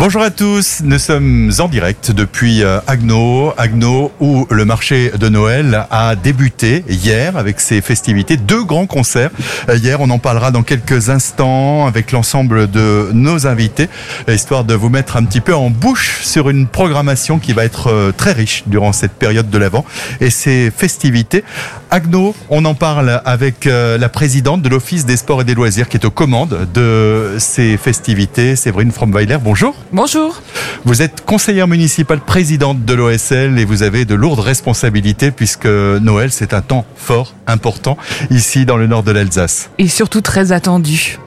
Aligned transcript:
Bonjour 0.00 0.22
à 0.22 0.30
tous, 0.30 0.80
nous 0.82 0.98
sommes 0.98 1.52
en 1.58 1.68
direct 1.68 2.10
depuis 2.10 2.62
euh, 2.62 2.80
Agno, 2.86 3.52
Agno 3.58 4.10
où 4.18 4.46
le 4.50 4.64
marché 4.64 5.10
de 5.10 5.28
Noël 5.28 5.86
a 5.90 6.16
débuté 6.16 6.84
hier 6.88 7.36
avec 7.36 7.60
ses 7.60 7.82
festivités, 7.82 8.38
deux 8.38 8.64
grands 8.64 8.86
concerts. 8.86 9.28
Euh, 9.68 9.76
hier, 9.76 10.00
on 10.00 10.08
en 10.08 10.18
parlera 10.18 10.52
dans 10.52 10.62
quelques 10.62 11.10
instants 11.10 11.86
avec 11.86 12.12
l'ensemble 12.12 12.70
de 12.70 13.10
nos 13.12 13.46
invités, 13.46 13.90
histoire 14.26 14.64
de 14.64 14.72
vous 14.72 14.88
mettre 14.88 15.18
un 15.18 15.24
petit 15.26 15.42
peu 15.42 15.54
en 15.54 15.68
bouche 15.68 16.20
sur 16.22 16.48
une 16.48 16.66
programmation 16.66 17.38
qui 17.38 17.52
va 17.52 17.66
être 17.66 17.88
euh, 17.88 18.10
très 18.10 18.32
riche 18.32 18.62
durant 18.68 18.94
cette 18.94 19.12
période 19.12 19.50
de 19.50 19.58
l'Avent 19.58 19.84
et 20.22 20.30
ces 20.30 20.72
festivités. 20.74 21.44
Agno, 21.92 22.36
on 22.50 22.64
en 22.66 22.74
parle 22.74 23.20
avec 23.24 23.64
la 23.64 24.08
présidente 24.08 24.62
de 24.62 24.68
l'Office 24.68 25.06
des 25.06 25.16
sports 25.16 25.40
et 25.40 25.44
des 25.44 25.54
loisirs 25.54 25.88
qui 25.88 25.96
est 25.96 26.06
aux 26.06 26.10
commandes 26.10 26.68
de 26.72 27.34
ces 27.38 27.76
festivités, 27.76 28.54
Séverine 28.54 28.92
Fromweiler. 28.92 29.38
Bonjour. 29.42 29.74
Bonjour. 29.92 30.40
Vous 30.84 31.02
êtes 31.02 31.24
conseillère 31.24 31.66
municipale 31.66 32.20
présidente 32.20 32.84
de 32.84 32.94
l'OSL 32.94 33.58
et 33.58 33.64
vous 33.64 33.82
avez 33.82 34.04
de 34.04 34.14
lourdes 34.14 34.38
responsabilités 34.38 35.32
puisque 35.32 35.66
Noël, 35.66 36.30
c'est 36.30 36.54
un 36.54 36.60
temps 36.60 36.84
fort, 36.94 37.34
important 37.48 37.96
ici 38.30 38.66
dans 38.66 38.76
le 38.76 38.86
nord 38.86 39.02
de 39.02 39.10
l'Alsace. 39.10 39.70
Et 39.78 39.88
surtout 39.88 40.20
très 40.20 40.52
attendu. 40.52 41.18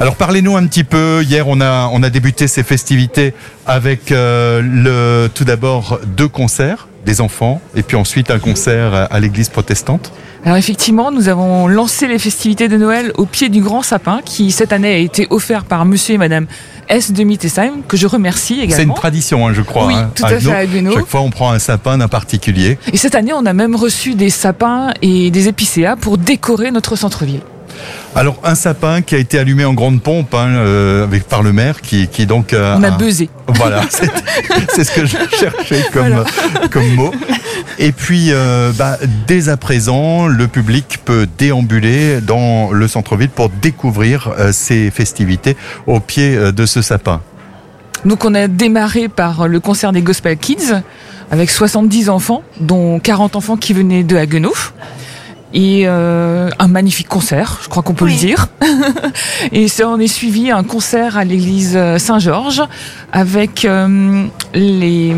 Alors 0.00 0.16
parlez-nous 0.16 0.56
un 0.56 0.66
petit 0.66 0.84
peu. 0.84 1.22
Hier, 1.22 1.46
on 1.46 1.60
a 1.60 1.88
on 1.92 2.02
a 2.02 2.10
débuté 2.10 2.48
ces 2.48 2.62
festivités 2.62 3.34
avec 3.66 4.12
euh, 4.12 4.60
le 4.62 5.28
tout 5.32 5.44
d'abord 5.44 6.00
deux 6.16 6.28
concerts 6.28 6.88
des 7.04 7.20
enfants 7.20 7.60
et 7.74 7.82
puis 7.82 7.96
ensuite 7.96 8.30
un 8.30 8.38
concert 8.38 9.08
à 9.10 9.20
l'église 9.20 9.48
protestante. 9.48 10.12
Alors 10.44 10.56
effectivement, 10.56 11.12
nous 11.12 11.28
avons 11.28 11.66
lancé 11.66 12.08
les 12.08 12.18
festivités 12.18 12.68
de 12.68 12.76
Noël 12.76 13.12
au 13.16 13.26
pied 13.26 13.50
du 13.50 13.60
grand 13.60 13.82
sapin 13.82 14.20
qui 14.24 14.52
cette 14.52 14.72
année 14.72 14.94
a 14.94 14.96
été 14.96 15.26
offert 15.28 15.64
par 15.64 15.84
monsieur 15.84 16.14
et 16.14 16.18
madame 16.18 16.46
S. 16.88 17.12
de 17.12 17.22
Mittesheim, 17.24 17.82
que 17.86 17.96
je 17.96 18.06
remercie 18.06 18.54
également. 18.54 18.76
C'est 18.76 18.82
une 18.82 18.94
tradition, 18.94 19.46
hein, 19.46 19.52
je 19.52 19.60
crois. 19.60 19.86
Oui, 19.86 19.94
hein, 19.94 20.10
tout 20.14 20.24
à 20.24 20.28
fait 20.28 20.50
à 20.50 20.66
Chaque 20.66 21.06
fois, 21.06 21.20
on 21.20 21.30
prend 21.30 21.52
un 21.52 21.58
sapin 21.58 21.98
d'un 21.98 22.08
particulier. 22.08 22.78
Et 22.92 22.96
cette 22.96 23.14
année, 23.14 23.32
on 23.32 23.44
a 23.44 23.52
même 23.52 23.76
reçu 23.76 24.14
des 24.14 24.30
sapins 24.30 24.92
et 25.02 25.30
des 25.30 25.48
épicéas 25.48 25.96
pour 25.96 26.16
décorer 26.16 26.70
notre 26.70 26.96
centre-ville. 26.96 27.42
Alors 28.14 28.38
un 28.42 28.54
sapin 28.56 29.02
qui 29.02 29.14
a 29.14 29.18
été 29.18 29.38
allumé 29.38 29.64
en 29.64 29.72
grande 29.72 30.02
pompe 30.02 30.34
hein, 30.34 30.48
euh, 30.48 31.04
avec 31.04 31.24
par 31.24 31.42
le 31.42 31.52
maire 31.52 31.80
qui, 31.80 32.08
qui 32.08 32.26
donc 32.26 32.52
euh, 32.52 32.76
on 32.76 32.82
a, 32.82 32.90
buzzé. 32.90 33.30
Voilà, 33.54 33.82
c'est 33.88 34.84
ce 34.84 34.92
que 34.92 35.06
je 35.06 35.16
cherchais 35.38 35.84
comme 35.92 36.24
comme 36.70 36.88
mot. 36.94 37.12
Et 37.78 37.92
puis 37.92 38.28
euh, 38.30 38.72
bah, 38.76 38.98
dès 39.26 39.48
à 39.48 39.56
présent, 39.56 40.26
le 40.26 40.48
public 40.48 41.00
peut 41.04 41.28
déambuler 41.38 42.20
dans 42.20 42.72
le 42.72 42.88
centre-ville 42.88 43.28
pour 43.28 43.48
découvrir 43.48 44.32
ces 44.52 44.90
festivités 44.90 45.56
au 45.86 46.00
pied 46.00 46.36
de 46.36 46.66
ce 46.66 46.82
sapin. 46.82 47.20
Donc 48.04 48.24
on 48.24 48.34
a 48.34 48.48
démarré 48.48 49.08
par 49.08 49.46
le 49.46 49.60
concert 49.60 49.92
des 49.92 50.02
Gospel 50.02 50.36
Kids 50.36 50.82
avec 51.30 51.50
70 51.50 52.08
enfants, 52.08 52.42
dont 52.58 52.98
40 52.98 53.36
enfants 53.36 53.56
qui 53.56 53.72
venaient 53.72 54.02
de 54.02 54.16
Haguenau 54.16 54.52
et 55.52 55.82
euh, 55.86 56.48
un 56.58 56.68
magnifique 56.68 57.08
concert, 57.08 57.58
je 57.62 57.68
crois 57.68 57.82
qu'on 57.82 57.94
peut 57.94 58.06
le 58.06 58.14
dire. 58.14 58.48
et 59.52 59.68
ça, 59.68 59.88
on 59.88 59.98
est 59.98 60.06
suivi 60.06 60.50
un 60.50 60.62
concert 60.62 61.16
à 61.16 61.24
l'église 61.24 61.78
Saint-Georges 61.98 62.62
avec 63.12 63.64
euh, 63.64 64.26
les 64.54 65.14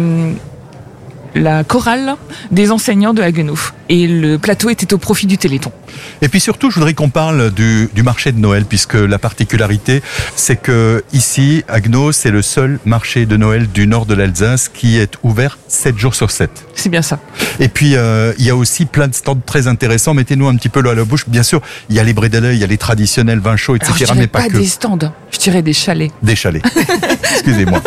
la 1.35 1.65
chorale 1.65 2.17
des 2.51 2.71
enseignants 2.73 3.15
de 3.15 3.23
Haguenau. 3.23 3.59
Et 3.89 4.07
le 4.07 4.39
plateau 4.39 4.69
était 4.69 4.93
au 4.93 4.99
profit 4.99 5.27
du 5.27 5.39
Téléthon. 5.39 5.73
Et 6.21 6.29
puis 6.29 6.41
surtout, 6.41 6.71
je 6.71 6.77
voudrais 6.77 6.95
qu'on 6.95 7.11
parle 7.11 7.51
du, 7.51 7.89
du, 7.95 8.03
marché 8.03 8.33
de 8.33 8.39
Noël, 8.39 8.65
puisque 8.65 8.95
la 8.95 9.19
particularité, 9.19 10.03
c'est 10.37 10.57
que 10.57 11.05
ici, 11.13 11.65
Haguenau, 11.69 12.13
c'est 12.13 12.31
le 12.31 12.43
seul 12.43 12.79
marché 12.85 13.27
de 13.27 13.37
Noël 13.37 13.69
du 13.69 13.87
nord 13.87 14.07
de 14.07 14.15
l'Alsace 14.15 14.69
qui 14.69 14.99
est 14.99 15.15
ouvert 15.23 15.59
7 15.69 15.99
jours 15.99 16.15
sur 16.15 16.31
7. 16.31 16.51
C'est 16.75 16.89
bien 16.89 17.03
ça. 17.03 17.19
Et 17.61 17.69
puis, 17.69 17.97
euh, 17.97 18.33
il 18.39 18.45
y 18.45 18.51
a 18.51 18.57
aussi 18.57 18.87
plein 18.87 19.09
de 19.09 19.15
stands 19.15 19.41
très 19.45 19.67
intéressants. 19.67 20.15
Mettez-nous 20.15 20.49
un 20.49 20.57
petit 20.57 20.69
peu 20.69 20.81
l'eau 20.81 20.91
à 20.91 20.95
la 20.95 21.05
bouche. 21.05 21.29
Bien 21.29 21.43
sûr, 21.43 21.61
il 21.89 21.97
y 21.97 22.01
a 22.01 22.05
les 22.05 22.13
brédalets, 22.13 22.55
il 22.55 22.61
y 22.61 22.65
a 22.65 22.67
les 22.67 22.79
traditionnels 22.79 23.41
vins 23.41 23.57
chauds, 23.57 23.77
etc. 23.77 23.93
Alors, 24.03 24.15
je 24.15 24.21
mais 24.21 24.27
pas, 24.27 24.43
pas 24.43 24.49
des 24.49 24.67
stands, 24.67 24.99
je 25.31 25.39
dirais 25.39 25.63
des 25.63 25.73
chalets. 25.73 26.13
Des 26.23 26.37
chalets. 26.37 26.65
Excusez-moi. 27.33 27.83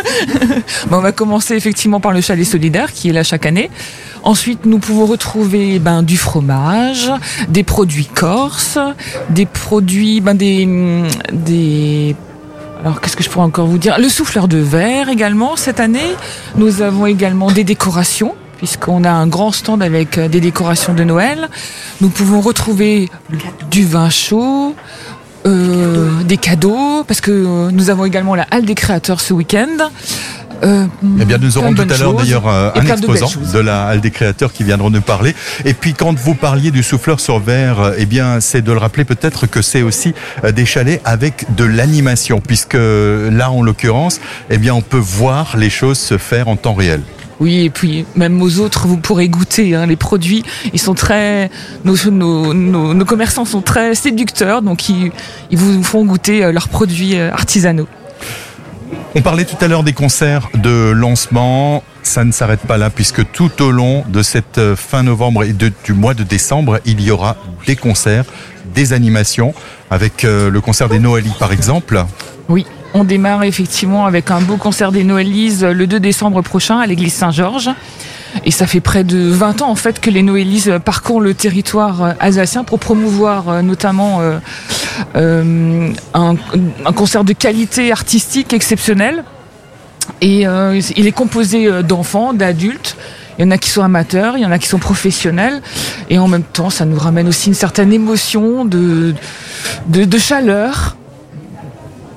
bon, 0.89 0.97
on 0.97 1.01
va 1.01 1.11
commencer 1.11 1.55
effectivement 1.55 1.99
par 1.99 2.11
le 2.11 2.21
chalet 2.21 2.45
solidaire 2.45 2.91
qui 2.91 3.09
est 3.09 3.13
là 3.13 3.23
chaque 3.23 3.45
année. 3.45 3.69
Ensuite, 4.25 4.65
nous 4.65 4.79
pouvons 4.79 5.05
retrouver 5.05 5.77
ben, 5.77 6.01
du 6.01 6.17
fromage, 6.17 7.11
des 7.47 7.63
produits 7.63 8.07
corses, 8.07 8.79
des 9.29 9.45
produits, 9.45 10.19
ben, 10.19 10.35
des, 10.35 10.67
des 11.31 12.15
alors 12.83 13.01
qu'est-ce 13.01 13.15
que 13.15 13.23
je 13.23 13.29
pourrais 13.29 13.45
encore 13.45 13.67
vous 13.67 13.77
dire? 13.77 13.97
Le 13.99 14.09
souffleur 14.09 14.47
de 14.47 14.57
verre 14.57 15.09
également 15.09 15.55
cette 15.55 15.79
année. 15.79 16.15
Nous 16.55 16.81
avons 16.81 17.05
également 17.05 17.51
des 17.51 17.63
décorations 17.63 18.33
puisqu'on 18.57 19.03
a 19.03 19.11
un 19.11 19.27
grand 19.27 19.51
stand 19.51 19.83
avec 19.83 20.19
des 20.19 20.39
décorations 20.39 20.93
de 20.93 21.03
Noël. 21.03 21.49
Nous 22.01 22.09
pouvons 22.09 22.41
retrouver 22.41 23.09
du 23.69 23.85
vin 23.85 24.09
chaud, 24.09 24.75
euh, 25.45 26.23
des 26.23 26.37
cadeaux, 26.37 27.03
parce 27.03 27.21
que 27.21 27.69
nous 27.69 27.89
avons 27.91 28.05
également 28.05 28.33
la 28.33 28.47
halle 28.49 28.65
des 28.65 28.73
créateurs 28.73 29.21
ce 29.21 29.33
week-end. 29.33 29.89
Euh, 30.65 30.85
eh 31.19 31.25
bien, 31.25 31.37
nous 31.37 31.57
aurons 31.57 31.73
tout 31.73 31.81
à 31.81 31.97
l'heure 31.97 32.13
d'ailleurs 32.13 32.47
un 32.47 32.85
exposant 32.85 33.29
de, 33.53 33.59
la 33.59 33.85
Halle 33.85 34.01
des 34.01 34.11
créateurs 34.11 34.51
qui 34.51 34.63
viendront 34.63 34.89
nous 34.89 35.01
parler. 35.01 35.35
Et 35.63 35.73
puis, 35.73 35.93
quand 35.93 36.17
vous 36.17 36.33
parliez 36.33 36.71
du 36.71 36.81
souffleur 36.81 37.19
sur 37.19 37.39
verre, 37.39 37.93
eh 37.97 38.05
bien, 38.05 38.39
c'est 38.39 38.61
de 38.61 38.71
le 38.71 38.77
rappeler 38.77 39.05
peut-être 39.05 39.47
que 39.47 39.61
c'est 39.61 39.83
aussi 39.83 40.13
euh, 40.43 40.51
des 40.51 40.65
chalets 40.65 41.01
avec 41.05 41.45
de 41.55 41.63
l'animation, 41.63 42.41
puisque 42.41 42.75
là, 42.75 43.51
en 43.51 43.61
l'occurrence, 43.61 44.19
eh 44.49 44.57
bien, 44.57 44.73
on 44.73 44.81
peut 44.81 44.97
voir 44.97 45.55
les 45.57 45.69
choses 45.69 45.99
se 45.99 46.17
faire 46.17 46.47
en 46.47 46.55
temps 46.55 46.73
réel. 46.73 47.01
Oui, 47.39 47.65
et 47.65 47.69
puis 47.69 48.05
même 48.15 48.41
aux 48.41 48.59
autres, 48.59 48.87
vous 48.87 48.97
pourrez 48.97 49.27
goûter 49.27 49.75
hein, 49.75 49.85
les 49.85 49.97
produits. 49.97 50.43
Ils 50.73 50.79
sont 50.79 50.93
très, 50.93 51.51
nos, 51.83 51.95
nos, 52.09 52.53
nos, 52.53 53.05
commerçants 53.05 53.43
sont 53.43 53.61
très 53.61 53.93
séducteurs, 53.93 54.61
donc 54.61 54.87
ils, 54.87 55.11
ils 55.51 55.57
vous 55.57 55.83
font 55.83 56.05
goûter 56.05 56.45
euh, 56.45 56.51
leurs 56.53 56.69
produits 56.69 57.19
artisanaux. 57.19 57.87
On 59.15 59.21
parlait 59.21 59.45
tout 59.45 59.55
à 59.61 59.67
l'heure 59.67 59.83
des 59.83 59.93
concerts 59.93 60.49
de 60.53 60.91
lancement. 60.91 61.83
Ça 62.03 62.23
ne 62.23 62.31
s'arrête 62.31 62.59
pas 62.61 62.77
là 62.77 62.89
puisque 62.89 63.31
tout 63.31 63.61
au 63.61 63.71
long 63.71 64.03
de 64.07 64.21
cette 64.21 64.57
euh, 64.57 64.75
fin 64.75 65.03
novembre 65.03 65.43
et 65.43 65.53
du 65.53 65.93
mois 65.93 66.13
de 66.13 66.23
décembre, 66.23 66.79
il 66.85 67.01
y 67.01 67.11
aura 67.11 67.37
des 67.65 67.75
concerts, 67.75 68.25
des 68.75 68.93
animations 68.93 69.53
avec 69.89 70.23
euh, 70.23 70.49
le 70.49 70.61
concert 70.61 70.89
des 70.89 70.99
Noëlis 70.99 71.33
par 71.39 71.51
exemple. 71.51 72.03
Oui, 72.49 72.65
on 72.93 73.03
démarre 73.03 73.43
effectivement 73.43 74.05
avec 74.05 74.29
un 74.31 74.41
beau 74.41 74.57
concert 74.57 74.91
des 74.91 75.03
Noëlis 75.03 75.63
euh, 75.63 75.73
le 75.73 75.87
2 75.87 75.99
décembre 75.99 76.41
prochain 76.41 76.79
à 76.79 76.85
l'église 76.85 77.13
Saint-Georges. 77.13 77.69
Et 78.43 78.51
ça 78.51 78.67
fait 78.67 78.81
près 78.81 79.03
de 79.03 79.29
20 79.29 79.61
ans 79.61 79.69
en 79.69 79.75
fait 79.75 79.99
que 79.99 80.09
les 80.09 80.21
Noélises 80.21 80.73
parcourent 80.83 81.21
le 81.21 81.33
territoire 81.33 82.15
alsacien 82.19 82.63
pour 82.63 82.79
promouvoir 82.79 83.63
notamment 83.63 84.21
euh, 85.15 85.91
un, 86.13 86.35
concert 86.93 87.23
de 87.23 87.33
qualité 87.33 87.91
artistique 87.91 88.53
exceptionnelle. 88.53 89.23
Et 90.21 90.47
euh, 90.47 90.79
il 90.95 91.07
est 91.07 91.11
composé 91.11 91.67
euh, 91.67 91.81
d'enfants, 91.81 92.33
d'adultes. 92.33 92.95
Il 93.37 93.43
y 93.43 93.47
en 93.47 93.51
a 93.51 93.57
qui 93.57 93.69
sont 93.69 93.83
amateurs, 93.83 94.37
il 94.37 94.43
y 94.43 94.45
en 94.45 94.51
a 94.51 94.59
qui 94.59 94.67
sont 94.67 94.79
professionnels. 94.79 95.61
Et 96.09 96.17
en 96.17 96.27
même 96.27 96.43
temps, 96.43 96.69
ça 96.69 96.85
nous 96.85 96.97
ramène 96.97 97.27
aussi 97.27 97.49
une 97.49 97.55
certaine 97.55 97.91
émotion 97.91 98.63
de 98.65 99.15
chaleur 100.17 100.95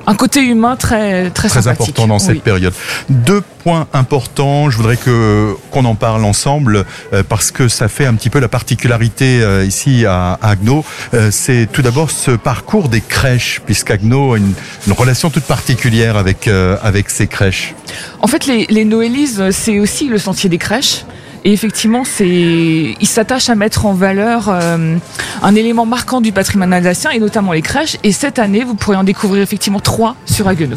un 0.09 0.15
côté 0.15 0.41
humain 0.41 0.75
très 0.77 1.31
très, 1.31 1.49
très 1.49 1.69
important 1.69 2.07
dans 2.07 2.19
cette 2.19 2.43
période. 2.43 2.73
Deux 3.11 3.43
points 3.43 3.87
importants, 3.93 4.71
je 4.71 4.77
voudrais 4.79 4.97
que 4.97 5.55
qu'on 5.71 5.85
en 5.85 5.95
parle 5.95 6.25
ensemble 6.25 6.87
euh, 7.13 7.23
parce 7.29 7.51
que 7.51 7.69
ça 7.69 7.89
fait 7.89 8.07
un 8.07 8.15
petit 8.15 8.31
peu 8.31 8.39
la 8.39 8.49
particularité 8.49 9.43
euh, 9.43 9.67
ici 9.67 10.07
à, 10.07 10.39
Agno. 10.41 10.83
Euh, 11.13 11.29
c'est 11.31 11.69
tout 11.71 11.83
d'abord 11.83 12.11
ce 12.11 12.31
parcours 12.31 12.89
des 12.89 13.03
crèches, 13.03 13.61
puisqu'Agno 13.67 14.33
a 14.33 14.39
une, 14.39 14.55
une, 14.87 14.93
relation 14.95 15.29
toute 15.29 15.45
particulière 15.45 16.17
avec 16.17 16.49
avec 16.49 17.11
ces 17.11 17.27
crèches. 17.27 17.75
En 18.21 18.27
fait, 18.27 18.47
les, 18.47 18.67
les 18.71 18.87
Noélises, 18.87 19.51
c'est 19.51 19.79
aussi 19.79 20.09
le 20.09 20.19
sentier 20.19 20.49
des 20.49 20.59
crèches. 20.59 21.05
Et 21.45 21.53
effectivement, 21.53 22.05
c'est, 22.05 22.27
il 22.29 23.07
s'attache 23.07 23.49
à 23.49 23.55
mettre 23.55 23.87
en 23.87 23.93
valeur 23.93 24.49
euh, 24.49 24.97
un 25.43 25.55
élément 25.55 25.87
marquant 25.87 26.21
du 26.21 26.33
patrimoine 26.33 26.73
alsacien 26.73 27.11
et 27.11 27.19
notamment 27.19 27.53
les 27.53 27.63
crèches. 27.63 27.97
Et 28.03 28.13
cette 28.13 28.39
année, 28.39 28.65
vous 28.65 28.75
pourrez 28.75 28.97
en 28.97 29.05
découvrir 29.05 29.43
effectivement 29.43 29.81
trois 29.81 30.17
sur 30.27 30.49
Haguenau. 30.49 30.77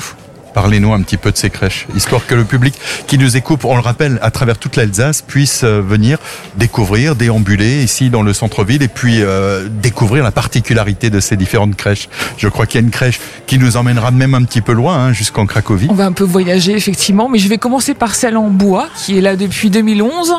Parlez-nous 0.54 0.94
un 0.94 1.02
petit 1.02 1.18
peu 1.18 1.32
de 1.32 1.38
ces 1.38 1.50
crèches, 1.50 1.88
histoire 1.96 2.26
que 2.26 2.36
le 2.36 2.44
public 2.44 2.74
qui 3.08 3.18
nous 3.18 3.38
écoute, 3.38 3.62
on 3.64 3.76
le 3.76 3.82
rappelle, 3.82 4.20
à 4.22 4.32
travers 4.32 4.58
toute 4.58 4.76
l'Alsace, 4.76 5.22
puisse 5.22 5.64
euh, 5.64 5.82
venir 5.82 6.18
découvrir, 6.58 7.16
déambuler 7.16 7.84
ici 7.84 8.10
dans 8.10 8.22
le 8.22 8.34
centre-ville 8.34 8.84
et 8.84 8.90
puis 8.90 9.22
euh, 9.22 9.68
découvrir 9.70 10.24
la 10.24 10.32
particularité 10.32 11.10
de 11.10 11.20
ces 11.22 11.38
différentes 11.38 11.76
crèches. 11.76 12.10
Je 12.38 12.50
crois 12.50 12.66
qu'il 12.66 12.82
y 12.82 12.84
a 12.84 12.86
une 12.86 12.92
crèche 12.92 13.20
qui 13.48 13.58
nous 13.58 13.78
emmènera 13.78 14.12
même 14.12 14.34
un 14.34 14.44
petit 14.44 14.62
peu 14.62 14.74
loin, 14.74 14.98
hein, 14.98 15.14
jusqu'en 15.14 15.46
Cracovie. 15.46 15.88
On 15.90 15.94
va 15.94 16.06
un 16.06 16.12
peu 16.12 16.26
voyager 16.26 16.76
effectivement, 16.76 17.30
mais 17.30 17.40
je 17.40 17.48
vais 17.48 17.58
commencer 17.58 17.94
par 17.94 18.14
celle 18.14 18.36
en 18.36 18.50
bois, 18.50 18.90
qui 18.96 19.18
est 19.18 19.22
là 19.22 19.38
depuis 19.38 19.70
2011 19.70 20.34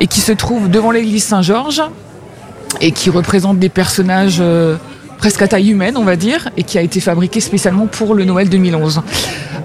et 0.00 0.08
qui 0.08 0.20
se 0.20 0.32
trouve 0.32 0.68
devant 0.68 0.90
l'église 0.90 1.24
Saint-Georges 1.24 1.82
et 2.80 2.90
qui 2.90 3.10
représente 3.10 3.58
des 3.58 3.68
personnages... 3.68 4.38
Euh, 4.40 4.76
presque 5.24 5.40
à 5.40 5.48
taille 5.48 5.70
humaine, 5.70 5.96
on 5.96 6.04
va 6.04 6.16
dire, 6.16 6.50
et 6.58 6.64
qui 6.64 6.76
a 6.76 6.82
été 6.82 7.00
fabriqué 7.00 7.40
spécialement 7.40 7.86
pour 7.86 8.12
le 8.12 8.26
Noël 8.26 8.50
2011. 8.50 9.00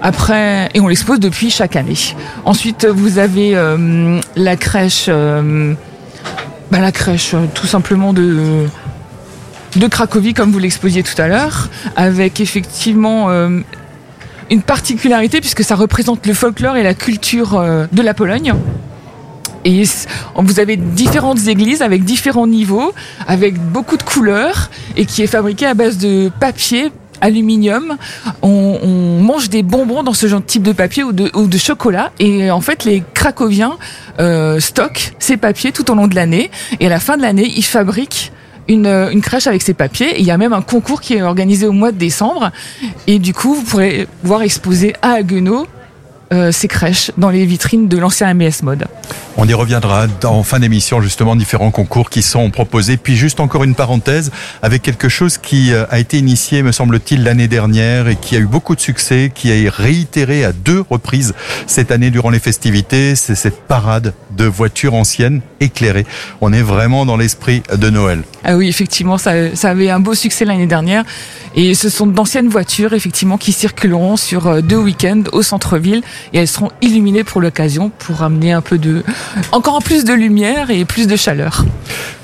Après, 0.00 0.70
et 0.72 0.80
on 0.80 0.88
l'expose 0.88 1.20
depuis 1.20 1.50
chaque 1.50 1.76
année. 1.76 1.98
Ensuite, 2.46 2.86
vous 2.86 3.18
avez 3.18 3.54
euh, 3.54 4.22
la 4.36 4.56
crèche, 4.56 5.04
euh, 5.08 5.74
bah, 6.70 6.80
la 6.80 6.92
crèche 6.92 7.34
euh, 7.34 7.44
tout 7.52 7.66
simplement 7.66 8.14
de 8.14 8.64
de 9.76 9.86
Cracovie, 9.86 10.32
comme 10.32 10.50
vous 10.50 10.58
l'exposiez 10.58 11.02
tout 11.02 11.20
à 11.20 11.28
l'heure, 11.28 11.68
avec 11.94 12.40
effectivement 12.40 13.28
une 14.48 14.62
particularité 14.62 15.40
puisque 15.40 15.62
ça 15.62 15.76
représente 15.76 16.26
le 16.26 16.32
folklore 16.32 16.76
et 16.76 16.82
la 16.82 16.94
culture 16.94 17.62
de 17.92 18.02
la 18.02 18.14
Pologne. 18.14 18.54
Et 19.64 19.82
vous 20.36 20.60
avez 20.60 20.76
différentes 20.76 21.46
églises 21.46 21.82
avec 21.82 22.04
différents 22.04 22.46
niveaux, 22.46 22.92
avec 23.26 23.58
beaucoup 23.58 23.96
de 23.96 24.02
couleurs, 24.02 24.70
et 24.96 25.04
qui 25.04 25.22
est 25.22 25.26
fabriqué 25.26 25.66
à 25.66 25.74
base 25.74 25.98
de 25.98 26.30
papier, 26.40 26.90
aluminium. 27.20 27.96
On, 28.42 29.20
mange 29.20 29.50
des 29.50 29.62
bonbons 29.62 30.02
dans 30.02 30.14
ce 30.14 30.26
genre 30.26 30.40
de 30.40 30.46
type 30.46 30.62
de 30.62 30.72
papier 30.72 31.04
ou 31.04 31.12
de, 31.12 31.58
chocolat. 31.58 32.10
Et 32.18 32.50
en 32.50 32.60
fait, 32.60 32.84
les 32.84 33.02
Cracoviens 33.14 33.76
euh, 34.18 34.58
stockent 34.60 35.12
ces 35.18 35.36
papiers 35.36 35.72
tout 35.72 35.90
au 35.90 35.94
long 35.94 36.08
de 36.08 36.14
l'année. 36.14 36.50
Et 36.80 36.86
à 36.86 36.88
la 36.88 36.98
fin 36.98 37.16
de 37.16 37.22
l'année, 37.22 37.52
ils 37.54 37.64
fabriquent 37.64 38.32
une, 38.66 38.86
euh, 38.86 39.20
crèche 39.20 39.46
avec 39.46 39.62
ces 39.62 39.74
papiers. 39.74 40.18
Il 40.18 40.24
y 40.24 40.30
a 40.30 40.38
même 40.38 40.52
un 40.52 40.62
concours 40.62 41.00
qui 41.00 41.14
est 41.14 41.22
organisé 41.22 41.66
au 41.66 41.72
mois 41.72 41.92
de 41.92 41.98
décembre. 41.98 42.50
Et 43.06 43.18
du 43.18 43.34
coup, 43.34 43.54
vous 43.54 43.62
pourrez 43.62 44.08
voir 44.24 44.42
exposer 44.42 44.94
à 45.02 45.12
Haguenau 45.12 45.66
euh, 46.32 46.52
ces 46.52 46.68
crèches 46.68 47.10
dans 47.16 47.30
les 47.30 47.44
vitrines 47.44 47.88
de 47.88 47.98
l'ancien 47.98 48.32
MBS 48.32 48.62
Mode. 48.62 48.86
On 49.36 49.48
y 49.48 49.54
reviendra 49.54 50.06
en 50.24 50.42
fin 50.42 50.60
d'émission, 50.60 51.00
justement, 51.00 51.34
différents 51.34 51.70
concours 51.70 52.10
qui 52.10 52.22
sont 52.22 52.50
proposés. 52.50 52.96
Puis 52.96 53.16
juste 53.16 53.40
encore 53.40 53.64
une 53.64 53.74
parenthèse 53.74 54.30
avec 54.62 54.82
quelque 54.82 55.08
chose 55.08 55.38
qui 55.38 55.72
euh, 55.72 55.86
a 55.90 55.98
été 55.98 56.18
initié, 56.18 56.62
me 56.62 56.72
semble-t-il, 56.72 57.24
l'année 57.24 57.48
dernière 57.48 58.08
et 58.08 58.16
qui 58.16 58.36
a 58.36 58.38
eu 58.38 58.46
beaucoup 58.46 58.76
de 58.76 58.80
succès, 58.80 59.32
qui 59.34 59.50
a 59.50 59.70
réitéré 59.70 60.44
à 60.44 60.52
deux 60.52 60.84
reprises 60.88 61.34
cette 61.66 61.90
année 61.90 62.10
durant 62.10 62.30
les 62.30 62.38
festivités. 62.38 63.16
C'est 63.16 63.34
cette 63.34 63.62
parade 63.62 64.14
de 64.36 64.44
voitures 64.44 64.94
anciennes 64.94 65.40
éclairées. 65.60 66.06
On 66.40 66.52
est 66.52 66.62
vraiment 66.62 67.06
dans 67.06 67.16
l'esprit 67.16 67.62
de 67.72 67.90
Noël. 67.90 68.22
Ah 68.44 68.56
oui, 68.56 68.68
effectivement, 68.68 69.18
ça, 69.18 69.32
avait 69.64 69.90
un 69.90 70.00
beau 70.00 70.14
succès 70.14 70.44
l'année 70.44 70.66
dernière. 70.66 71.04
Et 71.56 71.74
ce 71.74 71.88
sont 71.88 72.06
d'anciennes 72.06 72.48
voitures, 72.48 72.92
effectivement, 72.92 73.36
qui 73.36 73.52
circuleront 73.52 74.16
sur 74.16 74.46
euh, 74.46 74.60
deux 74.60 74.76
week-ends 74.76 75.24
au 75.32 75.42
centre-ville. 75.42 76.02
Et 76.32 76.38
elles 76.38 76.48
seront 76.48 76.70
illuminées 76.80 77.24
pour 77.24 77.40
l'occasion, 77.40 77.90
pour 77.90 78.22
amener 78.22 78.52
un 78.52 78.60
peu 78.60 78.78
de, 78.78 79.02
encore 79.52 79.82
plus 79.82 80.04
de 80.04 80.12
lumière 80.12 80.70
et 80.70 80.84
plus 80.84 81.06
de 81.06 81.16
chaleur. 81.16 81.64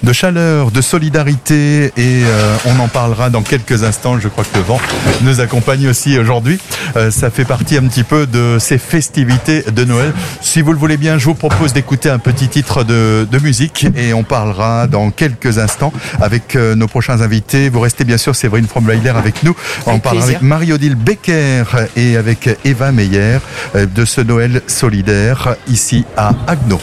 de 0.03 0.13
chaleur, 0.13 0.71
de 0.71 0.81
solidarité 0.81 1.87
et 1.97 2.23
euh, 2.25 2.57
on 2.67 2.79
en 2.79 2.89
parlera 2.89 3.29
dans 3.29 3.43
quelques 3.43 3.83
instants. 3.83 4.19
Je 4.21 4.29
crois 4.29 4.45
que 4.45 4.57
le 4.57 4.63
vent 4.63 4.81
nous 5.23 5.41
accompagne 5.41 5.89
aussi 5.89 6.17
aujourd'hui. 6.19 6.59
Euh, 6.97 7.11
ça 7.11 7.31
fait 7.31 7.45
partie 7.45 7.77
un 7.77 7.87
petit 7.89 8.05
peu 8.05 8.27
de 8.27 8.59
ces 8.61 8.79
festivités 8.79 9.63
de 9.63 9.85
Noël. 9.85 10.13
Si 10.41 10.63
vous 10.63 10.73
le 10.73 10.79
voulez 10.79 10.97
bien, 10.97 11.19
je 11.19 11.25
vous 11.25 11.35
propose 11.35 11.73
d'écouter 11.73 12.09
un 12.09 12.19
petit 12.21 12.49
titre 12.49 12.85
de, 12.85 13.27
de 13.31 13.39
musique 13.41 13.87
et 13.97 14.15
on 14.15 14.23
parlera 14.23 14.87
dans 14.87 15.11
quelques 15.11 15.59
instants 15.59 15.93
avec 16.21 16.57
euh, 16.57 16.75
nos 16.75 16.87
prochains 16.87 17.21
invités. 17.21 17.69
Vous 17.69 17.81
restez 17.81 18.05
bien 18.05 18.19
sûr 18.19 18.35
Séverine 18.35 18.67
Fromweiler 18.67 19.11
avec 19.11 19.43
nous. 19.43 19.55
On 19.87 19.99
plaisir. 19.99 20.23
avec 20.23 20.43
Marie-Odile 20.43 20.95
Becker 20.95 21.65
et 21.97 22.17
avec 22.17 22.49
Eva 22.65 22.93
Meyer 22.93 23.39
euh, 23.75 23.87
de 23.87 24.05
ce 24.05 24.21
Noël 24.21 24.63
solidaire 24.67 25.57
ici 25.69 26.05
à 26.17 26.33
Agno. 26.47 26.81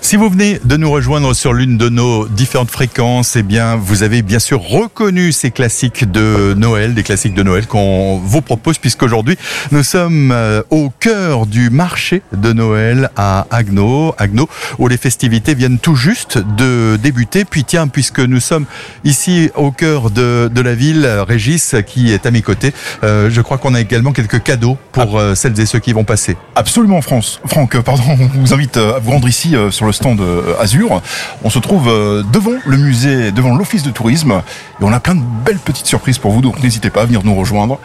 Si 0.00 0.14
vous 0.14 0.30
venez 0.30 0.60
de 0.64 0.76
nous 0.76 0.90
rejoindre 0.90 1.34
sur 1.34 1.52
l'une 1.52 1.76
de 1.78 1.88
nos 1.88 2.28
différentes 2.28 2.70
fréquences, 2.70 3.34
eh 3.34 3.42
bien, 3.42 3.74
vous 3.74 4.04
avez 4.04 4.22
bien 4.22 4.38
sûr 4.38 4.62
reconnu 4.62 5.32
ces 5.32 5.50
classiques 5.50 6.08
de 6.08 6.54
Noël, 6.56 6.94
des 6.94 7.02
classiques 7.02 7.34
de 7.34 7.42
Noël 7.42 7.66
qu'on 7.66 8.18
vous 8.18 8.40
propose, 8.40 8.78
puisqu'aujourd'hui, 8.78 9.36
nous 9.72 9.82
sommes 9.82 10.30
euh, 10.30 10.62
au 10.70 10.90
cœur 11.00 11.46
du 11.46 11.70
marché 11.70 12.22
de 12.32 12.52
Noël 12.52 13.10
à 13.16 13.48
Agno, 13.50 14.14
Agno, 14.16 14.48
où 14.78 14.86
les 14.86 14.96
festivités 14.96 15.54
viennent 15.54 15.78
tout 15.80 15.96
juste 15.96 16.38
de 16.38 16.96
débuter. 17.02 17.44
Puis 17.44 17.64
tiens, 17.64 17.88
puisque 17.88 18.20
nous 18.20 18.40
sommes 18.40 18.66
ici 19.02 19.50
au 19.56 19.72
cœur 19.72 20.10
de, 20.10 20.48
de 20.54 20.60
la 20.60 20.76
ville, 20.76 21.04
Régis, 21.26 21.74
qui 21.84 22.12
est 22.12 22.26
à 22.26 22.30
mes 22.30 22.42
côtés, 22.42 22.72
euh, 23.02 23.28
je 23.28 23.40
crois 23.40 23.58
qu'on 23.58 23.74
a 23.74 23.80
également 23.80 24.12
quelques 24.12 24.42
cadeaux 24.42 24.78
pour 24.92 25.18
euh, 25.18 25.34
celles 25.34 25.58
et 25.58 25.66
ceux 25.66 25.80
qui 25.80 25.92
vont 25.92 26.04
passer. 26.04 26.36
Absolument, 26.54 27.02
France. 27.02 27.40
Franck, 27.44 27.76
pardon, 27.80 28.04
on 28.08 28.40
vous 28.40 28.54
invite 28.54 28.76
à 28.76 29.00
vous 29.00 29.10
rendre 29.10 29.26
ici 29.26 29.56
euh, 29.56 29.72
sur 29.72 29.84
le 29.84 29.95
stand 29.96 30.20
euh, 30.20 30.54
Azur. 30.60 31.02
On 31.44 31.50
se 31.50 31.58
trouve 31.58 31.88
euh, 31.88 32.22
devant 32.32 32.54
le 32.64 32.76
musée, 32.76 33.32
devant 33.32 33.54
l'office 33.54 33.82
de 33.82 33.90
tourisme, 33.90 34.42
et 34.80 34.84
on 34.84 34.92
a 34.92 35.00
plein 35.00 35.14
de 35.14 35.22
belles 35.44 35.58
petites 35.58 35.86
surprises 35.86 36.18
pour 36.18 36.32
vous, 36.32 36.40
donc 36.40 36.62
n'hésitez 36.62 36.90
pas 36.90 37.02
à 37.02 37.06
venir 37.06 37.22
nous 37.24 37.34
rejoindre. 37.34 37.78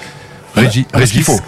Régis, 0.56 0.86
qu'il 1.12 1.24
faut. 1.24 1.40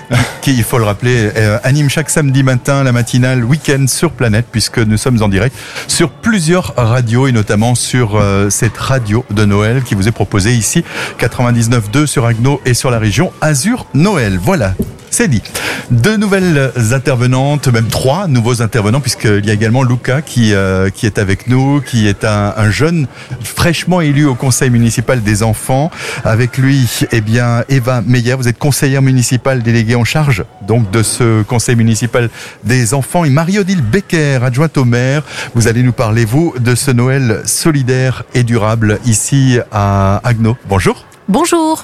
qui, 0.42 0.54
il 0.54 0.64
faut 0.64 0.78
le 0.78 0.86
rappeler, 0.86 1.32
euh, 1.36 1.60
anime 1.64 1.90
chaque 1.90 2.10
samedi 2.10 2.44
matin 2.44 2.84
la 2.84 2.92
matinale 2.92 3.44
week-end 3.44 3.86
sur 3.88 4.12
Planète, 4.12 4.46
puisque 4.52 4.80
nous 4.80 4.98
sommes 4.98 5.22
en 5.22 5.30
direct 5.30 5.56
sur 5.88 6.10
plusieurs 6.10 6.74
radios 6.78 7.28
et 7.28 7.32
notamment 7.32 7.76
sur 7.76 8.16
euh, 8.16 8.50
cette 8.50 8.78
radio 8.78 9.26
de 9.32 9.46
Noël 9.46 9.84
qui 9.84 9.96
vous 9.96 10.08
est 10.08 10.12
proposée 10.12 10.54
ici, 10.54 10.84
99.2 11.20 12.06
sur 12.06 12.26
Agno 12.26 12.62
et 12.66 12.74
sur 12.74 12.92
la 12.92 13.00
région 13.00 13.32
Azur 13.42 13.86
Noël. 13.94 14.40
Voilà. 14.42 14.74
C'est 15.14 15.28
dit. 15.28 15.44
Deux 15.92 16.18
nouvelles 16.18 16.72
intervenantes, 16.92 17.68
même 17.68 17.86
trois 17.86 18.28
nouveaux 18.28 18.64
intervenants, 18.64 19.00
puisqu'il 19.00 19.46
y 19.46 19.52
a 19.52 19.54
également 19.54 19.84
Luca 19.84 20.24
qui, 20.24 20.56
euh, 20.56 20.90
qui 20.90 21.06
est 21.06 21.20
avec 21.20 21.48
nous, 21.48 21.82
qui 21.82 22.08
est 22.08 22.24
un, 22.24 22.52
un 22.58 22.72
jeune 22.72 23.06
fraîchement 23.44 24.02
élu 24.02 24.26
au 24.26 24.34
conseil 24.34 24.72
municipal 24.72 25.22
des 25.22 25.44
enfants. 25.44 25.92
Avec 26.26 26.58
lui, 26.58 26.90
eh 27.12 27.22
bien, 27.22 27.64
Eva 27.70 28.02
Meyer, 28.02 28.34
vous 28.34 28.48
êtes 28.48 28.58
conseillère 28.58 29.04
municipale 29.04 29.62
déléguée 29.62 29.94
en 29.94 30.04
charge 30.04 30.46
donc 30.66 30.90
de 30.90 31.04
ce 31.04 31.44
conseil 31.44 31.76
municipal 31.76 32.32
des 32.64 32.96
enfants. 32.96 33.24
Et 33.24 33.30
Marie-Odile 33.30 33.84
Becker, 33.84 34.40
adjointe 34.44 34.80
au 34.80 34.86
maire, 34.86 35.22
vous 35.54 35.68
allez 35.68 35.84
nous 35.84 35.94
parler, 35.94 36.26
vous, 36.26 36.56
de 36.60 36.74
ce 36.74 36.90
Noël 36.90 37.44
solidaire 37.46 38.24
et 38.34 38.42
durable 38.42 38.98
ici 39.06 39.60
à 39.72 40.22
Agno. 40.24 40.58
Bonjour. 40.68 41.06
Bonjour. 41.30 41.84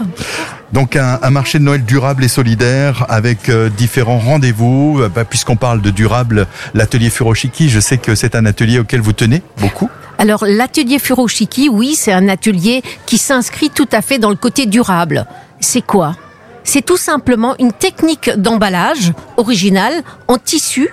Donc 0.73 0.95
un, 0.95 1.19
un 1.21 1.29
marché 1.29 1.57
de 1.59 1.63
Noël 1.63 1.83
durable 1.83 2.23
et 2.23 2.27
solidaire 2.27 3.05
avec 3.09 3.49
euh, 3.49 3.69
différents 3.69 4.19
rendez-vous. 4.19 4.99
Euh, 5.01 5.09
bah, 5.09 5.25
Puisqu'on 5.25 5.55
parle 5.55 5.81
de 5.81 5.89
durable, 5.89 6.47
l'atelier 6.73 7.09
Furoshiki, 7.09 7.69
je 7.69 7.79
sais 7.79 7.97
que 7.97 8.15
c'est 8.15 8.35
un 8.35 8.45
atelier 8.45 8.79
auquel 8.79 9.01
vous 9.01 9.13
tenez 9.13 9.41
beaucoup. 9.57 9.89
Alors 10.17 10.45
l'atelier 10.45 10.99
Furoshiki, 10.99 11.69
oui, 11.69 11.95
c'est 11.95 12.11
un 12.11 12.27
atelier 12.27 12.83
qui 13.05 13.17
s'inscrit 13.17 13.69
tout 13.69 13.87
à 13.91 14.01
fait 14.01 14.19
dans 14.19 14.29
le 14.29 14.35
côté 14.35 14.65
durable. 14.65 15.25
C'est 15.59 15.81
quoi? 15.81 16.15
C'est 16.63 16.85
tout 16.85 16.97
simplement 16.97 17.55
une 17.57 17.71
technique 17.71 18.29
d'emballage 18.37 19.13
originale 19.37 20.03
en 20.27 20.37
tissu 20.37 20.89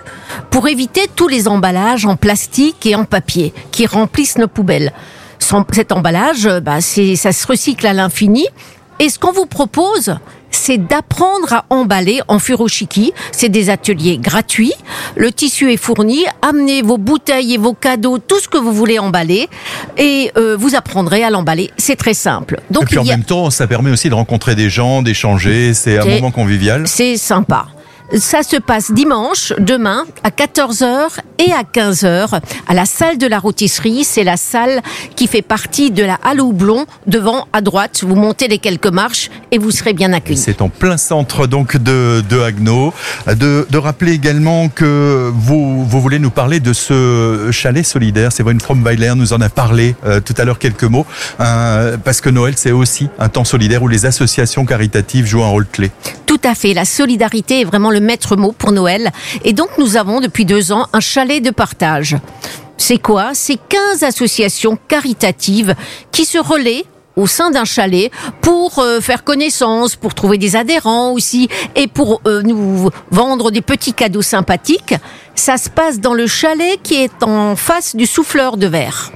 pour 0.49 0.67
éviter 0.67 1.01
tous 1.15 1.27
les 1.27 1.47
emballages 1.47 2.05
en 2.05 2.15
plastique 2.15 2.85
et 2.85 2.95
en 2.95 3.05
papier 3.05 3.53
qui 3.71 3.85
remplissent 3.85 4.37
nos 4.37 4.47
poubelles. 4.47 4.91
Cet 5.71 5.91
emballage, 5.91 6.49
bah, 6.61 6.81
ça 6.81 7.31
se 7.31 7.47
recycle 7.47 7.85
à 7.85 7.93
l'infini. 7.93 8.47
Et 8.99 9.09
ce 9.09 9.19
qu'on 9.19 9.31
vous 9.31 9.45
propose, 9.45 10.15
c'est 10.49 10.77
d'apprendre 10.77 11.53
à 11.53 11.65
emballer 11.69 12.19
en 12.27 12.39
furoshiki. 12.39 13.13
C'est 13.31 13.49
des 13.49 13.69
ateliers 13.69 14.17
gratuits. 14.17 14.73
Le 15.15 15.31
tissu 15.31 15.71
est 15.71 15.77
fourni. 15.77 16.25
Amenez 16.41 16.81
vos 16.81 16.97
bouteilles 16.97 17.53
et 17.53 17.57
vos 17.57 17.73
cadeaux, 17.73 18.17
tout 18.17 18.39
ce 18.39 18.47
que 18.47 18.57
vous 18.57 18.73
voulez 18.73 18.97
emballer, 18.97 19.49
et 19.97 20.31
euh, 20.37 20.55
vous 20.57 20.73
apprendrez 20.75 21.23
à 21.23 21.29
l'emballer. 21.29 21.69
C'est 21.77 21.95
très 21.95 22.13
simple. 22.15 22.59
et 22.69 22.73
Donc 22.73 22.85
puis 22.85 22.97
en 22.97 23.01
a- 23.03 23.05
même 23.05 23.23
temps, 23.23 23.49
ça 23.51 23.67
permet 23.67 23.91
aussi 23.91 24.09
de 24.09 24.15
rencontrer 24.15 24.55
des 24.55 24.69
gens, 24.69 25.01
d'échanger. 25.03 25.73
C'est 25.75 25.99
un 25.99 26.05
moment 26.05 26.31
convivial. 26.31 26.87
c'est 26.87 27.17
sympa. 27.17 27.67
Ça 28.13 28.41
se 28.41 28.55
passe 28.55 28.91
dimanche, 28.91 29.53
demain, 29.59 30.05
à 30.23 30.29
14h 30.29 31.19
et 31.39 31.51
à 31.51 31.63
15h, 31.63 32.39
à 32.67 32.73
la 32.73 32.85
salle 32.85 33.17
de 33.17 33.27
la 33.27 33.37
rôtisserie. 33.37 34.03
C'est 34.05 34.23
la 34.23 34.37
salle 34.37 34.81
qui 35.15 35.27
fait 35.27 35.41
partie 35.41 35.91
de 35.91 36.03
la 36.03 36.17
halle 36.23 36.41
Houblon, 36.41 36.85
devant, 37.05 37.47
à 37.51 37.61
droite. 37.61 38.03
Vous 38.07 38.15
montez 38.15 38.47
les 38.47 38.59
quelques 38.59 38.87
marches 38.87 39.29
et 39.51 39.57
vous 39.57 39.71
serez 39.71 39.93
bien 39.93 40.13
accueillis. 40.13 40.39
C'est 40.39 40.61
en 40.61 40.69
plein 40.69 40.97
centre 40.97 41.47
donc 41.47 41.77
de, 41.77 42.23
de. 42.29 42.37
De, 42.47 43.67
de 43.69 43.77
rappeler 43.77 44.13
également 44.13 44.69
que 44.69 45.29
vous, 45.33 45.83
vous 45.83 46.01
voulez 46.01 46.19
nous 46.19 46.29
parler 46.29 46.59
de 46.59 46.71
ce 46.71 47.49
chalet 47.51 47.85
solidaire. 47.85 48.31
Séverine 48.31 48.61
Fromweiler 48.61 49.13
nous 49.15 49.33
en 49.33 49.41
a 49.41 49.49
parlé 49.49 49.95
euh, 50.05 50.21
tout 50.21 50.33
à 50.37 50.45
l'heure 50.45 50.59
quelques 50.59 50.83
mots. 50.83 51.05
Euh, 51.39 51.97
parce 52.03 52.21
que 52.21 52.29
Noël, 52.29 52.53
c'est 52.55 52.71
aussi 52.71 53.09
un 53.19 53.27
temps 53.27 53.43
solidaire 53.43 53.83
où 53.83 53.87
les 53.87 54.05
associations 54.05 54.65
caritatives 54.65 55.25
jouent 55.25 55.43
un 55.43 55.49
rôle 55.49 55.65
clé. 55.65 55.91
Tout 56.25 56.39
à 56.43 56.55
fait. 56.55 56.73
La 56.73 56.85
solidarité 56.85 57.61
est 57.61 57.65
vraiment 57.65 57.91
le 57.91 57.96
maître 57.99 58.35
mot 58.35 58.51
pour 58.51 58.71
Noël. 58.71 59.11
Et 59.43 59.53
donc, 59.53 59.69
nous 59.77 59.97
avons 59.97 60.19
depuis 60.19 60.45
deux 60.45 60.71
ans 60.71 60.87
un 60.93 60.99
chalet 60.99 61.41
de 61.41 61.51
partage. 61.51 62.17
C'est 62.77 62.99
quoi? 62.99 63.31
C'est 63.33 63.57
15 63.69 64.03
associations 64.03 64.77
caritatives 64.87 65.75
qui 66.11 66.25
se 66.25 66.37
relaient 66.37 66.85
au 67.17 67.25
sein 67.27 67.49
d'un 67.49 67.65
chalet 67.65 68.11
pour 68.41 68.79
euh, 68.79 69.01
faire 69.01 69.23
connaissance, 69.23 69.95
pour 69.95 70.13
trouver 70.13 70.37
des 70.37 70.55
adhérents 70.55 71.11
aussi 71.11 71.49
et 71.75 71.87
pour 71.87 72.21
euh, 72.27 72.43
nous 72.43 72.89
vendre 73.09 73.51
des 73.51 73.61
petits 73.61 73.93
cadeaux 73.93 74.21
sympathiques. 74.21 74.93
Ça 75.35 75.57
se 75.57 75.69
passe 75.69 75.99
dans 75.99 76.13
le 76.13 76.27
chalet 76.27 76.79
qui 76.81 76.95
est 76.95 77.23
en 77.23 77.55
face 77.55 77.95
du 77.95 78.05
souffleur 78.05 78.55
de 78.55 78.67
verre. 78.67 79.11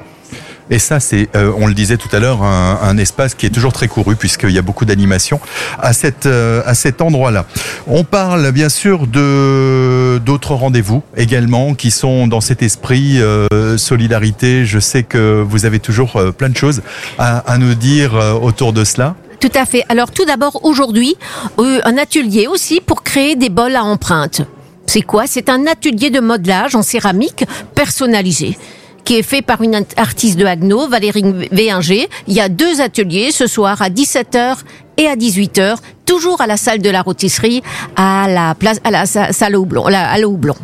Et 0.72 0.80
ça, 0.80 1.02
c'est, 1.02 1.28
euh, 1.36 1.52
on 1.58 1.68
le 1.68 1.74
disait 1.74 1.98
tout 1.98 2.08
à 2.14 2.20
l'heure, 2.20 2.44
un, 2.44 2.80
un, 2.82 2.98
espace 2.98 3.36
qui 3.36 3.46
est 3.46 3.50
toujours 3.50 3.74
très 3.74 3.90
couru 3.90 4.16
puisqu'il 4.16 4.52
y 4.52 4.58
a 4.58 4.62
beaucoup 4.62 4.86
d'animation 4.86 5.42
à, 5.78 5.92
cette, 5.92 6.28
euh, 6.28 6.64
à 6.66 6.74
cet 6.76 7.02
endroit-là. 7.02 7.46
On 7.88 8.06
parle 8.06 8.52
bien 8.54 8.70
sûr 8.70 9.06
de 9.06 10.18
d'autres 10.26 10.56
rendez-vous 10.56 11.04
également 11.18 11.74
qui 11.74 11.92
sont 11.92 12.26
dans 12.26 12.40
cet 12.40 12.64
esprit 12.64 13.22
euh, 13.22 13.78
solidarité. 13.78 14.66
Je 14.66 14.80
sais 14.80 15.04
que 15.04 15.44
vous 15.46 15.66
avez 15.66 15.80
toujours 15.80 16.16
euh, 16.16 16.32
plein 16.32 16.48
de 16.48 16.56
choses 16.56 16.82
à, 17.18 17.40
à 17.40 17.58
nous 17.58 17.76
dire 17.76 18.14
autour 18.42 18.72
de 18.72 18.86
cela. 18.86 19.16
Tout 19.42 19.52
à 19.56 19.66
fait. 19.66 19.84
Alors 19.90 20.12
tout 20.12 20.24
d'abord 20.24 20.64
aujourd'hui, 20.64 21.16
un 21.58 21.98
atelier 21.98 22.48
aussi 22.48 22.80
pour 22.80 23.04
créer 23.04 23.36
des 23.36 23.50
bols 23.50 23.76
à 23.76 23.84
empreintes. 23.84 24.44
C'est 24.86 25.02
quoi? 25.02 25.24
C'est 25.28 25.50
un 25.50 25.68
atelier 25.68 26.12
de 26.12 26.20
modelage 26.22 26.76
en 26.76 26.82
céramique 26.82 27.44
personnalisé 27.76 28.58
qui 29.04 29.18
est 29.18 29.24
fait 29.24 29.42
par 29.42 29.62
une 29.62 29.84
artiste 29.98 30.38
de 30.38 30.46
Haguenau, 30.46 30.88
Valérie 30.88 31.50
Véinger. 31.52 32.08
Il 32.28 32.34
y 32.34 32.40
a 32.40 32.50
deux 32.50 32.82
ateliers 32.82 33.32
ce 33.32 33.48
soir 33.48 33.82
à 33.82 33.90
17h 33.90 34.58
et 34.98 35.08
à 35.08 35.16
18h, 35.16 35.78
toujours 36.06 36.42
à 36.42 36.48
la 36.48 36.58
salle 36.58 36.80
de 36.80 36.90
la 36.90 37.02
rôtisserie, 37.02 37.64
à 37.96 38.28
la 38.28 38.56
place, 38.56 38.80
à 38.84 38.92
la 38.92 39.06
salle 39.06 39.56
au 39.56 39.62
houblon, 39.62 39.86
à. 39.86 40.18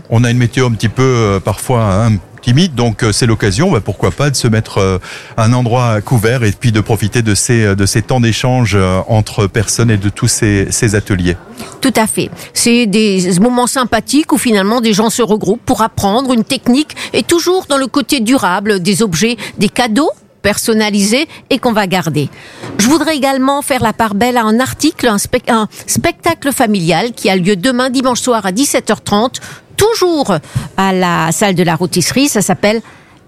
On 0.10 0.24
a 0.24 0.32
une 0.32 0.38
météo 0.38 0.68
un 0.68 0.72
petit 0.72 0.90
peu 0.90 1.04
euh, 1.04 1.40
parfois 1.40 1.84
hein, 1.84 2.18
donc 2.54 3.04
euh, 3.04 3.12
c'est 3.12 3.26
l'occasion, 3.26 3.72
bah, 3.72 3.82
pourquoi 3.84 4.12
pas, 4.12 4.30
de 4.30 4.36
se 4.36 4.48
mettre 4.48 4.78
euh, 4.78 4.98
un 5.36 5.54
endroit 5.54 6.02
couvert 6.02 6.44
et 6.44 6.52
puis 6.52 6.72
de 6.72 6.82
profiter 6.82 7.22
de 7.22 7.36
ces 7.36 7.76
de 7.76 7.86
ces 7.86 8.02
temps 8.02 8.20
d'échange 8.20 8.78
entre 9.08 9.48
personnes 9.48 9.92
et 9.92 9.98
de 9.98 10.10
tous 10.10 10.28
ces, 10.28 10.96
ateliers. 10.96 11.36
Tout 11.82 11.94
à 11.96 12.08
fait. 12.08 12.30
C'est 12.54 12.86
des 12.86 13.40
moments 13.40 13.68
sympathiques 13.68 14.32
où 14.32 14.38
finalement 14.38 14.82
des 14.82 14.94
gens 14.94 15.10
se 15.10 15.22
regroupent 15.22 15.66
pour 15.66 15.82
apprendre 15.82 16.34
une 16.34 16.44
technique 16.44 16.96
et 17.14 17.24
toujours 17.24 17.66
dans 17.68 17.78
le 17.78 17.88
côté 17.88 18.20
durable 18.20 18.80
des 18.80 19.02
objets, 19.02 19.38
des 19.58 19.70
cadeaux 19.70 20.12
personnalisés 20.42 21.28
et 21.50 21.60
qu'on 21.60 21.74
va 21.74 21.88
garder. 21.88 22.30
Je 22.78 22.88
voudrais 22.88 23.18
également 23.18 23.62
faire 23.62 23.84
la 23.84 23.92
part 23.92 24.16
belle 24.16 24.38
à 24.38 24.44
un 24.44 24.60
article, 24.60 25.08
un 25.08 25.18
spectacle 25.88 26.54
familial 26.54 27.12
qui 27.12 27.30
a 27.30 27.36
lieu 27.36 27.58
demain 27.58 27.90
dimanche 27.90 28.22
soir 28.22 28.46
à 28.46 28.52
17h30, 28.52 29.42
toujours 29.78 30.36
à 30.76 30.92
la 30.92 31.32
salle 31.32 31.56
de 31.56 31.64
la 31.64 31.76
rôtisserie. 31.76 32.28
Ça 32.28 32.42
s'appelle 32.42 32.82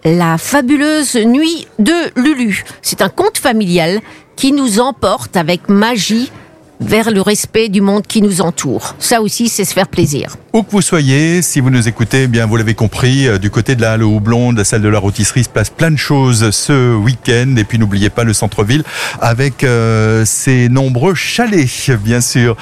La 0.04 0.38
fabuleuse 0.38 1.16
nuit 1.16 1.68
de 1.78 1.94
Lulu. 2.20 2.66
C'est 2.82 3.02
un 3.02 3.10
conte 3.10 3.38
familial 3.38 4.02
qui 4.36 4.52
nous 4.52 4.80
emporte 4.80 5.38
avec 5.38 5.70
magie 5.70 6.32
vers 6.80 7.12
le 7.12 7.22
respect 7.22 7.70
du 7.70 7.82
monde 7.82 8.06
qui 8.08 8.22
nous 8.22 8.42
entoure. 8.42 8.96
Ça 9.00 9.22
aussi, 9.22 9.50
c'est 9.50 9.66
se 9.66 9.74
faire 9.74 9.88
plaisir. 9.88 10.36
Où 10.54 10.64
que 10.64 10.72
vous 10.72 10.82
soyez, 10.82 11.42
si 11.42 11.60
vous 11.60 11.70
nous 11.70 11.88
écoutez, 11.88 12.24
eh 12.24 12.28
bien 12.28 12.46
vous 12.46 12.56
l'avez 12.56 12.74
compris, 12.74 13.28
euh, 13.28 13.38
du 13.38 13.50
côté 13.50 13.76
de 13.76 13.82
la 13.82 13.94
Halle 13.94 14.04
Houblon, 14.04 14.54
de 14.54 14.58
la 14.58 14.64
salle 14.64 14.82
de 14.82 14.90
la 14.90 14.98
rôtisserie, 14.98 15.44
se 15.44 15.50
passe 15.50 15.70
plein 15.70 15.92
de 15.92 15.98
choses 15.98 16.50
ce 16.52 16.96
week-end. 16.96 17.56
Et 17.58 17.64
puis 17.64 17.78
n'oubliez 17.78 18.10
pas 18.10 18.24
le 18.24 18.34
centre-ville 18.34 18.84
avec 19.22 19.64
euh, 19.64 20.24
ses 20.26 20.70
nombreux 20.70 21.14
chalets, 21.16 21.92
bien 22.04 22.22
sûr. 22.22 22.56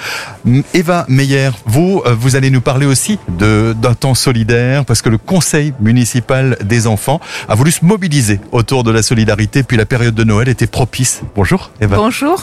Eva 0.74 1.06
Meyer, 1.08 1.52
vous, 1.66 2.02
euh, 2.06 2.16
vous 2.20 2.36
allez 2.36 2.50
nous 2.50 2.62
parler 2.62 2.86
aussi 2.86 3.20
d'un 3.30 3.94
temps 3.94 4.16
solidaire 4.16 4.84
parce 4.86 5.02
que 5.02 5.10
le 5.10 5.18
Conseil 5.18 5.74
municipal 5.80 6.58
des 6.64 6.88
enfants 6.88 7.22
a 7.48 7.56
voulu 7.56 7.72
se 7.72 7.86
mobiliser 7.86 8.40
autour 8.52 8.84
de 8.84 8.92
la 8.92 9.02
solidarité. 9.02 9.64
Puis 9.64 9.78
la 9.78 9.86
période 9.86 10.16
de 10.16 10.24
Noël 10.24 10.50
était 10.50 10.68
propice. 10.68 11.22
Bonjour, 11.36 11.72
Eva. 11.80 11.98
Bonjour. 11.98 12.42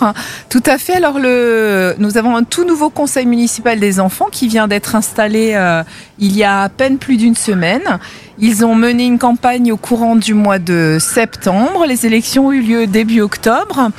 Tout 0.48 0.62
à 0.66 0.78
fait. 0.78 0.94
Alors 0.94 1.18
le, 1.18 1.63
nous 1.98 2.18
avons 2.18 2.36
un 2.36 2.44
tout 2.44 2.64
nouveau 2.64 2.90
Conseil 2.90 3.26
municipal 3.26 3.80
des 3.80 4.00
enfants 4.00 4.28
qui 4.30 4.48
vient 4.48 4.68
d'être 4.68 4.94
installé 4.94 5.52
euh, 5.54 5.82
il 6.18 6.36
y 6.36 6.44
a 6.44 6.62
à 6.62 6.68
peine 6.68 6.98
plus 6.98 7.16
d'une 7.16 7.34
semaine. 7.34 7.98
Ils 8.38 8.64
ont 8.64 8.74
mené 8.74 9.04
une 9.04 9.18
campagne 9.18 9.70
au 9.70 9.76
courant 9.76 10.16
du 10.16 10.34
mois 10.34 10.58
de 10.58 10.98
septembre. 11.00 11.86
Les 11.86 12.04
élections 12.04 12.48
ont 12.48 12.52
eu 12.52 12.60
lieu 12.60 12.86
début 12.86 13.20
octobre. 13.20 13.90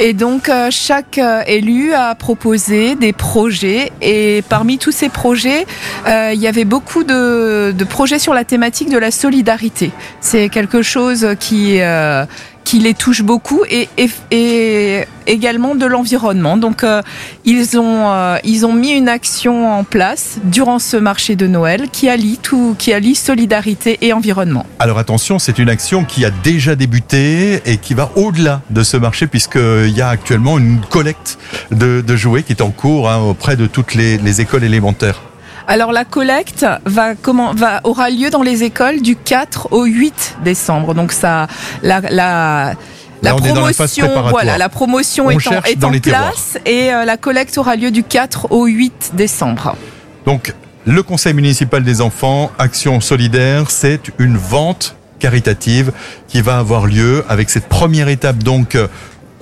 Et 0.00 0.14
donc, 0.14 0.48
euh, 0.48 0.68
chaque 0.70 1.18
euh, 1.18 1.42
élu 1.46 1.92
a 1.92 2.14
proposé 2.14 2.94
des 2.94 3.12
projets. 3.12 3.92
Et 4.00 4.42
parmi 4.48 4.78
tous 4.78 4.92
ces 4.92 5.08
projets, 5.08 5.66
il 6.06 6.40
y 6.40 6.46
avait 6.46 6.64
beaucoup 6.64 7.04
de, 7.04 7.74
projets 7.88 8.18
sur 8.18 8.32
la 8.32 8.44
thématique 8.44 8.88
de 8.88 8.98
la 8.98 9.10
solidarité. 9.10 9.90
C'est 10.20 10.48
quelque 10.48 10.82
chose 10.82 11.26
qui 11.38 11.78
qui 12.72 12.78
les 12.78 12.94
touche 12.94 13.20
beaucoup 13.22 13.64
et, 13.68 13.86
également 15.26 15.74
de 15.74 15.84
l'environnement. 15.84 16.56
Donc 16.56 16.84
euh, 16.84 17.02
ils 17.44 17.78
ont 17.78 18.10
euh, 18.10 18.38
ils 18.44 18.64
ont 18.64 18.72
mis 18.72 18.92
une 18.92 19.10
action 19.10 19.70
en 19.70 19.84
place 19.84 20.38
durant 20.44 20.78
ce 20.78 20.96
marché 20.96 21.36
de 21.36 21.46
Noël 21.46 21.90
qui 21.92 22.08
allie 22.08 22.38
tout 22.42 22.74
qui 22.78 22.94
allie 22.94 23.14
solidarité 23.14 23.98
et 24.00 24.14
environnement. 24.14 24.64
Alors 24.78 24.96
attention, 24.96 25.38
c'est 25.38 25.58
une 25.58 25.68
action 25.68 26.06
qui 26.06 26.24
a 26.24 26.30
déjà 26.30 26.74
débuté 26.74 27.60
et 27.66 27.76
qui 27.76 27.92
va 27.92 28.10
au-delà 28.16 28.62
de 28.70 28.82
ce 28.82 28.96
marché 28.96 29.26
puisqu'il 29.26 29.90
y 29.94 30.00
a 30.00 30.08
actuellement 30.08 30.56
une 30.56 30.80
collecte 30.80 31.38
de, 31.72 32.02
jouets 32.16 32.42
qui 32.42 32.54
est 32.54 32.62
en 32.62 32.70
cours 32.70 33.10
hein, 33.10 33.18
auprès 33.18 33.56
de 33.56 33.66
toutes 33.66 33.94
les 33.94 34.40
écoles 34.40 34.64
élémentaires. 34.64 35.20
Alors 35.68 35.92
la 35.92 36.04
collecte 36.04 36.66
va, 36.84 37.14
comment, 37.14 37.54
va, 37.54 37.80
aura 37.84 38.10
lieu 38.10 38.30
dans 38.30 38.42
les 38.42 38.62
écoles 38.62 39.00
du 39.02 39.16
4 39.16 39.68
au 39.72 39.84
8 39.84 40.36
décembre. 40.44 40.94
Donc 40.94 41.12
ça, 41.12 41.46
la, 41.82 42.00
la 42.00 42.74
la 43.22 43.34
promotion, 43.34 44.08
voilà, 44.30 44.58
la 44.58 44.68
promotion 44.68 45.30
est 45.30 45.46
en, 45.46 45.62
est 45.62 45.84
en 45.84 45.92
place 45.92 46.58
et 46.66 46.92
euh, 46.92 47.04
la 47.04 47.16
collecte 47.16 47.56
aura 47.56 47.76
lieu 47.76 47.92
du 47.92 48.02
4 48.02 48.50
au 48.50 48.66
8 48.66 49.12
décembre. 49.14 49.76
Donc, 50.26 50.52
le 50.86 51.02
Conseil 51.04 51.32
municipal 51.32 51.84
des 51.84 52.00
enfants, 52.00 52.50
Action 52.58 53.00
solidaire, 53.00 53.70
c'est 53.70 54.10
une 54.18 54.36
vente 54.36 54.96
caritative 55.20 55.92
qui 56.26 56.40
va 56.40 56.58
avoir 56.58 56.86
lieu 56.86 57.24
avec 57.28 57.48
cette 57.48 57.68
première 57.68 58.08
étape 58.08 58.42
donc 58.42 58.76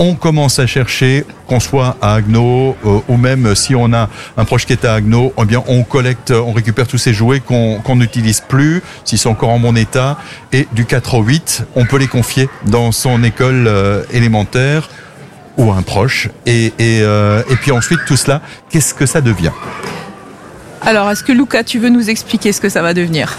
on 0.00 0.14
commence 0.14 0.58
à 0.58 0.66
chercher, 0.66 1.26
qu'on 1.46 1.60
soit 1.60 1.96
à 2.00 2.14
Agno 2.14 2.74
euh, 2.86 3.00
ou 3.06 3.18
même 3.18 3.54
si 3.54 3.74
on 3.74 3.92
a 3.92 4.08
un 4.38 4.44
proche 4.46 4.64
qui 4.64 4.72
est 4.72 4.86
à 4.86 4.94
Agno, 4.94 5.32
eh 5.38 5.44
bien 5.44 5.62
on 5.68 5.84
collecte, 5.84 6.30
on 6.30 6.52
récupère 6.52 6.88
tous 6.88 6.96
ces 6.96 7.12
jouets 7.12 7.40
qu'on 7.40 7.96
n'utilise 7.96 8.40
plus, 8.40 8.82
s'ils 9.04 9.18
sont 9.18 9.30
encore 9.30 9.50
en 9.50 9.60
bon 9.60 9.76
état, 9.76 10.16
et 10.52 10.66
du 10.72 10.86
4 10.86 11.14
au 11.16 11.22
8, 11.22 11.64
on 11.76 11.84
peut 11.84 11.98
les 11.98 12.06
confier 12.08 12.48
dans 12.64 12.92
son 12.92 13.22
école 13.22 13.66
euh, 13.66 14.02
élémentaire 14.10 14.88
ou 15.58 15.70
un 15.70 15.82
proche. 15.82 16.30
Et, 16.46 16.72
euh, 16.80 17.42
et 17.50 17.56
puis 17.56 17.70
ensuite, 17.70 18.00
tout 18.06 18.16
cela, 18.16 18.40
qu'est-ce 18.70 18.94
que 18.94 19.04
ça 19.04 19.20
devient? 19.20 19.52
Alors, 20.80 21.10
est-ce 21.10 21.22
que 21.22 21.32
Luca, 21.32 21.62
tu 21.62 21.78
veux 21.78 21.90
nous 21.90 22.08
expliquer 22.08 22.52
ce 22.52 22.62
que 22.62 22.70
ça 22.70 22.80
va 22.80 22.94
devenir? 22.94 23.36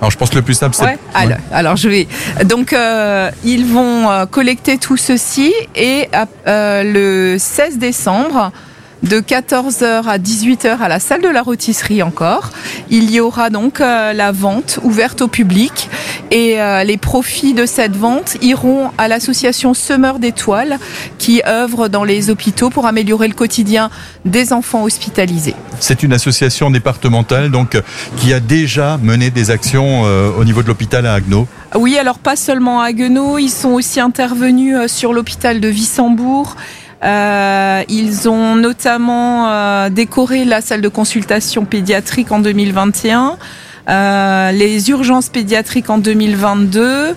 Alors 0.00 0.10
je 0.10 0.18
pense 0.18 0.30
que 0.30 0.36
le 0.36 0.42
plus 0.42 0.54
simple 0.54 0.74
c'est. 0.74 0.98
Alors, 1.14 1.38
alors, 1.52 1.76
je 1.76 1.88
vais. 1.88 2.08
Donc 2.44 2.72
euh, 2.72 3.30
ils 3.44 3.64
vont 3.64 4.10
euh, 4.10 4.26
collecter 4.26 4.78
tout 4.78 4.96
ceci 4.96 5.52
et 5.74 6.08
euh, 6.46 6.82
le 6.82 7.38
16 7.38 7.78
décembre 7.78 8.52
de 9.04 9.20
14h 9.20 10.08
à 10.08 10.18
18h 10.18 10.78
à 10.78 10.88
la 10.88 10.98
salle 10.98 11.22
de 11.22 11.28
la 11.28 11.42
rôtisserie 11.42 12.02
encore. 12.02 12.50
Il 12.90 13.10
y 13.10 13.20
aura 13.20 13.50
donc 13.50 13.78
la 13.78 14.32
vente 14.32 14.78
ouverte 14.82 15.22
au 15.22 15.28
public 15.28 15.88
et 16.30 16.56
les 16.84 16.96
profits 16.96 17.54
de 17.54 17.66
cette 17.66 17.96
vente 17.96 18.36
iront 18.42 18.90
à 18.98 19.08
l'association 19.08 19.74
Semeur 19.74 20.18
d'étoiles 20.18 20.78
qui 21.18 21.42
œuvre 21.46 21.88
dans 21.88 22.04
les 22.04 22.30
hôpitaux 22.30 22.70
pour 22.70 22.86
améliorer 22.86 23.28
le 23.28 23.34
quotidien 23.34 23.90
des 24.24 24.52
enfants 24.52 24.84
hospitalisés. 24.84 25.54
C'est 25.80 26.02
une 26.02 26.12
association 26.12 26.70
départementale 26.70 27.50
donc 27.50 27.80
qui 28.16 28.32
a 28.32 28.40
déjà 28.40 28.98
mené 29.02 29.30
des 29.30 29.50
actions 29.50 30.02
euh, 30.04 30.30
au 30.38 30.44
niveau 30.44 30.62
de 30.62 30.68
l'hôpital 30.68 31.06
à 31.06 31.14
Agno. 31.14 31.46
Oui, 31.74 31.98
alors 31.98 32.18
pas 32.18 32.36
seulement 32.36 32.80
à 32.80 32.86
Agno, 32.86 33.38
ils 33.38 33.50
sont 33.50 33.70
aussi 33.70 34.00
intervenus 34.00 34.76
euh, 34.76 34.88
sur 34.88 35.12
l'hôpital 35.12 35.60
de 35.60 35.68
Wissembourg. 35.68 36.56
Euh, 37.04 37.82
ils 37.88 38.28
ont 38.28 38.56
notamment 38.56 39.88
décoré 39.90 40.44
la 40.44 40.60
salle 40.60 40.80
de 40.80 40.88
consultation 40.88 41.64
pédiatrique 41.64 42.32
en 42.32 42.38
2021, 42.38 43.36
les 44.52 44.90
urgences 44.90 45.28
pédiatriques 45.28 45.90
en 45.90 45.98
2022 45.98 47.14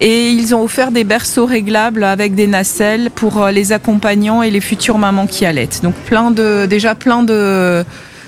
et 0.00 0.30
ils 0.30 0.54
ont 0.54 0.62
offert 0.62 0.90
des 0.90 1.04
berceaux 1.04 1.46
réglables 1.46 2.04
avec 2.04 2.34
des 2.34 2.46
nacelles 2.46 3.10
pour 3.10 3.46
les 3.46 3.72
accompagnants 3.72 4.42
et 4.42 4.50
les 4.50 4.60
futures 4.60 4.98
mamans 4.98 5.26
qui 5.26 5.46
allaitent. 5.46 5.80
Donc 5.82 5.94
plein 5.94 6.30
de 6.30 6.66
déjà 6.66 6.94
plein 6.94 7.22
de 7.22 7.84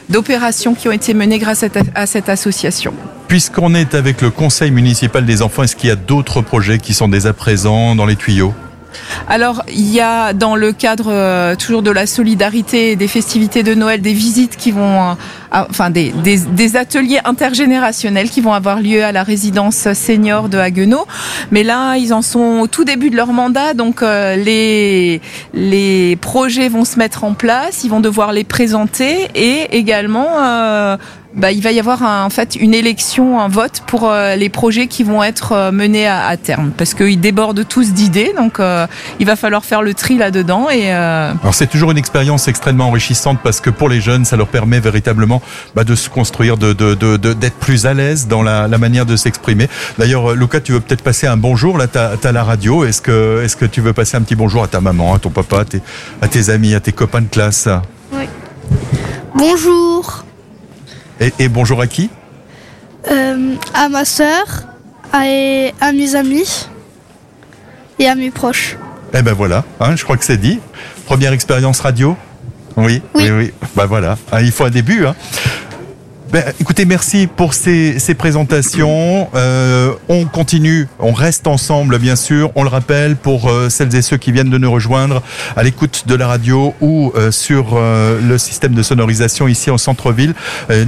d'opérations 0.08 0.74
qui 0.74 0.88
ont 0.88 0.92
été 0.92 1.14
menées 1.14 1.38
grâce 1.38 1.64
à, 1.94 2.06
cette 2.06 2.28
association. 2.28 2.94
Puisqu'on 3.28 3.74
est 3.74 3.94
avec 3.94 4.22
le 4.22 4.30
Conseil 4.30 4.70
municipal 4.70 5.24
des 5.24 5.42
enfants, 5.42 5.62
est-ce 5.64 5.76
qu'il 5.76 5.88
y 5.88 5.92
a 5.92 5.96
d'autres 5.96 6.42
projets 6.42 6.78
qui 6.78 6.94
sont 6.94 7.08
dès 7.08 7.26
à 7.26 7.32
présent 7.32 7.94
dans 7.94 8.06
les 8.06 8.16
tuyaux? 8.16 8.54
Alors, 9.28 9.64
il 9.68 9.92
y 9.92 10.00
a 10.00 10.32
dans 10.32 10.54
le 10.54 10.72
cadre 10.72 11.06
euh, 11.08 11.56
toujours 11.56 11.82
de 11.82 11.90
la 11.90 12.06
solidarité 12.06 12.92
et 12.92 12.96
des 12.96 13.08
festivités 13.08 13.62
de 13.62 13.74
Noël 13.74 14.00
des 14.00 14.12
visites 14.12 14.56
qui 14.56 14.70
vont, 14.70 15.10
euh, 15.10 15.14
enfin 15.52 15.90
des, 15.90 16.12
ateliers 16.76 17.20
intergénérationnels 17.24 18.30
qui 18.30 18.40
vont 18.40 18.52
avoir 18.52 18.80
lieu 18.80 19.02
à 19.04 19.10
la 19.10 19.24
résidence 19.24 19.92
senior 19.94 20.48
de 20.48 20.58
Haguenau. 20.58 21.06
Mais 21.50 21.64
là, 21.64 21.96
ils 21.96 22.14
en 22.14 22.22
sont 22.22 22.60
au 22.60 22.66
tout 22.68 22.84
début 22.84 23.10
de 23.10 23.16
leur 23.16 23.32
mandat, 23.32 23.74
donc 23.74 24.02
euh, 24.02 24.36
les 24.36 25.20
les 25.54 26.16
projets 26.16 26.68
vont 26.68 26.84
se 26.84 26.98
mettre 26.98 27.24
en 27.24 27.34
place, 27.34 27.82
ils 27.82 27.90
vont 27.90 28.00
devoir 28.00 28.32
les 28.32 28.44
présenter 28.44 29.28
et 29.34 29.76
également 29.76 30.28
bah, 31.36 31.52
il 31.52 31.62
va 31.62 31.70
y 31.70 31.78
avoir 31.78 32.02
un- 32.02 32.24
en 32.24 32.30
fait 32.30 32.56
une 32.56 32.72
élection, 32.74 33.40
un 33.40 33.48
vote 33.48 33.82
pour 33.86 34.10
euh, 34.10 34.34
les 34.36 34.48
projets 34.48 34.86
qui 34.86 35.02
vont 35.04 35.22
être 35.22 35.52
euh, 35.52 35.70
menés 35.70 36.06
à, 36.06 36.26
à 36.26 36.36
terme, 36.36 36.70
parce 36.76 36.94
qu'ils 36.94 37.20
débordent 37.20 37.64
tous 37.68 37.92
d'idées, 37.92 38.32
donc 38.36 38.58
euh, 38.58 38.86
il 39.20 39.26
va 39.26 39.36
falloir 39.36 39.64
faire 39.64 39.82
le 39.82 39.92
tri 39.94 40.16
là-dedans 40.16 40.68
et 40.70 40.92
euh, 40.94 41.32
Alors 41.42 41.54
c'est 41.54 41.66
toujours 41.66 41.90
une 41.90 41.98
expérience 41.98 42.48
extrêmement 42.48 42.88
enrichissante 42.88 43.38
parce 43.44 43.60
que 43.60 43.70
pour 43.70 43.88
les 43.88 44.00
jeunes, 44.00 44.24
ça 44.24 44.36
leur 44.36 44.48
permet 44.48 44.80
véritablement 44.80 45.42
bah, 45.74 45.84
de 45.84 45.94
se 45.94 46.08
construire, 46.08 46.56
de 46.56 46.72
de- 46.72 46.94
de- 46.94 47.16
de- 47.16 47.32
d'être 47.32 47.56
plus 47.56 47.86
à 47.86 47.94
l'aise 47.94 48.26
dans 48.28 48.42
la, 48.42 48.66
la 48.66 48.78
manière 48.78 49.06
de 49.06 49.14
s'exprimer. 49.16 49.68
D'ailleurs, 49.98 50.30
euh, 50.32 50.34
Luca, 50.34 50.60
tu 50.60 50.72
veux 50.72 50.80
peut-être 50.80 51.02
passer 51.02 51.26
un 51.26 51.36
bonjour. 51.36 51.78
Là, 51.78 51.86
tu 51.86 51.98
as, 51.98 52.32
la 52.32 52.44
radio. 52.44 52.84
Est-ce 52.84 53.00
que, 53.00 53.42
est-ce 53.44 53.56
que 53.56 53.64
tu 53.66 53.80
veux 53.80 53.92
passer 53.92 54.16
un 54.16 54.22
petit 54.22 54.34
bonjour 54.34 54.62
à 54.64 54.68
ta 54.68 54.80
maman, 54.80 55.14
à 55.14 55.18
ton 55.18 55.30
papa, 55.30 55.60
à 55.60 55.64
tes, 55.64 55.80
à 56.20 56.28
tes 56.28 56.50
amis, 56.50 56.74
à 56.74 56.80
tes 56.80 56.92
copains 56.92 57.20
de 57.20 57.28
classe? 57.28 57.68
Bonjour 59.34 60.25
et, 61.20 61.32
et 61.38 61.48
bonjour 61.48 61.80
à 61.80 61.86
qui 61.86 62.10
euh, 63.10 63.54
à 63.72 63.88
ma 63.88 64.04
sœur, 64.04 64.66
à, 65.12 65.20
mes 65.92 66.14
amis 66.16 66.66
et 68.00 68.08
à 68.08 68.16
mes 68.16 68.32
proches. 68.32 68.76
Eh 69.14 69.22
ben 69.22 69.32
voilà, 69.32 69.64
hein, 69.78 69.94
je 69.94 70.02
crois 70.02 70.16
que 70.16 70.24
c'est 70.24 70.36
dit. 70.36 70.58
Première 71.06 71.32
expérience 71.32 71.78
radio 71.78 72.16
Oui, 72.76 73.00
oui, 73.14 73.22
Oui. 73.22 73.30
oui. 73.30 73.52
Bah 73.76 73.86
voilà, 73.86 74.18
Ah, 74.32 74.42
il 74.42 74.50
faut 74.50 74.64
un 74.64 74.70
début. 74.70 75.06
Hein. 75.06 75.14
Ben, 76.32 76.42
écoutez, 76.60 76.86
merci 76.86 77.28
pour 77.28 77.54
ces, 77.54 78.00
ces 78.00 78.14
présentations. 78.14 79.28
Euh, 79.36 79.92
on 80.08 80.24
continue, 80.24 80.88
on 80.98 81.12
reste 81.12 81.46
ensemble, 81.46 81.98
bien 81.98 82.16
sûr. 82.16 82.50
On 82.56 82.64
le 82.64 82.68
rappelle 82.68 83.14
pour 83.14 83.48
euh, 83.48 83.70
celles 83.70 83.94
et 83.94 84.02
ceux 84.02 84.16
qui 84.16 84.32
viennent 84.32 84.50
de 84.50 84.58
nous 84.58 84.72
rejoindre 84.72 85.22
à 85.56 85.62
l'écoute 85.62 86.02
de 86.08 86.16
la 86.16 86.26
radio 86.26 86.74
ou 86.80 87.12
euh, 87.14 87.30
sur 87.30 87.74
euh, 87.74 88.20
le 88.20 88.38
système 88.38 88.74
de 88.74 88.82
sonorisation 88.82 89.46
ici 89.46 89.70
au 89.70 89.78
centre-ville. 89.78 90.34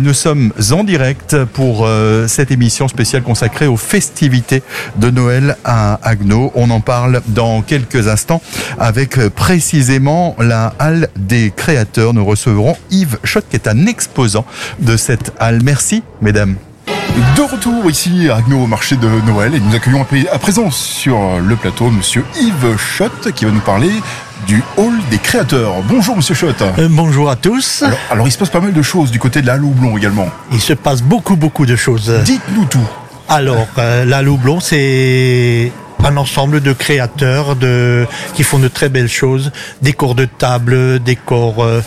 Nous 0.00 0.12
sommes 0.12 0.52
en 0.72 0.82
direct 0.82 1.36
pour 1.52 1.88
cette 2.26 2.50
émission 2.50 2.88
spéciale 2.88 3.22
consacrée 3.22 3.66
aux 3.66 3.76
festivités 3.76 4.62
de 4.96 5.10
Noël 5.10 5.56
à 5.64 6.00
Agno. 6.02 6.52
On 6.54 6.70
en 6.70 6.80
parle 6.80 7.22
dans 7.28 7.62
quelques 7.62 8.08
instants 8.08 8.42
avec 8.78 9.18
précisément 9.28 10.36
la 10.38 10.74
halle 10.78 11.08
des 11.16 11.52
créateurs. 11.54 12.12
Nous 12.12 12.24
recevrons 12.24 12.76
Yves 12.90 13.18
Schott 13.24 13.44
qui 13.48 13.56
est 13.56 13.68
un 13.68 13.86
exposant 13.86 14.44
de 14.80 14.96
cette 14.96 15.27
halle. 15.38 15.60
Merci, 15.62 16.02
mesdames. 16.20 16.56
De 17.36 17.42
retour 17.42 17.90
ici 17.90 18.28
à 18.30 18.36
Agno 18.36 18.62
au 18.62 18.66
marché 18.66 18.96
de 18.96 19.08
Noël 19.26 19.54
et 19.54 19.60
nous 19.60 19.74
accueillons 19.74 20.02
à 20.02 20.04
pré- 20.04 20.28
à 20.32 20.38
présent 20.38 20.70
sur 20.70 21.18
le 21.40 21.56
plateau 21.56 21.90
Monsieur 21.90 22.24
Yves 22.40 22.76
Schott 22.78 23.32
qui 23.34 23.44
va 23.44 23.50
nous 23.50 23.60
parler 23.60 23.90
du 24.46 24.62
hall 24.76 24.92
des 25.10 25.18
créateurs. 25.18 25.74
Bonjour 25.88 26.16
Monsieur 26.16 26.34
Schott. 26.36 26.62
Euh, 26.62 26.88
bonjour 26.90 27.28
à 27.28 27.34
tous. 27.36 27.82
Alors, 27.82 27.98
alors, 28.10 28.28
il 28.28 28.30
se 28.30 28.38
passe 28.38 28.50
pas 28.50 28.60
mal 28.60 28.72
de 28.72 28.82
choses 28.82 29.10
du 29.10 29.18
côté 29.18 29.40
de 29.42 29.46
la 29.46 29.54
halle 29.54 29.64
Houblon 29.64 29.96
également. 29.98 30.28
Il 30.52 30.60
se 30.60 30.74
passe 30.74 31.02
beaucoup, 31.02 31.34
beaucoup 31.36 31.66
de 31.66 31.74
choses. 31.76 32.12
Dites-nous 32.24 32.66
tout. 32.66 32.88
Alors, 33.28 33.66
euh, 33.78 34.04
la 34.04 34.22
Loublon, 34.22 34.60
c'est 34.60 35.70
un 36.04 36.16
ensemble 36.16 36.60
de 36.62 36.72
créateurs 36.72 37.56
de, 37.56 38.06
qui 38.34 38.42
font 38.44 38.58
de 38.60 38.68
très 38.68 38.88
belles 38.88 39.08
choses. 39.08 39.50
Décors 39.82 40.14
de 40.14 40.24
table, 40.24 41.00
décors 41.00 41.62
euh, 41.64 41.82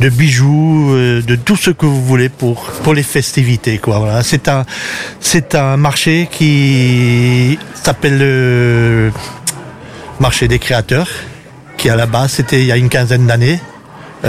de 0.00 0.08
bijoux, 0.08 0.92
euh, 0.92 1.22
de 1.22 1.36
tout 1.36 1.56
ce 1.56 1.70
que 1.70 1.86
vous 1.86 2.04
voulez 2.04 2.28
pour, 2.28 2.64
pour 2.82 2.94
les 2.94 3.02
festivités. 3.02 3.78
Quoi. 3.78 4.22
C'est, 4.22 4.48
un, 4.48 4.64
c'est 5.20 5.54
un 5.54 5.76
marché 5.76 6.28
qui 6.30 7.58
s'appelle 7.74 8.18
le 8.18 9.12
marché 10.20 10.48
des 10.48 10.58
créateurs, 10.58 11.08
qui 11.76 11.90
à 11.90 11.96
la 11.96 12.06
base, 12.06 12.32
c'était 12.32 12.60
il 12.60 12.66
y 12.66 12.72
a 12.72 12.76
une 12.76 12.88
quinzaine 12.88 13.26
d'années 13.26 13.60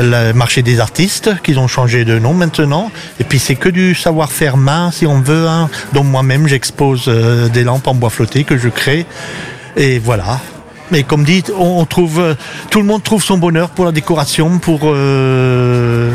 le 0.01 0.33
marché 0.33 0.61
des 0.61 0.79
artistes, 0.79 1.41
qu'ils 1.41 1.59
ont 1.59 1.67
changé 1.67 2.05
de 2.05 2.19
nom 2.19 2.33
maintenant. 2.33 2.91
Et 3.19 3.23
puis 3.23 3.39
c'est 3.39 3.55
que 3.55 3.69
du 3.69 3.95
savoir-faire 3.95 4.57
main, 4.57 4.91
si 4.91 5.05
on 5.05 5.21
veut. 5.21 5.47
Hein. 5.47 5.69
Donc 5.93 6.05
moi-même, 6.05 6.47
j'expose 6.47 7.05
euh, 7.07 7.47
des 7.49 7.63
lampes 7.63 7.87
en 7.87 7.95
bois 7.95 8.09
flotté 8.09 8.43
que 8.43 8.57
je 8.57 8.69
crée. 8.69 9.05
Et 9.77 9.99
voilà. 9.99 10.39
Mais 10.91 11.03
comme 11.03 11.23
dit, 11.23 11.43
on 11.57 11.75
on 11.79 11.85
trouve, 11.85 12.19
euh, 12.19 12.35
tout 12.69 12.79
le 12.79 12.85
monde 12.85 13.03
trouve 13.03 13.23
son 13.23 13.37
bonheur 13.37 13.69
pour 13.69 13.85
la 13.85 13.91
décoration, 13.91 14.59
pour 14.59 14.81
euh, 14.83 16.11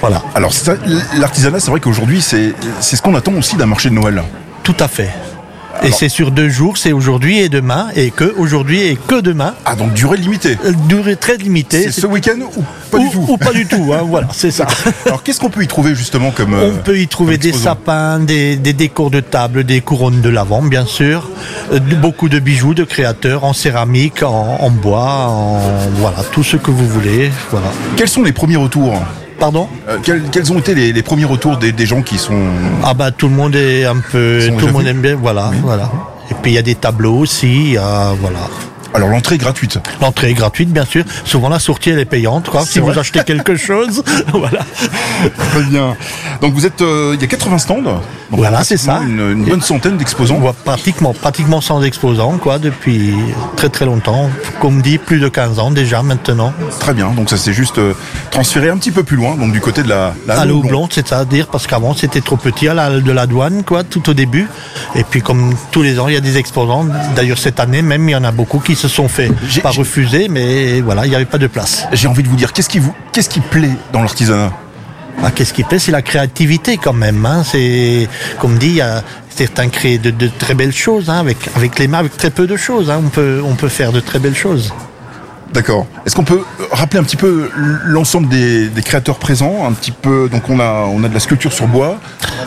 voilà, 0.00 0.22
Alors 0.34 0.52
l'artisanat, 1.16 1.60
c'est 1.60 1.70
vrai 1.70 1.80
qu'aujourd'hui 1.80 2.20
c'est 2.22 2.54
ce 2.80 3.02
qu'on 3.02 3.14
attend 3.14 3.34
aussi 3.34 3.56
d'un 3.56 3.66
marché 3.66 3.88
de 3.90 3.94
Noël. 3.94 4.22
tout 4.62 4.76
à 4.78 4.88
fait. 4.88 5.10
Et 5.82 5.92
c'est 5.92 6.08
sur 6.08 6.30
deux 6.30 6.48
jours, 6.48 6.78
c'est 6.78 6.92
aujourd'hui 6.92 7.38
et 7.38 7.48
demain, 7.48 7.88
et 7.94 8.10
que 8.10 8.34
aujourd'hui 8.36 8.82
et 8.82 8.96
que 8.96 9.20
demain. 9.20 9.54
Ah 9.64 9.76
donc 9.76 9.92
durée 9.92 10.16
limitée. 10.16 10.56
Euh, 10.64 10.72
Durée 10.88 11.16
très 11.16 11.36
limitée. 11.36 11.82
C'est 11.82 12.00
ce 12.00 12.06
week-end 12.06 12.38
ou 12.56 12.62
pas 12.90 12.98
ou, 12.98 13.02
du 13.02 13.10
tout 13.10 13.26
ou 13.28 13.36
pas 13.36 13.52
du 13.52 13.66
tout, 13.66 13.92
hein, 13.92 14.02
voilà, 14.06 14.28
c'est 14.32 14.50
ça. 14.50 14.66
Alors 15.06 15.22
qu'est-ce 15.22 15.40
qu'on 15.40 15.50
peut 15.50 15.62
y 15.62 15.66
trouver 15.66 15.94
justement 15.94 16.30
comme 16.30 16.54
euh, 16.54 16.72
On 16.74 16.82
peut 16.82 16.98
y 16.98 17.08
trouver 17.08 17.38
des 17.38 17.52
sapins, 17.52 18.18
des, 18.18 18.56
des 18.56 18.72
décors 18.72 19.10
de 19.10 19.20
table, 19.20 19.64
des 19.64 19.80
couronnes 19.80 20.20
de 20.20 20.28
l'avant, 20.28 20.62
bien 20.62 20.86
sûr, 20.86 21.28
euh, 21.72 21.78
beaucoup 22.00 22.28
de 22.28 22.38
bijoux 22.38 22.74
de 22.74 22.84
créateurs 22.84 23.44
en 23.44 23.52
céramique, 23.52 24.22
en, 24.22 24.58
en 24.60 24.70
bois, 24.70 25.26
en 25.28 25.60
voilà, 25.96 26.18
tout 26.32 26.42
ce 26.44 26.56
que 26.56 26.70
vous 26.70 26.86
voulez. 26.88 27.30
Voilà. 27.50 27.68
Quels 27.96 28.08
sont 28.08 28.22
les 28.22 28.32
premiers 28.32 28.56
retours? 28.56 28.94
Pardon 29.38 29.68
Euh, 29.88 29.98
quels, 30.02 30.22
quels 30.30 30.52
ont 30.52 30.58
été 30.58 30.74
les, 30.74 30.92
les 30.92 31.02
premiers 31.02 31.24
retours 31.24 31.56
des, 31.58 31.72
des 31.72 31.86
gens 31.86 32.02
qui 32.02 32.18
sont 32.18 32.38
Ah 32.82 32.94
bah 32.94 33.10
tout 33.10 33.28
le 33.28 33.34
monde 33.34 33.54
est 33.54 33.84
un 33.84 33.96
peu, 33.98 34.40
tout 34.58 34.66
le 34.66 34.72
monde 34.72 34.86
aime 34.86 35.00
bien, 35.00 35.16
voilà, 35.16 35.50
voilà. 35.62 35.90
Et 36.30 36.34
puis 36.42 36.52
il 36.52 36.54
y 36.54 36.58
a 36.58 36.62
des 36.62 36.74
tableaux 36.74 37.18
aussi, 37.18 37.76
a, 37.76 38.12
voilà. 38.20 38.38
Alors 38.96 39.10
l'entrée 39.10 39.34
est 39.34 39.38
gratuite. 39.38 39.78
L'entrée 40.00 40.30
est 40.30 40.34
gratuite, 40.34 40.70
bien 40.72 40.86
sûr. 40.86 41.04
Souvent 41.24 41.50
la 41.50 41.58
sortie 41.58 41.90
elle 41.90 41.98
est 41.98 42.06
payante, 42.06 42.48
quoi. 42.48 42.64
Si 42.64 42.78
vous 42.78 42.98
achetez 42.98 43.22
quelque 43.24 43.54
chose, 43.68 44.02
voilà. 44.32 44.60
Très 45.50 45.62
bien. 45.64 45.94
Donc 46.40 46.54
vous 46.54 46.64
êtes, 46.64 46.80
euh, 46.80 47.12
il 47.14 47.20
y 47.20 47.24
a 47.24 47.26
80 47.28 47.58
stands. 47.58 47.82
Donc, 47.82 48.00
Voilà, 48.30 48.64
c'est 48.64 48.78
ça. 48.78 49.00
Une, 49.06 49.20
une 49.32 49.44
bonne 49.44 49.60
centaine 49.60 49.98
d'exposants. 49.98 50.36
voit 50.38 50.54
pratiquement, 50.54 51.12
pratiquement 51.12 51.60
sans 51.60 51.82
exposants, 51.82 52.38
quoi, 52.38 52.58
depuis 52.58 53.14
très 53.56 53.68
très 53.68 53.84
longtemps. 53.84 54.30
Comme 54.60 54.80
dit, 54.80 54.96
plus 54.96 55.20
de 55.20 55.28
15 55.28 55.58
ans 55.58 55.70
déjà 55.70 56.02
maintenant. 56.02 56.54
Très 56.80 56.94
bien. 56.94 57.10
Donc 57.10 57.28
ça 57.28 57.36
s'est 57.36 57.52
juste 57.52 57.76
euh, 57.78 57.92
transféré 58.30 58.70
un 58.70 58.78
petit 58.78 58.92
peu 58.92 59.02
plus 59.02 59.16
loin, 59.18 59.36
donc 59.36 59.52
du 59.52 59.60
côté 59.60 59.82
de 59.82 59.90
la, 59.90 60.14
la 60.26 60.40
à 60.40 60.46
blonde, 60.46 60.90
c'est-à-dire 60.90 61.48
parce 61.48 61.66
qu'avant 61.66 61.94
c'était 61.94 62.22
trop 62.22 62.36
petit 62.36 62.66
à 62.68 62.72
la 62.74 62.98
de 63.00 63.12
la 63.12 63.26
douane, 63.26 63.62
quoi, 63.62 63.84
tout 63.84 64.08
au 64.08 64.14
début. 64.14 64.48
Et 64.94 65.04
puis 65.04 65.20
comme 65.20 65.54
tous 65.70 65.82
les 65.82 66.00
ans, 66.00 66.08
il 66.08 66.14
y 66.14 66.16
a 66.16 66.20
des 66.22 66.38
exposants. 66.38 66.86
D'ailleurs 67.14 67.38
cette 67.38 67.60
année 67.60 67.82
même, 67.82 68.08
il 68.08 68.12
y 68.12 68.16
en 68.16 68.24
a 68.24 68.32
beaucoup 68.32 68.58
qui 68.58 68.74
se 68.74 68.85
sont 68.88 69.08
fait 69.08 69.30
J'ai- 69.48 69.60
pas 69.60 69.70
refuser, 69.70 70.28
mais 70.28 70.80
voilà, 70.80 71.06
il 71.06 71.10
n'y 71.10 71.16
avait 71.16 71.24
pas 71.24 71.38
de 71.38 71.46
place. 71.46 71.86
J'ai 71.92 72.08
envie 72.08 72.22
de 72.22 72.28
vous 72.28 72.36
dire, 72.36 72.52
qu'est-ce 72.52 72.68
qui 72.68 72.78
vous, 72.78 72.94
qu'est-ce 73.12 73.28
qui 73.28 73.40
plaît 73.40 73.70
dans 73.92 74.02
l'artisanat? 74.02 74.52
Ah, 75.22 75.30
Qu'est-ce 75.30 75.54
qui 75.54 75.62
plaît, 75.62 75.78
c'est 75.78 75.92
la 75.92 76.02
créativité 76.02 76.76
quand 76.76 76.92
même. 76.92 77.24
Hein. 77.24 77.42
C'est 77.44 78.06
comme 78.38 78.58
dit, 78.58 78.80
certains 79.30 79.68
créent 79.68 79.98
de, 79.98 80.10
de 80.10 80.28
très 80.28 80.54
belles 80.54 80.74
choses 80.74 81.08
hein, 81.08 81.18
avec 81.20 81.38
avec 81.56 81.78
les 81.78 81.88
mains, 81.88 81.98
avec 82.00 82.16
très 82.16 82.30
peu 82.30 82.46
de 82.46 82.56
choses. 82.56 82.90
Hein. 82.90 83.00
On 83.04 83.08
peut 83.08 83.40
on 83.44 83.54
peut 83.54 83.68
faire 83.68 83.92
de 83.92 84.00
très 84.00 84.18
belles 84.18 84.36
choses. 84.36 84.72
D'accord. 85.52 85.86
Est-ce 86.04 86.14
qu'on 86.14 86.24
peut 86.24 86.42
euh, 86.60 86.64
rappeler 86.70 86.98
un 87.00 87.02
petit 87.04 87.16
peu 87.16 87.48
l'ensemble 87.84 88.28
des, 88.28 88.68
des 88.68 88.82
créateurs 88.82 89.18
présents 89.18 89.66
Un 89.66 89.72
petit 89.72 89.90
peu. 89.92 90.28
Donc 90.28 90.50
on 90.50 90.60
a, 90.60 90.84
on 90.92 91.02
a 91.04 91.08
de 91.08 91.14
la 91.14 91.20
sculpture 91.20 91.52
sur 91.52 91.66
bois. 91.66 91.98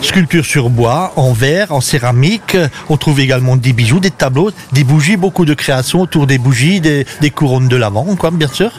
Sculpture 0.01 0.45
sur 0.45 0.69
bois, 0.69 1.13
en 1.15 1.33
verre, 1.33 1.71
en 1.71 1.81
céramique. 1.81 2.55
On 2.89 2.97
trouve 2.97 3.19
également 3.19 3.55
des 3.55 3.73
bijoux, 3.73 3.99
des 3.99 4.11
tableaux, 4.11 4.51
des 4.73 4.83
bougies, 4.83 5.17
beaucoup 5.17 5.45
de 5.45 5.53
créations 5.53 6.01
autour 6.01 6.27
des 6.27 6.37
bougies, 6.37 6.81
des, 6.81 7.05
des 7.21 7.29
couronnes 7.31 7.67
de 7.67 7.75
l'avant, 7.75 8.05
quoi, 8.15 8.31
bien 8.31 8.47
sûr. 8.47 8.71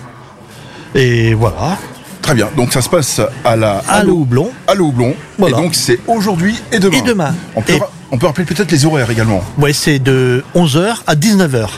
Et 0.94 1.35
voilà, 1.35 1.76
Très 2.22 2.35
bien. 2.35 2.48
Donc 2.56 2.72
ça 2.72 2.83
se 2.83 2.88
passe 2.88 3.20
à 3.44 3.56
la 3.56 3.83
à 3.88 4.04
houblon. 4.04 4.50
à 4.66 4.74
l'eau 4.74 4.88
Houblon. 4.88 5.14
Voilà. 5.38 5.56
Et 5.59 5.61
donc 5.62 5.74
c'est 5.74 5.98
aujourd'hui 6.06 6.54
et 6.70 6.78
demain. 6.78 6.96
Et 6.98 7.02
demain. 7.02 7.35
On 7.56 7.62
peut, 7.62 7.72
Et- 7.72 7.80
on 8.12 8.18
peut 8.18 8.26
rappeler 8.26 8.44
peut-être 8.44 8.70
les 8.70 8.85
horaires 8.85 9.11
également. 9.11 9.42
Ouais, 9.56 9.72
c'est 9.72 9.98
de 9.98 10.44
11h 10.54 10.96
à 11.06 11.14
19h. 11.14 11.68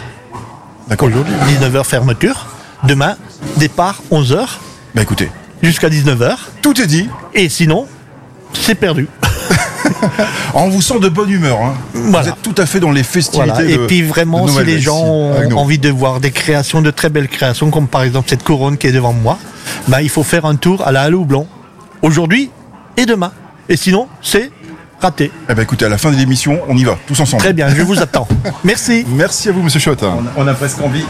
D'accord. 0.92 1.08
Aujourd'hui, 1.08 1.32
19h 1.58 1.84
fermeture. 1.84 2.44
Demain, 2.84 3.16
départ 3.56 4.02
11h 4.10 4.46
Bah 4.94 5.00
écoutez, 5.00 5.30
jusqu'à 5.62 5.88
19h. 5.88 6.34
tout 6.60 6.78
est 6.82 6.86
dit. 6.86 7.08
Et 7.32 7.48
sinon, 7.48 7.86
c'est 8.52 8.74
perdu. 8.74 9.08
On 10.54 10.68
vous 10.68 10.82
sent 10.82 11.00
de 11.00 11.08
bonne 11.08 11.30
humeur. 11.30 11.62
Hein. 11.62 11.72
Voilà. 11.94 12.20
Vous 12.20 12.28
êtes 12.34 12.42
tout 12.42 12.60
à 12.60 12.66
fait 12.66 12.78
dans 12.78 12.90
les 12.90 13.04
festivités. 13.04 13.48
Voilà. 13.50 13.66
Et 13.70 13.78
de- 13.78 13.86
puis 13.86 14.02
vraiment, 14.02 14.46
si 14.46 14.62
les 14.64 14.80
gens 14.82 15.00
ont 15.02 15.56
envie 15.56 15.78
de 15.78 15.88
voir 15.88 16.20
des 16.20 16.30
créations, 16.30 16.82
de 16.82 16.90
très 16.90 17.08
belles 17.08 17.28
créations, 17.28 17.70
comme 17.70 17.88
par 17.88 18.02
exemple 18.02 18.28
cette 18.28 18.42
couronne 18.42 18.76
qui 18.76 18.86
est 18.88 18.92
devant 18.92 19.14
moi, 19.14 19.38
ben, 19.88 20.00
il 20.02 20.10
faut 20.10 20.22
faire 20.24 20.44
un 20.44 20.56
tour 20.56 20.86
à 20.86 20.92
la 20.92 21.04
Halle 21.04 21.14
Houblon. 21.14 21.46
Aujourd'hui 22.02 22.50
et 22.98 23.06
demain. 23.06 23.32
Et 23.70 23.78
sinon, 23.78 24.08
c'est 24.20 24.50
raté. 25.02 25.30
Eh 25.50 25.54
ben 25.54 25.62
écoutez, 25.62 25.84
à 25.84 25.88
la 25.88 25.98
fin 25.98 26.10
de 26.10 26.16
l'émission, 26.16 26.60
on 26.68 26.76
y 26.76 26.84
va, 26.84 26.96
tous 27.06 27.18
ensemble. 27.20 27.42
Très 27.42 27.52
bien, 27.52 27.68
je 27.68 27.82
vous 27.82 28.00
attends. 28.00 28.26
Merci. 28.64 29.04
Merci 29.08 29.48
à 29.48 29.52
vous, 29.52 29.62
Monsieur 29.62 29.80
Schott. 29.80 30.02
On 30.36 30.46
a 30.46 30.54
presque 30.54 30.80
envie 30.80 31.04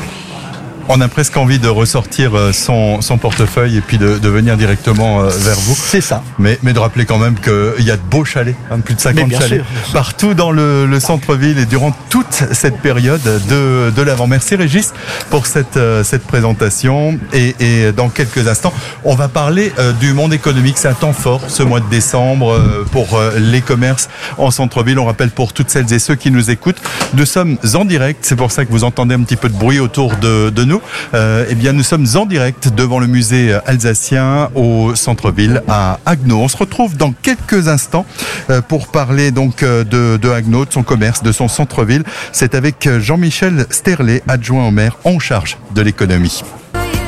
On 0.89 1.01
a 1.01 1.09
presque 1.09 1.37
envie 1.37 1.59
de 1.59 1.69
ressortir 1.69 2.35
euh, 2.35 2.53
son, 2.53 3.01
son 3.01 3.17
portefeuille 3.17 3.77
et 3.77 3.81
puis 3.81 3.99
de, 3.99 4.19
de 4.19 4.29
venir 4.29 4.57
directement 4.57 5.23
euh, 5.23 5.29
vers 5.29 5.59
vous. 5.61 5.77
C'est 5.77 6.01
ça. 6.01 6.23
Mais, 6.39 6.59
mais 6.63 6.73
de 6.73 6.79
rappeler 6.79 7.05
quand 7.05 7.19
même 7.19 7.37
qu'il 7.37 7.85
y 7.85 7.91
a 7.91 7.97
de 7.97 8.03
beaux 8.03 8.25
chalets, 8.25 8.57
hein, 8.71 8.81
plus 8.81 8.95
de 8.95 9.01
Mais 9.05 9.15
50 9.15 9.29
bien 9.29 9.41
chalets, 9.41 9.63
sûr, 9.65 9.93
partout 9.93 10.35
dans 10.35 10.51
le, 10.51 10.87
le 10.87 11.01
centre-ville 11.01 11.59
et 11.59 11.67
durant 11.67 11.95
toute 12.11 12.45
cette 12.53 12.79
période 12.79 13.23
de, 13.49 13.91
de 13.91 14.03
l'avant. 14.03 14.27
Merci 14.27 14.57
Régis 14.57 14.93
pour 15.31 15.47
cette, 15.47 15.77
euh, 15.77 16.03
cette 16.03 16.25
présentation. 16.25 17.19
Et, 17.33 17.55
et 17.61 17.93
dans 17.93 18.09
quelques 18.09 18.49
instants, 18.49 18.73
on 19.05 19.15
va 19.15 19.29
parler 19.29 19.73
du 20.01 20.13
monde 20.13 20.33
économique. 20.35 20.79
C'est 20.79 20.89
un 20.89 20.95
temps 20.95 21.13
fort 21.13 21.43
ce 21.49 21.63
mois 21.63 21.81
de 21.81 21.89
décembre 21.89 22.59
pour 22.91 23.21
les 23.37 23.61
commerces 23.61 24.09
en 24.39 24.51
centre-ville. 24.51 24.99
On 24.99 25.05
rappelle 25.05 25.31
pour 25.31 25.53
toutes 25.53 25.71
celles 25.71 25.93
et 25.93 25.99
ceux 25.99 26.15
qui 26.15 26.31
nous 26.31 26.51
écoutent, 26.51 26.81
nous 27.15 27.27
sommes 27.27 27.59
en 27.75 27.85
direct. 27.85 28.21
C'est 28.23 28.37
pour 28.37 28.51
ça 28.53 28.65
que 28.65 28.71
vous 28.71 28.85
entendez 28.85 29.15
un 29.15 29.23
petit 29.23 29.37
peu 29.37 29.49
de 29.49 29.57
bruit 29.57 29.79
autour 29.81 30.17
de, 30.17 30.51
de 30.51 30.65
nous. 30.65 30.72
Euh, 31.15 31.45
eh 31.49 31.55
bien, 31.55 31.73
nous 31.73 31.83
sommes 31.83 32.07
en 32.15 32.27
direct 32.27 32.69
devant 32.75 32.99
le 32.99 33.07
musée 33.07 33.59
alsacien 33.67 34.51
au 34.55 34.95
centre-ville 34.95 35.63
à 35.69 35.99
Agno. 36.07 36.39
On 36.39 36.49
se 36.49 36.57
retrouve 36.57 36.97
dans 36.97 37.13
quelques 37.13 37.69
instants 37.69 38.07
euh, 38.51 38.61
pour 38.61 38.89
parler 38.89 39.31
donc 39.31 39.63
euh, 39.63 39.85
de, 39.85 40.17
de 40.17 40.33
de 40.33 40.73
son 40.73 40.83
commerce, 40.83 41.23
de 41.23 41.33
son 41.33 41.49
centre-ville. 41.49 42.05
C'est 42.33 42.55
avec 42.55 42.87
euh, 42.87 43.01
Jean-Michel 43.01 43.67
Sterlet, 43.71 44.23
adjoint 44.29 44.67
au 44.67 44.71
maire 44.71 44.97
en 45.05 45.19
charge 45.19 45.59
de 45.75 45.83
l'économie. 45.83 46.43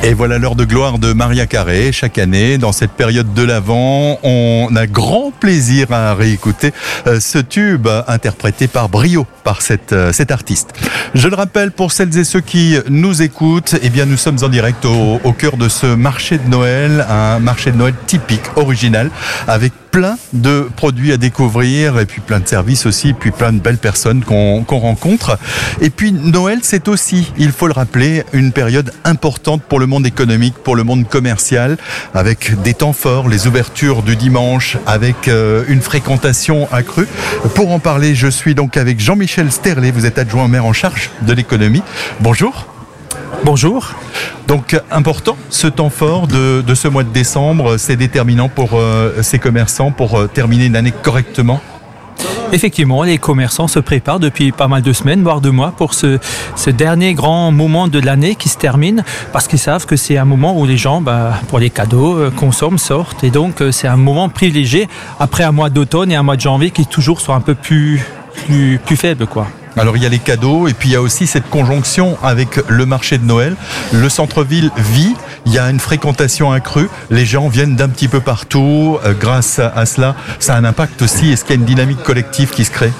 Et 0.07 0.13
voilà 0.13 0.37
l'heure 0.37 0.53
de 0.53 0.65
gloire 0.65 0.99
de 0.99 1.13
Maria 1.13 1.47
Carré. 1.47 1.91
Chaque 1.91 2.19
année, 2.19 2.59
dans 2.59 2.71
cette 2.71 2.91
période 2.91 3.33
de 3.33 3.41
l'Avent, 3.41 4.19
on 4.21 4.69
a 4.75 4.85
grand 4.85 5.31
plaisir 5.31 5.91
à 5.91 6.13
réécouter 6.13 6.73
euh, 7.07 7.19
ce 7.19 7.39
tube 7.39 7.87
interprété 8.07 8.67
par 8.67 8.87
brio 8.87 9.25
par 9.43 9.63
cette, 9.63 9.93
euh, 9.93 10.13
cet 10.13 10.29
artiste. 10.29 10.73
Je 11.15 11.27
le 11.27 11.35
rappelle 11.35 11.71
pour 11.71 11.91
celles 11.91 12.15
et 12.19 12.23
ceux 12.23 12.41
qui 12.41 12.77
nous 12.87 13.23
écoutent, 13.23 13.77
eh 13.81 13.89
bien 13.89 14.05
nous 14.05 14.15
sommes 14.15 14.37
en 14.43 14.47
direct 14.47 14.85
au, 14.85 15.19
au 15.23 15.33
cœur 15.33 15.57
de 15.57 15.69
ce 15.69 15.87
marché 15.87 16.37
de 16.37 16.47
Noël, 16.47 17.03
un 17.09 17.39
marché 17.39 17.71
de 17.71 17.77
Noël 17.77 17.95
typique, 18.05 18.43
original, 18.57 19.09
avec 19.47 19.73
plein 19.95 20.17
de 20.33 20.67
produits 20.75 21.13
à 21.13 21.17
découvrir 21.17 21.99
et 21.99 22.05
puis 22.05 22.19
plein 22.19 22.41
de 22.41 22.47
services 22.49 22.85
aussi, 22.85 23.13
puis 23.13 23.31
plein 23.31 23.53
de 23.53 23.59
belles 23.59 23.77
personnes 23.77 24.25
qu'on 24.25 24.65
qu'on 24.65 24.79
rencontre. 24.79 25.39
Et 25.79 25.89
puis 25.89 26.11
Noël, 26.11 26.59
c'est 26.63 26.89
aussi, 26.89 27.31
il 27.37 27.53
faut 27.53 27.67
le 27.67 27.71
rappeler, 27.71 28.25
une 28.33 28.51
période 28.51 28.91
importante 29.05 29.63
pour 29.63 29.79
le 29.79 29.85
monde 29.85 30.05
économique, 30.05 30.55
pour 30.65 30.75
le 30.75 30.83
monde 30.83 31.07
commercial, 31.07 31.77
avec 32.13 32.61
des 32.61 32.73
temps 32.73 32.91
forts, 32.91 33.29
les 33.29 33.47
ouvertures 33.47 34.03
du 34.03 34.17
dimanche, 34.17 34.77
avec 34.85 35.29
euh, 35.29 35.63
une 35.69 35.79
fréquentation 35.79 36.67
accrue. 36.73 37.07
Pour 37.53 37.71
en 37.71 37.79
parler, 37.79 38.15
je 38.15 38.27
suis 38.27 38.53
donc 38.53 38.75
avec 38.75 38.99
Jean-Michel 38.99 39.49
Sterlet, 39.49 39.91
vous 39.91 40.05
êtes 40.05 40.17
adjoint 40.17 40.49
maire 40.49 40.65
en 40.65 40.73
charge 40.73 41.09
de 41.21 41.31
l'économie. 41.31 41.83
Bonjour. 42.19 42.74
Bonjour. 43.43 43.93
Donc 44.47 44.79
important 44.91 45.37
ce 45.49 45.67
temps 45.67 45.89
fort 45.89 46.27
de, 46.27 46.61
de 46.61 46.75
ce 46.75 46.87
mois 46.87 47.03
de 47.03 47.09
décembre, 47.09 47.77
c'est 47.77 47.95
déterminant 47.95 48.49
pour 48.49 48.71
euh, 48.73 49.21
ces 49.21 49.39
commerçants 49.39 49.91
pour 49.91 50.19
euh, 50.19 50.27
terminer 50.27 50.65
une 50.65 50.75
année 50.75 50.91
correctement? 50.91 51.61
Effectivement, 52.51 53.03
les 53.03 53.17
commerçants 53.17 53.67
se 53.67 53.79
préparent 53.79 54.19
depuis 54.19 54.51
pas 54.51 54.67
mal 54.67 54.81
de 54.81 54.93
semaines, 54.93 55.23
voire 55.23 55.41
de 55.41 55.49
mois, 55.49 55.73
pour 55.75 55.93
ce, 55.93 56.19
ce 56.55 56.69
dernier 56.69 57.13
grand 57.13 57.51
moment 57.51 57.87
de 57.87 57.99
l'année 57.99 58.35
qui 58.35 58.49
se 58.49 58.57
termine, 58.57 59.03
parce 59.33 59.47
qu'ils 59.47 59.59
savent 59.59 59.85
que 59.85 59.95
c'est 59.95 60.17
un 60.17 60.25
moment 60.25 60.57
où 60.57 60.65
les 60.65 60.77
gens, 60.77 61.01
bah, 61.01 61.33
pour 61.49 61.59
les 61.59 61.71
cadeaux, 61.71 62.15
euh, 62.15 62.31
consomment, 62.31 62.77
sortent, 62.77 63.23
et 63.23 63.31
donc 63.31 63.63
c'est 63.71 63.87
un 63.87 63.97
moment 63.97 64.29
privilégié 64.29 64.87
après 65.19 65.43
un 65.43 65.51
mois 65.51 65.69
d'automne 65.69 66.11
et 66.11 66.15
un 66.15 66.23
mois 66.23 66.35
de 66.35 66.41
janvier 66.41 66.69
qui 66.71 66.85
toujours 66.85 67.19
sont 67.19 67.33
un 67.33 67.41
peu 67.41 67.55
plus, 67.55 68.05
plus, 68.45 68.79
plus 68.83 68.95
faibles, 68.95 69.25
quoi. 69.25 69.47
Alors 69.77 69.97
il 69.97 70.03
y 70.03 70.05
a 70.05 70.09
les 70.09 70.19
cadeaux 70.19 70.67
et 70.67 70.73
puis 70.73 70.89
il 70.89 70.91
y 70.93 70.95
a 70.95 71.01
aussi 71.01 71.27
cette 71.27 71.49
conjonction 71.49 72.17
avec 72.23 72.59
le 72.69 72.85
marché 72.85 73.17
de 73.17 73.25
Noël. 73.25 73.55
Le 73.91 74.07
centre-ville 74.07 74.71
vit, 74.77 75.15
il 75.45 75.53
y 75.53 75.59
a 75.59 75.69
une 75.69 75.79
fréquentation 75.79 76.51
accrue, 76.51 76.89
les 77.09 77.25
gens 77.25 77.49
viennent 77.49 77.75
d'un 77.75 77.89
petit 77.89 78.07
peu 78.07 78.21
partout. 78.21 78.97
Euh, 79.05 79.13
grâce 79.13 79.59
à, 79.59 79.85
cela, 79.85 80.15
ça 80.39 80.55
a 80.55 80.57
un 80.57 80.63
impact 80.63 81.01
aussi. 81.01 81.31
Est-ce 81.31 81.43
qu'il 81.43 81.55
y 81.55 81.57
a 81.57 81.61
une 81.61 81.65
dynamique 81.65 82.03
collective 82.03 82.51
qui 82.51 82.63
se 82.63 82.71
crée? 82.71 82.91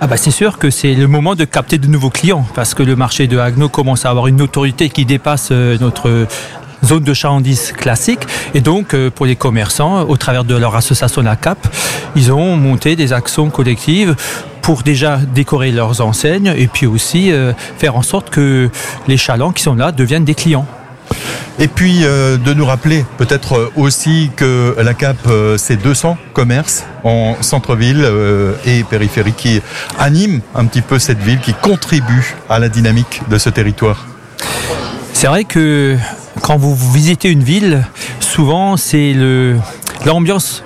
Ah 0.00 0.06
bah 0.08 0.16
c'est 0.16 0.32
sûr 0.32 0.58
que 0.58 0.70
c'est 0.70 0.92
le 0.94 1.06
moment 1.06 1.34
de 1.36 1.44
capter 1.44 1.78
de 1.78 1.86
nouveaux 1.86 2.10
clients 2.10 2.44
parce 2.54 2.74
que 2.74 2.82
le 2.82 2.96
marché 2.96 3.26
de 3.26 3.38
Agno 3.38 3.68
commence 3.68 4.04
à 4.04 4.10
avoir 4.10 4.26
une 4.26 4.42
autorité 4.42 4.90
qui 4.90 5.04
dépasse 5.04 5.48
euh, 5.52 5.78
notre 5.80 6.26
zone 6.84 7.04
de 7.04 7.14
chalandise 7.14 7.72
classique 7.72 8.20
et 8.54 8.60
donc 8.60 8.94
euh, 8.94 9.10
pour 9.10 9.26
les 9.26 9.36
commerçants 9.36 10.02
au 10.02 10.16
travers 10.16 10.44
de 10.44 10.56
leur 10.56 10.74
association 10.76 11.22
la 11.22 11.36
CAP 11.36 11.58
ils 12.16 12.32
ont 12.32 12.56
monté 12.56 12.96
des 12.96 13.12
actions 13.12 13.50
collectives 13.50 14.14
pour 14.62 14.82
déjà 14.82 15.18
décorer 15.18 15.72
leurs 15.72 16.00
enseignes 16.00 16.54
et 16.56 16.66
puis 16.66 16.86
aussi 16.86 17.30
euh, 17.30 17.52
faire 17.78 17.96
en 17.96 18.02
sorte 18.02 18.30
que 18.30 18.70
les 19.06 19.16
chalands 19.16 19.52
qui 19.52 19.62
sont 19.62 19.74
là 19.74 19.92
deviennent 19.92 20.24
des 20.24 20.34
clients. 20.34 20.66
Et 21.58 21.68
puis 21.68 22.00
euh, 22.02 22.36
de 22.36 22.52
nous 22.52 22.66
rappeler 22.66 23.04
peut-être 23.16 23.70
aussi 23.76 24.30
que 24.34 24.74
la 24.82 24.92
CAP, 24.92 25.16
euh, 25.28 25.56
c'est 25.56 25.76
200 25.76 26.16
commerces 26.32 26.84
en 27.04 27.36
centre-ville 27.42 28.02
euh, 28.02 28.54
et 28.66 28.82
périphérie 28.82 29.34
qui 29.34 29.62
animent 29.98 30.40
un 30.54 30.64
petit 30.66 30.82
peu 30.82 30.98
cette 30.98 31.20
ville, 31.20 31.38
qui 31.38 31.54
contribuent 31.54 32.34
à 32.48 32.58
la 32.58 32.68
dynamique 32.68 33.22
de 33.30 33.38
ce 33.38 33.50
territoire. 33.50 34.06
C'est 35.12 35.28
vrai 35.28 35.44
que 35.44 35.96
quand 36.44 36.58
vous 36.58 36.74
visitez 36.92 37.30
une 37.30 37.42
ville, 37.42 37.86
souvent 38.20 38.76
c'est 38.76 39.14
l'ambiance 40.04 40.62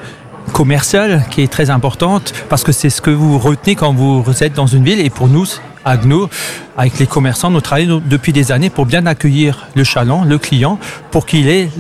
commerciale 0.53 1.25
qui 1.31 1.41
est 1.43 1.47
très 1.47 1.71
importante 1.71 2.35
parce 2.49 2.65
que 2.65 2.73
c'est 2.73 2.91
ce 2.91 3.01
que 3.01 3.11
vous 3.11 3.39
retenez 3.39 3.77
quand 3.77 3.95
vous 3.95 4.25
êtes 4.43 4.55
dans 4.55 4.67
une 4.67 4.83
ville. 4.83 4.99
Et 4.99 5.09
pour 5.09 5.29
nous 5.29 5.47
à 5.85 5.97
Gno, 5.97 6.29
avec 6.77 6.99
les 6.99 7.07
commerçants, 7.07 7.51
nous 7.51 7.61
travaillons 7.61 8.03
depuis 8.05 8.33
des 8.33 8.51
années 8.51 8.71
pour 8.71 8.87
bien 8.87 9.07
accueillir 9.07 9.69
le 9.77 9.85
chaland, 9.85 10.25
le 10.25 10.37
client, 10.37 10.81
pour 11.13 11.27
qu'il 11.27 11.49
ait 11.49 11.71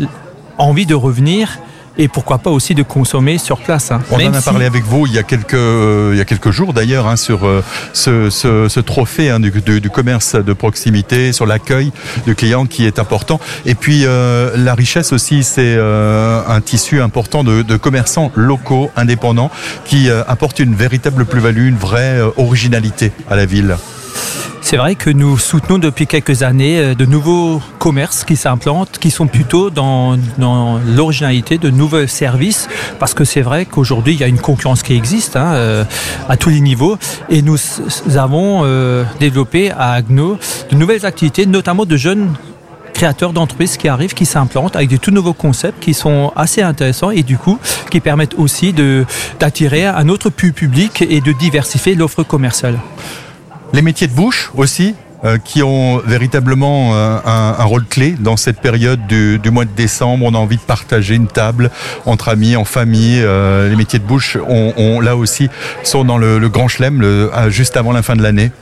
envie 0.59 0.87
de 0.87 0.95
revenir 0.95 1.59
et 1.99 2.09
pourquoi 2.09 2.39
pas 2.39 2.51
aussi 2.51 2.75
de 2.75 2.83
consommer 2.83 3.39
sur 3.39 3.59
place. 3.59 3.91
hein. 3.91 4.01
On 4.11 4.17
Même 4.19 4.33
en 4.33 4.37
a 4.37 4.41
si- 4.41 4.45
parlé 4.45 4.65
avec 4.67 4.85
vous 4.85 5.07
il 5.07 5.13
y 5.13 5.19
a 5.19 5.23
quelques, 5.23 5.55
euh, 5.55 6.11
il 6.15 6.19
y 6.19 6.21
a 6.21 6.25
quelques 6.25 6.51
jours 6.51 6.73
d'ailleurs 6.73 7.07
hein, 7.07 7.17
sur 7.17 7.47
euh, 7.47 7.63
ce, 7.93 8.31
ce, 8.31 8.69
ce 8.69 8.81
trophée 8.81 9.31
hein, 9.31 9.41
du, 9.41 9.51
du- 9.51 9.81
du 9.81 9.91
commerce 9.91 10.35
de 10.37 10.53
proximité, 10.53 11.33
sur 11.33 11.45
l'accueil 11.47 11.93
du 12.27 12.35
client 12.35 12.67
qui 12.67 12.87
est 12.87 12.99
important. 12.99 13.41
Et 13.67 13.75
puis 13.75 14.03
euh, 14.07 14.53
la 14.57 14.75
richesse 14.75 15.13
aussi, 15.13 15.43
c'est 15.43 15.75
euh, 15.77 16.41
un 16.47 16.61
tissu 16.61 17.01
important 17.01 17.43
de, 17.45 17.63
de 17.63 17.77
commerçants 17.77 18.31
locaux, 18.35 18.91
indépendants, 18.97 19.51
qui 19.85 20.09
euh, 20.09 20.23
apportent 20.29 20.61
une 20.61 20.75
véritable 20.75 21.25
plus-value, 21.25 21.67
une 21.69 21.77
vraie 21.77 22.21
originalité 22.37 23.13
à 23.31 23.37
la 23.37 23.45
ville. 23.47 23.77
C'est 24.71 24.77
vrai 24.77 24.97
que 24.97 25.09
nous 25.09 25.39
soutenons 25.39 25.79
depuis 25.79 26.07
quelques 26.07 26.43
années 26.43 26.79
euh, 26.79 26.95
de 26.95 27.07
nouveaux 27.07 27.63
commerces 27.79 28.23
qui 28.25 28.37
s'implantent, 28.37 28.99
qui 28.99 29.11
sont 29.11 29.27
plutôt 29.27 29.71
dans, 29.71 30.19
dans 30.37 30.79
l'originalité 30.95 31.57
de 31.57 31.71
nouveaux 31.71 32.07
services, 32.07 32.69
parce 32.99 33.15
que 33.15 33.25
c'est 33.25 33.41
vrai 33.41 33.65
qu'aujourd'hui 33.65 34.13
il 34.13 34.21
y 34.21 34.25
a 34.25 34.27
une 34.27 34.39
concurrence 34.39 34.83
qui 34.83 34.93
existe 34.93 35.37
hein, 35.37 35.55
euh, 35.55 35.85
à 36.29 36.37
tous 36.37 36.51
les 36.51 36.61
niveaux, 36.61 36.99
et 37.31 37.41
nous 37.41 37.57
avons 38.15 38.61
euh, 38.65 39.05
développé 39.21 39.71
à 39.71 39.93
Agno 39.93 40.37
de 40.71 40.77
nouvelles 40.77 41.07
activités, 41.07 41.47
notamment 41.47 41.87
de 41.87 41.97
jeunes 41.97 42.35
créateurs 42.93 43.33
d'entreprises 43.33 43.79
qui 43.79 43.89
arrivent, 43.89 44.13
qui 44.13 44.27
s'implantent 44.27 44.77
avec 44.77 44.91
des 44.91 44.99
tout 44.99 45.13
nouveaux 45.13 45.33
concepts 45.33 45.83
qui 45.83 45.95
sont 45.95 46.31
assez 46.37 46.61
intéressants 46.61 47.11
et 47.11 47.23
du 47.23 47.39
coup 47.39 47.59
qui 47.91 48.01
permettent 48.01 48.35
aussi 48.35 48.75
d'attirer 49.41 49.87
un 49.87 50.11
autre 50.11 50.29
pu- 50.29 50.53
public 50.53 51.01
et 51.09 51.23
de 51.23 51.33
diversifier 51.33 51.95
l'offre 51.95 52.23
commerciale. 52.23 52.79
Les 53.73 53.83
métiers 53.83 54.07
de 54.07 54.13
bouche 54.15 54.51
aussi, 54.57 54.95
euh, 55.25 55.37
qui 55.37 55.63
ont 55.63 55.99
véritablement 55.99 56.95
euh, 56.95 57.19
un, 57.25 57.65
rôle 57.65 57.85
clé 57.85 58.15
dans 58.19 58.37
cette 58.37 58.61
période 58.61 59.07
du, 59.07 59.41
mois 59.51 59.65
de 59.65 59.71
décembre. 59.71 60.25
On 60.25 60.35
a 60.35 60.39
envie 60.39 60.57
de 60.57 60.63
partager 60.63 61.17
une 61.17 61.27
table 61.27 61.71
entre 62.07 62.29
amis, 62.29 62.57
en 62.57 62.65
famille. 62.65 63.21
Euh, 63.21 63.69
les 63.69 63.77
métiers 63.77 63.99
de 63.99 64.05
bouche, 64.05 64.39
là 65.03 65.17
aussi, 65.17 65.51
sont 65.83 66.05
dans 66.05 66.19
le, 66.19 66.39
le 66.39 66.49
grand 66.49 66.69
chelem, 66.69 67.01
le- 67.01 67.31
juste 67.49 67.77
avant 67.77 67.93
la 67.93 68.03
fin 68.03 68.17
de 68.17 68.23
l'année. 68.23 68.53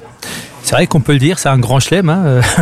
C'est 0.67 0.75
vrai 0.75 0.89
qu'on 0.89 0.99
peut 1.01 1.13
le 1.13 1.21
dire, 1.21 1.39
c'est 1.39 1.49
un 1.49 1.61
grand 1.61 1.79
chelem. 1.79 2.09
hein. 2.09 2.23
Euh, 2.27 2.43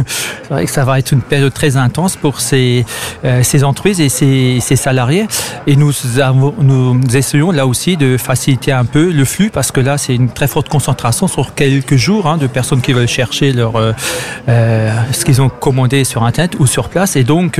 C'est 0.42 0.52
vrai 0.52 0.66
que 0.66 0.70
ça 0.70 0.84
va 0.84 0.98
être 0.98 1.10
une 1.10 1.22
période 1.22 1.54
très 1.54 1.78
intense 1.78 2.16
pour 2.16 2.42
ces, 2.42 2.84
euh, 3.24 3.42
ces 3.42 3.64
entreprises 3.64 3.98
et 4.02 4.10
ces, 4.10 4.58
ces 4.60 4.76
salariés. 4.76 5.26
Et 5.66 5.74
nous, 5.74 5.90
avons, 6.20 6.54
nous 6.58 7.00
essayons 7.16 7.50
là 7.50 7.66
aussi 7.66 7.96
de 7.96 8.18
faciliter 8.18 8.72
un 8.72 8.84
peu 8.84 9.10
le 9.10 9.24
flux 9.24 9.48
parce 9.48 9.72
que 9.72 9.80
là, 9.80 9.96
c'est 9.96 10.14
une 10.14 10.28
très 10.28 10.48
forte 10.48 10.68
concentration 10.68 11.28
sur 11.28 11.54
quelques 11.54 11.96
jours 11.96 12.26
hein, 12.26 12.36
de 12.36 12.46
personnes 12.46 12.82
qui 12.82 12.92
veulent 12.92 13.08
chercher 13.08 13.54
leur, 13.54 13.72
euh, 13.76 14.92
ce 15.12 15.24
qu'ils 15.24 15.40
ont 15.40 15.48
commandé 15.48 16.04
sur 16.04 16.24
Internet 16.24 16.56
ou 16.58 16.66
sur 16.66 16.90
place. 16.90 17.16
Et 17.16 17.24
donc, 17.24 17.58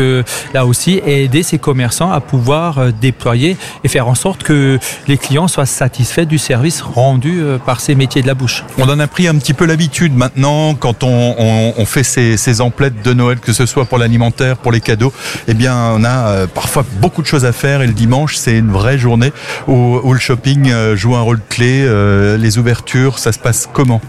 là 0.52 0.66
aussi, 0.66 1.00
aider 1.06 1.42
ces 1.42 1.58
commerçants 1.58 2.12
à 2.12 2.20
pouvoir 2.20 2.92
déployer 2.92 3.56
et 3.82 3.88
faire 3.88 4.08
en 4.08 4.14
sorte 4.14 4.42
que 4.42 4.78
les 5.08 5.16
clients 5.16 5.48
soient 5.48 5.64
satisfaits 5.64 6.26
du 6.26 6.36
service 6.36 6.82
rendu 6.82 7.42
par 7.64 7.80
ces 7.80 7.94
métiers 7.94 8.20
de 8.20 8.26
la 8.26 8.34
bouche. 8.34 8.62
On 8.76 8.90
en 8.90 9.00
a 9.00 9.06
pris 9.06 9.26
un 9.26 9.36
petit 9.36 9.54
peu 9.54 9.64
l'habitude 9.64 10.14
maintenant 10.14 10.33
quand 10.36 11.02
on, 11.02 11.84
fait 11.86 12.02
ces, 12.02 12.60
emplettes 12.60 13.02
de 13.02 13.12
Noël, 13.12 13.38
que 13.38 13.52
ce 13.52 13.66
soit 13.66 13.84
pour 13.84 13.98
l'alimentaire, 13.98 14.56
pour 14.56 14.72
les 14.72 14.80
cadeaux. 14.80 15.12
Eh 15.48 15.54
bien, 15.54 15.76
on 15.94 16.04
a 16.04 16.28
euh, 16.28 16.46
parfois 16.46 16.84
beaucoup 17.00 17.22
de 17.22 17.26
choses 17.26 17.44
à 17.44 17.52
faire 17.52 17.82
et 17.82 17.86
le 17.86 17.92
dimanche, 17.92 18.36
c'est 18.36 18.58
une 18.58 18.70
vraie 18.70 18.98
journée 18.98 19.32
où, 19.68 20.12
le 20.12 20.18
shopping 20.18 20.70
euh, 20.70 20.96
joue 20.96 21.16
un 21.16 21.20
rôle 21.20 21.40
clé. 21.48 21.84
Euh, 21.84 22.36
les 22.36 22.58
ouvertures, 22.58 23.18
ça 23.18 23.32
se 23.32 23.38
passe 23.38 23.68
comment? 23.72 24.00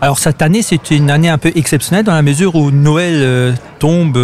Alors 0.00 0.18
cette 0.18 0.42
année, 0.42 0.62
c'est 0.62 0.90
une 0.90 1.10
année 1.10 1.28
un 1.28 1.38
peu 1.38 1.52
exceptionnelle 1.54 2.04
dans 2.04 2.14
la 2.14 2.22
mesure 2.22 2.56
où 2.56 2.72
Noël 2.72 3.54
tombe 3.78 4.18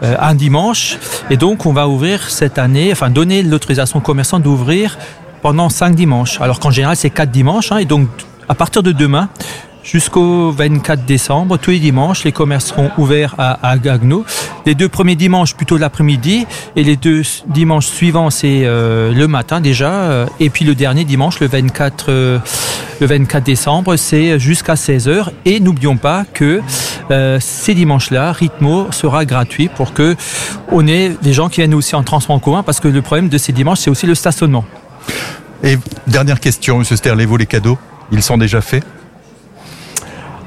un 0.00 0.34
dimanche. 0.34 0.96
Et 1.28 1.36
donc, 1.36 1.66
on 1.66 1.74
va 1.74 1.86
ouvrir 1.86 2.30
cette 2.30 2.56
année, 2.56 2.92
enfin 2.92 3.10
donner 3.10 3.42
l'autorisation 3.42 3.98
aux 3.98 4.02
commerçants 4.02 4.40
d'ouvrir 4.40 4.96
pendant 5.42 5.68
cinq 5.68 5.94
dimanches. 5.94 6.40
Alors 6.40 6.60
qu'en 6.60 6.70
général, 6.70 6.96
c'est 6.96 7.10
quatre 7.10 7.30
dimanches. 7.30 7.72
hein. 7.72 7.76
et 7.76 7.84
donc, 7.84 8.08
à 8.48 8.54
partir 8.54 8.82
de 8.82 8.92
demain, 8.92 9.28
jusqu'au 9.86 10.50
24 10.50 11.04
décembre, 11.06 11.56
tous 11.58 11.70
les 11.70 11.78
dimanches, 11.78 12.24
les 12.24 12.32
commerces 12.32 12.66
seront 12.66 12.90
ouverts 12.98 13.34
à, 13.38 13.70
à 13.70 13.78
Gagno. 13.78 14.24
Les 14.66 14.74
deux 14.74 14.88
premiers 14.88 15.14
dimanches, 15.14 15.54
plutôt 15.54 15.78
l'après-midi. 15.78 16.44
Et 16.74 16.82
les 16.82 16.96
deux 16.96 17.22
dimanches 17.46 17.86
suivants, 17.86 18.30
c'est 18.30 18.62
euh, 18.64 19.12
le 19.12 19.28
matin 19.28 19.60
déjà. 19.60 19.90
euh, 19.92 20.26
Et 20.40 20.50
puis 20.50 20.64
le 20.64 20.74
dernier 20.74 21.04
dimanche, 21.04 21.38
le 21.40 21.46
24, 21.46 22.06
euh, 22.08 22.38
le 23.00 23.06
24 23.06 23.44
décembre, 23.44 23.94
c'est 23.96 24.38
jusqu'à 24.40 24.74
16h. 24.74 25.28
Et 25.44 25.60
n'oublions 25.60 25.96
pas 25.96 26.24
que 26.34 26.60
ces 27.38 27.74
dimanches-là, 27.74 28.32
Ritmo 28.32 28.88
sera 28.90 29.24
gratuit 29.24 29.68
pour 29.68 29.92
que 29.94 30.16
on 30.72 30.88
ait 30.88 31.12
des 31.22 31.32
gens 31.32 31.48
qui 31.48 31.60
viennent 31.60 31.74
aussi 31.74 31.94
en 31.94 32.02
transport 32.02 32.34
en 32.34 32.40
commun 32.40 32.64
parce 32.64 32.80
que 32.80 32.88
le 32.88 33.00
problème 33.00 33.28
de 33.28 33.38
ces 33.38 33.52
dimanches, 33.52 33.78
c'est 33.78 33.90
aussi 33.90 34.06
le 34.06 34.16
stationnement. 34.16 34.64
Et 35.62 35.78
dernière 36.08 36.40
question, 36.40 36.78
Monsieur 36.78 36.96
Sterlevo, 36.96 37.36
les 37.36 37.46
cadeaux, 37.46 37.78
ils 38.10 38.22
sont 38.24 38.36
déjà 38.38 38.60
faits? 38.60 38.82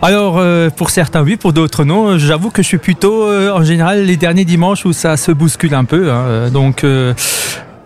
Alors, 0.02 0.38
euh, 0.38 0.70
pour 0.70 0.92
certains, 0.92 1.24
oui, 1.24 1.36
pour 1.36 1.52
d'autres, 1.52 1.84
non. 1.84 2.18
J'avoue 2.18 2.52
que 2.52 2.62
je 2.62 2.68
suis 2.68 2.78
plutôt, 2.78 3.24
euh, 3.26 3.52
en 3.52 3.64
général, 3.64 4.06
les 4.06 4.16
derniers 4.16 4.46
dimanches 4.46 4.86
où 4.86 4.94
ça 4.94 5.18
se 5.18 5.32
bouscule 5.32 5.74
un 5.76 5.84
peu. 5.84 6.10
hein. 6.10 6.50
Donc, 6.52 6.84
euh, 6.86 7.14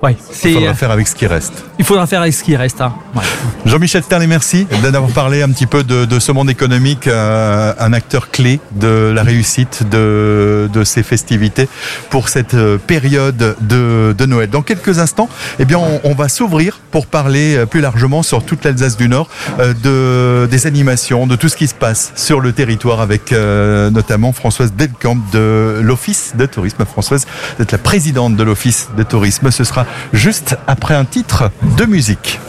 ouais, 0.03 0.17
Il 0.43 0.53
faudra 0.53 0.73
faire 0.73 0.91
avec 0.91 1.07
ce 1.07 1.15
qui 1.15 1.25
reste. 1.27 1.63
il 1.79 1.85
faudra 1.85 2.05
faire 2.07 2.21
avec 2.21 2.33
ce 2.33 2.43
qui 2.43 2.55
reste. 2.55 2.81
hein. 2.81 2.93
Ouais. 3.15 3.23
Jean-Michel 3.65 4.03
Sterlet, 4.03 4.27
merci 4.27 4.67
d'en 4.83 4.93
avoir 4.93 5.11
parlé 5.11 5.41
un 5.41 5.49
petit 5.49 5.65
peu 5.65 5.83
de, 5.83 6.05
de 6.05 6.19
ce 6.19 6.31
monde 6.31 6.49
économique, 6.49 7.07
euh, 7.07 7.73
un 7.79 7.93
acteur 7.93 8.29
clé 8.31 8.59
de 8.71 9.11
la 9.15 9.23
réussite 9.23 9.83
de, 9.89 10.69
de 10.71 10.83
ces 10.83 11.01
festivités 11.03 11.67
pour 12.09 12.29
cette 12.29 12.53
euh, 12.53 12.77
période 12.77 13.55
de, 13.61 14.13
de 14.17 14.25
Noël. 14.25 14.49
Dans 14.49 14.61
quelques 14.61 14.99
instants, 14.99 15.29
eh 15.59 15.65
bien, 15.65 15.77
on, 15.79 16.01
on 16.03 16.13
va 16.13 16.27
s'ouvrir 16.29 16.79
pour 16.91 17.07
parler 17.07 17.55
euh, 17.55 17.65
plus 17.65 17.81
largement 17.81 18.21
sur 18.23 18.43
toute 18.43 18.63
l'Alsace 18.65 18.97
du 18.97 19.07
Nord 19.07 19.29
euh, 19.59 19.73
de, 19.73 20.47
des 20.47 20.67
animations, 20.67 21.25
de 21.25 21.35
tout 21.35 21.47
ce 21.49 21.55
qui 21.55 21.67
se 21.67 21.73
passe 21.73 22.11
sur 22.15 22.39
le 22.41 22.51
territoire 22.51 22.99
avec 23.01 23.31
euh, 23.31 23.89
notamment 23.89 24.33
Françoise 24.33 24.73
Delcamp 24.73 25.17
de 25.31 25.79
l'Office 25.81 26.33
de 26.37 26.45
tourisme. 26.45 26.83
Françoise, 26.85 27.25
vous 27.57 27.63
êtes 27.63 27.71
la 27.71 27.77
présidente 27.77 28.35
de 28.35 28.43
l'Office 28.43 28.89
de 28.97 29.03
tourisme. 29.03 29.49
Ce 29.51 29.63
sera 29.63 29.85
juste 30.11 30.57
après 30.67 30.95
un 30.95 31.05
titre 31.05 31.51
de 31.77 31.85
musique. 31.85 32.39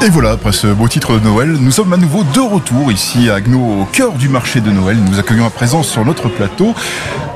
Et 0.00 0.10
voilà, 0.10 0.30
après 0.30 0.52
ce 0.52 0.68
beau 0.68 0.86
titre 0.86 1.14
de 1.14 1.24
Noël, 1.24 1.56
nous 1.58 1.72
sommes 1.72 1.92
à 1.92 1.96
nouveau 1.96 2.22
de 2.22 2.38
retour 2.38 2.92
ici 2.92 3.28
à 3.28 3.34
Agno, 3.34 3.58
au 3.58 3.84
cœur 3.84 4.12
du 4.12 4.28
marché 4.28 4.60
de 4.60 4.70
Noël. 4.70 4.96
Nous 4.96 5.18
accueillons 5.18 5.44
à 5.44 5.50
présent 5.50 5.82
sur 5.82 6.04
notre 6.04 6.28
plateau 6.28 6.72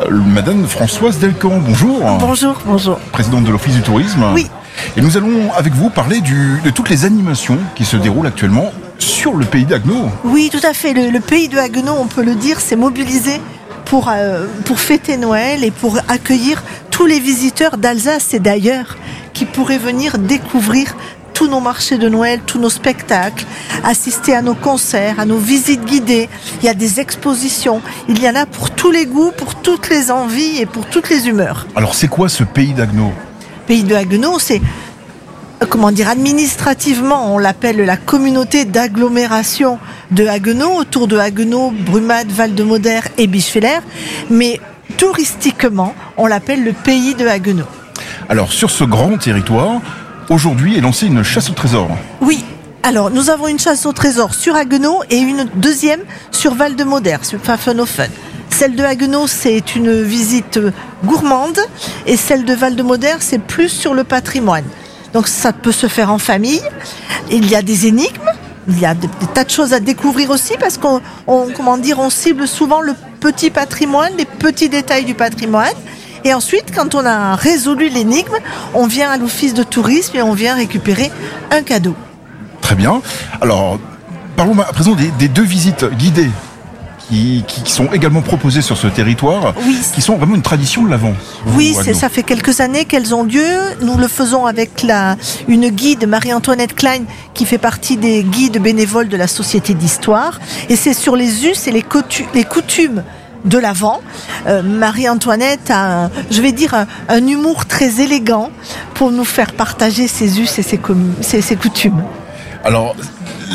euh, 0.03 0.11
Madame 0.11 0.67
Françoise 0.69 1.19
Delcamp. 1.19 1.59
Bonjour. 1.67 2.01
Bonjour, 2.21 2.57
bonjour. 2.65 2.99
Présidente 3.11 3.45
de 3.45 3.51
l'Office 3.51 3.75
du 3.75 3.83
tourisme. 3.83 4.25
Oui. 4.33 4.49
Et 4.97 5.01
nous 5.01 5.17
allons 5.17 5.53
avec 5.57 5.75
vous 5.75 5.91
parler 5.91 6.21
du, 6.21 6.61
de 6.65 6.71
toutes 6.71 6.89
les 6.89 7.05
animations 7.05 7.59
qui 7.75 7.85
se 7.85 7.97
déroulent 7.97 8.29
actuellement 8.29 8.73
sur 8.99 9.35
le 9.35 9.45
pays 9.45 9.65
d'Agno. 9.65 10.09
Oui, 10.25 10.49
tout 10.53 10.65
à 10.65 10.73
fait. 10.73 10.93
Le, 10.93 11.11
le 11.11 11.21
pays 11.21 11.49
de 11.49 11.59
Haguenau, 11.59 11.95
on 11.99 12.07
peut 12.07 12.25
le 12.25 12.37
dire, 12.37 12.61
s'est 12.61 12.77
mobilisé 12.77 13.41
pour, 13.85 14.09
euh, 14.09 14.47
pour 14.65 14.81
fêter 14.81 15.17
Noël 15.17 15.65
et 15.65 15.71
pour 15.71 15.99
accueillir 16.09 16.63
tous 16.91 17.07
les 17.07 17.21
visiteurs 17.21 17.79
d'Alsace 17.79 18.35
et 18.35 18.39
d'ailleurs 18.39 18.97
qui 19.33 19.45
pourraient 19.45 19.79
venir 19.79 20.19
découvrir 20.19 20.97
tous 21.35 21.49
nos 21.49 21.61
marchés 21.61 21.99
de 21.99 22.09
Noël, 22.09 22.41
tous 22.47 22.59
nos 22.59 22.71
spectacles, 22.71 23.47
assister 23.85 24.35
à 24.35 24.43
nos 24.43 24.55
concerts, 24.55 25.19
à 25.19 25.25
nos 25.25 25.39
visites 25.39 25.85
guidées. 25.85 26.29
Il 26.61 26.67
y 26.67 26.69
a 26.69 26.75
des 26.75 27.01
expositions. 27.01 27.81
Il 28.09 28.23
y 28.23 28.29
en 28.29 28.35
a 28.35 28.47
pour 28.47 28.71
tous 28.71 28.91
les 28.91 29.07
goûts, 29.07 29.33
pour 29.37 29.55
toutes 29.57 29.89
les 29.89 30.11
envies 30.11 30.59
et 30.61 30.67
pour 30.67 30.87
toutes 30.87 31.09
les 31.11 31.29
humeurs. 31.29 31.67
Alors 31.75 31.95
c'est 31.95 32.09
quoi 32.09 32.29
ce 32.29 32.45
pays 32.45 32.75
d'Agno? 32.75 33.13
Pays 33.67 33.83
de 33.85 33.95
Haguenau, 33.95 34.39
c'est 34.39 34.61
comment 35.67 35.93
dire 35.93 36.09
administrativement, 36.09 37.35
on 37.35 37.39
l'appelle 37.39 37.79
la 37.79 37.97
communauté 37.97 38.65
d'agglomération 38.65 39.79
de 40.11 40.27
Haguenau, 40.27 40.73
autour 40.73 41.09
de 41.09 41.17
Haguenau, 41.17 41.71
Brumade, 41.71 42.31
Val-de-Moder 42.31 43.01
et 43.19 43.27
Bischfeller, 43.27 43.79
mais 44.31 44.61
touristiquement, 44.97 45.95
on 46.17 46.27
l'appelle 46.27 46.65
le 46.65 46.73
pays 46.73 47.15
de 47.15 47.27
Haguenau. 47.27 47.65
Alors 48.29 48.53
sur 48.53 48.71
ce 48.71 48.85
grand 48.85 49.17
territoire, 49.19 49.81
aujourd'hui 50.31 50.77
est 50.77 50.81
lancée 50.81 51.07
une 51.07 51.23
chasse 51.23 51.51
au 51.51 51.55
trésor. 51.55 51.89
Oui. 52.21 52.45
Alors, 52.85 53.11
nous 53.11 53.31
avons 53.31 53.47
une 53.47 53.61
chasse 53.61 53.87
au 53.87 53.93
trésor 53.93 54.35
sur 54.35 54.57
Haguenau 54.57 55.05
et 55.09 55.19
une 55.19 55.49
deuxième 55.55 56.01
sur 56.33 56.55
Val-de-Moder, 56.55 57.19
sur 57.23 57.39
Pfaffenhofen. 57.39 58.11
Celle 58.51 58.75
de 58.75 58.83
Haguenau, 58.83 59.29
c'est 59.29 59.77
une 59.77 60.03
visite 60.03 60.59
gourmande 61.05 61.61
et 62.07 62.17
celle 62.17 62.45
de 62.45 62.53
Val-de-Moder, 62.53 63.15
c'est 63.21 63.41
plus 63.41 63.69
sur 63.69 63.95
le 63.95 64.03
patrimoine. 64.03 64.65
Donc, 65.13 65.29
ça 65.29 65.53
peut 65.53 65.73
se 65.73 65.87
faire 65.89 66.11
en 66.11 66.19
famille. 66.19 66.63
Il 67.31 67.49
y 67.51 67.55
a 67.55 67.63
des 67.63 67.87
énigmes, 67.87 68.31
il 68.69 68.79
y 68.79 68.87
a 68.87 68.95
des, 68.95 69.09
tas 69.35 69.45
de 69.45 69.51
choses 69.51 69.73
à 69.73 69.81
découvrir 69.81 70.31
aussi 70.31 70.55
parce 70.59 70.79
qu'on, 70.79 71.01
on- 71.27 71.49
comment 71.55 71.77
dire, 71.79 71.99
on 71.99 72.11
cible 72.11 72.47
souvent 72.49 72.81
le 72.81 72.95
petit 73.21 73.51
patrimoine, 73.51 74.13
les 74.17 74.25
petits 74.25 74.69
détails 74.69 75.05
du 75.05 75.15
patrimoine. 75.15 75.73
Et 76.25 76.33
ensuite, 76.35 76.73
quand 76.75 76.95
on 76.95 77.05
a 77.05 77.35
résolu 77.35 77.89
l'énigme, 77.89 78.35
on 78.75 78.87
vient 78.87 79.11
à 79.11 79.19
l'office 79.19 79.55
de 79.55 79.63
tourisme 79.65 80.17
et 80.17 80.23
on 80.23 80.33
vient 80.35 80.55
récupérer 80.55 81.11
un 81.51 81.63
cadeau. 81.63 81.95
Très 82.61 82.77
bien. 82.77 83.03
Alors, 83.41 83.79
parlons 84.37 84.59
à 84.61 84.73
présent 84.73 84.95
des 84.95 85.29
deux 85.29 85.43
visites 85.43 85.85
guidées 85.97 86.31
qui, 87.13 87.45
qui- 87.47 87.63
qui 87.63 87.71
sont 87.73 87.89
également 87.93 88.23
proposées 88.23 88.63
sur 88.63 88.79
ce 88.79 88.87
territoire, 88.87 89.53
Oui. 89.67 89.79
qui 89.95 90.01
sont 90.01 90.17
vraiment 90.17 90.35
une 90.35 90.43
tradition 90.43 90.83
de 90.83 90.89
l'avant. 90.91 91.13
Oui, 91.57 91.75
ça 91.95 92.09
fait 92.09 92.23
quelques 92.23 92.61
années 92.61 92.87
qu'elles 92.87 93.15
ont 93.15 93.23
lieu. 93.25 93.45
Nous 93.83 93.99
le 93.99 94.09
faisons 94.09 94.47
avec 94.47 94.83
la, 94.83 95.17
une 95.47 95.69
guide, 95.69 96.09
Marie-Antoinette 96.09 96.75
Klein, 96.75 97.03
qui 97.35 97.45
fait 97.45 97.59
partie 97.59 97.99
des 97.99 98.23
guides 98.25 98.59
bénévoles 98.63 99.09
de 99.09 99.17
la 99.19 99.27
Société 99.27 99.75
d'Histoire. 99.75 100.41
Et 100.71 100.77
c'est 100.77 100.95
sur 100.95 101.15
les 101.17 101.45
us 101.47 101.67
et 101.67 101.71
les, 101.71 101.83
coutu- 101.83 102.25
les 102.35 102.45
coutumes 102.45 103.03
de 103.45 103.59
l'Avent. 103.59 104.01
Euh, 104.47 104.63
Marie-Antoinette 104.63 105.71
a, 105.71 106.05
un- 106.05 106.11
je 106.31 106.41
vais 106.41 106.53
dire, 106.53 106.73
un, 106.75 106.87
un 107.11 107.27
humour 107.27 107.67
très 107.67 108.01
élégant 108.01 108.51
pour 108.95 109.11
nous 109.11 109.25
faire 109.25 109.53
partager 109.53 110.09
ses 110.09 110.41
us 110.41 110.59
et 110.59 110.63
ses- 110.63 111.43
ses 111.43 111.57
coutumes. 111.57 112.03
Alors, 112.65 112.95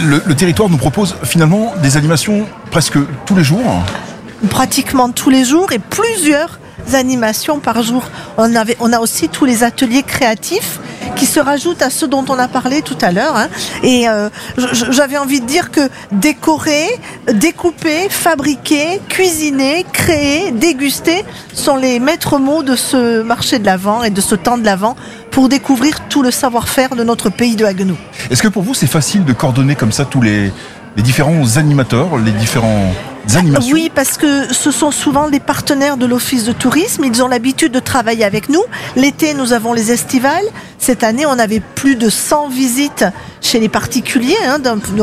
le, 0.06 0.36
territoire 0.36 0.70
nous 0.70 0.78
propose 0.78 1.16
finalement 1.24 1.74
des 1.82 1.98
animations 1.98 2.46
presque 2.72 2.98
tous 3.26 3.36
les 3.36 3.44
jours. 3.44 3.64
pratiquement 4.50 5.10
tous 5.10 5.30
les 5.30 5.44
jours 5.44 5.72
et 5.72 5.80
plusieurs 5.80 6.60
animations 6.94 7.60
par 7.60 7.82
jour. 7.82 8.04
On, 8.38 8.94
a 8.94 9.00
aussi 9.00 9.30
tous 9.30 9.46
les 9.46 9.64
ateliers 9.64 10.04
créatifs 10.04 10.80
qui 11.16 11.26
se 11.26 11.40
rajoutent 11.40 11.82
à 11.82 11.90
ceux 11.90 12.08
dont 12.08 12.24
on 12.30 12.38
a 12.38 12.48
parlé 12.48 12.82
tout 12.82 12.98
à 13.02 13.12
l'heure. 13.12 13.36
hein. 13.36 13.48
Et 13.82 14.08
euh, 14.08 14.30
j'avais 14.92 15.18
envie 15.18 15.42
de 15.42 15.46
dire 15.48 15.72
que 15.72 15.90
décorer, 16.12 16.88
découper, 17.34 18.08
fabriquer, 18.10 19.02
cuisiner, 19.10 19.86
créer, 19.92 20.52
déguster 20.52 21.26
sont 21.54 21.76
les 21.76 22.00
maîtres 22.00 22.38
mots 22.38 22.62
de 22.62 22.76
ce 22.76 23.22
marché 23.24 23.58
de 23.58 23.66
l'Avent 23.66 24.04
et 24.04 24.12
de 24.12 24.22
ce 24.22 24.36
temps 24.36 24.58
de 24.60 24.66
l'Avent 24.66 24.96
pour 25.38 25.50
découvrir 25.50 26.00
tout 26.10 26.24
le 26.24 26.32
savoir-faire 26.32 26.96
de 26.96 27.04
notre 27.04 27.30
pays 27.30 27.56
de 27.56 27.64
Haguenau. 27.64 27.96
Est-ce 28.32 28.42
que 28.42 28.48
pour 28.48 28.64
vous, 28.64 28.74
c'est 28.74 28.88
facile 28.88 29.24
de 29.24 29.34
coordonner 29.34 29.76
comme 29.76 29.92
ça 29.92 30.04
tous 30.04 30.20
les, 30.20 30.52
les 30.96 31.04
différents 31.04 31.58
animateurs, 31.58 32.18
les 32.18 32.32
différents 32.32 32.92
animations 33.36 33.74
Oui, 33.74 33.92
parce 33.94 34.18
que 34.18 34.54
ce 34.54 34.72
sont 34.72 34.92
souvent 34.92 35.30
des 35.30 35.40
partenaires 35.40 35.98
de 35.98 36.06
l'Office 36.06 36.46
de 36.46 36.52
tourisme. 36.54 37.04
Ils 37.04 37.22
ont 37.24 37.28
l'habitude 37.28 37.72
de 37.72 37.80
travailler 37.80 38.24
avec 38.24 38.50
nous. 38.50 38.62
L'été, 38.96 39.34
nous 39.34 39.54
avons 39.54 39.74
les 39.74 39.92
estivales. 39.92 40.46
Cette 40.78 41.04
année, 41.04 41.26
on 41.26 41.40
avait 41.40 41.60
plus 41.60 41.96
de 41.96 42.10
100 42.10 42.50
visites 42.50 43.06
chez 43.42 43.60
les 43.60 43.70
particuliers, 43.70 44.38
hein, 44.48 44.60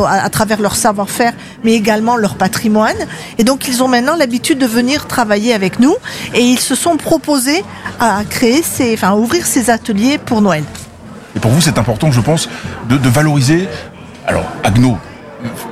à, 0.07 0.31
travers 0.31 0.61
leur 0.61 0.77
savoir-faire, 0.77 1.33
mais 1.63 1.75
également 1.75 2.17
leur 2.17 2.37
patrimoine. 2.37 2.97
Et 3.39 3.45
donc, 3.45 3.69
ils 3.69 3.83
ont 3.83 3.89
maintenant 3.89 4.17
l'habitude 4.17 4.59
de 4.59 4.67
venir 4.67 5.07
travailler 5.07 5.53
avec 5.53 5.81
nous. 5.81 5.95
Et 6.35 6.41
ils 6.41 6.61
se 6.61 6.75
sont 6.75 6.97
proposés 6.97 7.65
à 8.01 8.23
créer 8.29 8.63
ces, 8.63 8.95
enfin, 8.95 9.11
à 9.11 9.15
ouvrir 9.17 9.47
ces 9.47 9.71
ateliers 9.71 10.19
pour 10.19 10.41
Noël. 10.41 10.65
Et 11.37 11.41
pour 11.41 11.51
vous, 11.51 11.61
c'est 11.61 11.79
important, 11.79 12.13
je 12.13 12.21
pense, 12.21 12.49
de, 12.89 12.97
de 12.97 13.09
valoriser, 13.09 13.69
alors, 14.27 14.47
Agno, 14.63 14.97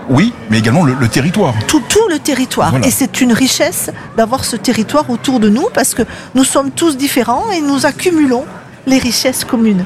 oui, 0.08 0.32
mais 0.50 0.58
également 0.58 0.84
le, 0.84 0.94
le 0.94 1.08
territoire. 1.08 1.54
tout, 1.66 1.82
territoire. 2.22 2.70
Voilà. 2.70 2.86
Et 2.86 2.90
c'est 2.90 3.20
une 3.20 3.32
richesse 3.32 3.90
d'avoir 4.16 4.44
ce 4.44 4.56
territoire 4.56 5.08
autour 5.10 5.40
de 5.40 5.48
nous 5.48 5.68
parce 5.74 5.94
que 5.94 6.02
nous 6.34 6.44
sommes 6.44 6.70
tous 6.70 6.96
différents 6.96 7.50
et 7.50 7.60
nous 7.60 7.86
accumulons 7.86 8.44
les 8.86 8.98
richesses 8.98 9.44
communes. 9.44 9.84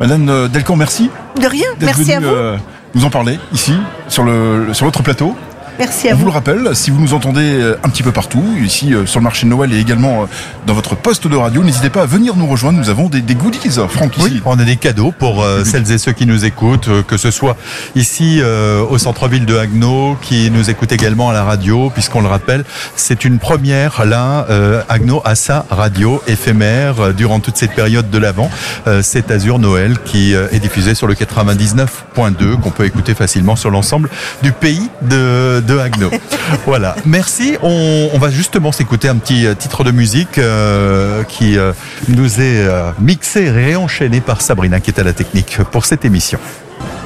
Madame 0.00 0.28
euh, 0.28 0.48
Delcamp, 0.48 0.76
merci 0.76 1.10
De 1.40 1.46
rien, 1.46 1.66
merci 1.80 2.02
venue 2.04 2.14
à 2.14 2.20
vous. 2.20 2.26
euh, 2.26 2.56
nous 2.94 3.04
en 3.04 3.10
parler 3.10 3.38
ici, 3.52 3.74
sur, 4.08 4.24
le, 4.24 4.68
sur 4.72 4.90
plateau. 4.90 5.34
Merci 5.78 6.08
à 6.08 6.12
On 6.12 6.14
vous 6.14 6.20
vous. 6.20 6.26
le 6.26 6.32
rappelle, 6.32 6.70
si 6.74 6.90
vous 6.90 7.00
nous 7.00 7.14
entendez 7.14 7.60
euh, 7.60 7.76
un 7.82 7.88
petit 7.88 8.02
peu 8.02 8.12
partout, 8.12 8.44
ici 8.62 8.94
euh, 8.94 9.06
sur 9.06 9.20
le 9.20 9.24
marché 9.24 9.44
de 9.44 9.50
Noël 9.50 9.72
et 9.72 9.78
également 9.80 10.22
euh, 10.22 10.26
dans 10.66 10.74
votre 10.74 10.94
poste 10.96 11.26
de 11.26 11.36
radio, 11.36 11.62
n'hésitez 11.64 11.90
pas 11.90 12.02
à 12.02 12.06
venir 12.06 12.36
nous 12.36 12.46
rejoindre. 12.46 12.78
Nous 12.78 12.90
avons 12.90 13.08
des, 13.08 13.20
des 13.20 13.34
goodies, 13.34 13.58
Franck, 13.88 14.16
ici. 14.16 14.26
Oui, 14.34 14.42
on 14.44 14.58
a 14.58 14.64
des 14.64 14.76
cadeaux 14.76 15.12
pour 15.16 15.42
euh, 15.42 15.64
celles 15.64 15.90
et 15.90 15.98
ceux 15.98 16.12
qui 16.12 16.26
nous 16.26 16.44
écoutent, 16.44 16.88
euh, 16.88 17.02
que 17.02 17.16
ce 17.16 17.30
soit 17.30 17.56
ici 17.96 18.38
euh, 18.40 18.82
au 18.88 18.98
centre-ville 18.98 19.46
de 19.46 19.56
Agno, 19.56 20.16
qui 20.22 20.50
nous 20.50 20.70
écoutent 20.70 20.92
également 20.92 21.30
à 21.30 21.32
la 21.32 21.42
radio, 21.44 21.90
puisqu'on 21.90 22.20
le 22.20 22.28
rappelle, 22.28 22.64
c'est 22.94 23.24
une 23.24 23.38
première 23.38 24.04
là, 24.04 24.46
euh, 24.50 24.82
Agno 24.88 25.22
à 25.24 25.34
sa 25.34 25.66
radio 25.70 26.22
éphémère 26.28 27.00
euh, 27.00 27.12
durant 27.12 27.40
toute 27.40 27.56
cette 27.56 27.72
période 27.74 28.10
de 28.10 28.18
l'Avent. 28.18 28.50
Euh, 28.86 29.00
c'est 29.02 29.30
Azur 29.30 29.58
Noël 29.58 29.96
qui 30.04 30.34
euh, 30.34 30.46
est 30.52 30.60
diffusé 30.60 30.94
sur 30.94 31.06
le 31.06 31.14
99.2, 31.14 32.60
qu'on 32.60 32.70
peut 32.70 32.84
écouter 32.84 33.14
facilement 33.14 33.56
sur 33.56 33.70
l'ensemble 33.70 34.08
du 34.42 34.52
pays 34.52 34.88
de, 35.02 35.62
de 35.64 35.78
Agno. 35.78 36.10
voilà, 36.66 36.96
merci. 37.04 37.56
On, 37.62 38.10
on 38.12 38.18
va 38.18 38.30
justement 38.30 38.72
s'écouter 38.72 39.08
un 39.08 39.16
petit 39.16 39.46
euh, 39.46 39.54
titre 39.54 39.84
de 39.84 39.90
musique 39.90 40.38
euh, 40.38 41.24
qui 41.24 41.58
euh, 41.58 41.72
nous 42.08 42.40
est 42.40 42.66
euh, 42.66 42.90
mixé 42.98 43.44
et 43.44 43.50
réenchaîné 43.50 44.20
par 44.20 44.40
Sabrina 44.40 44.80
qui 44.80 44.90
est 44.90 45.00
à 45.00 45.04
la 45.04 45.12
technique 45.12 45.58
pour 45.70 45.84
cette 45.84 46.04
émission. 46.04 46.38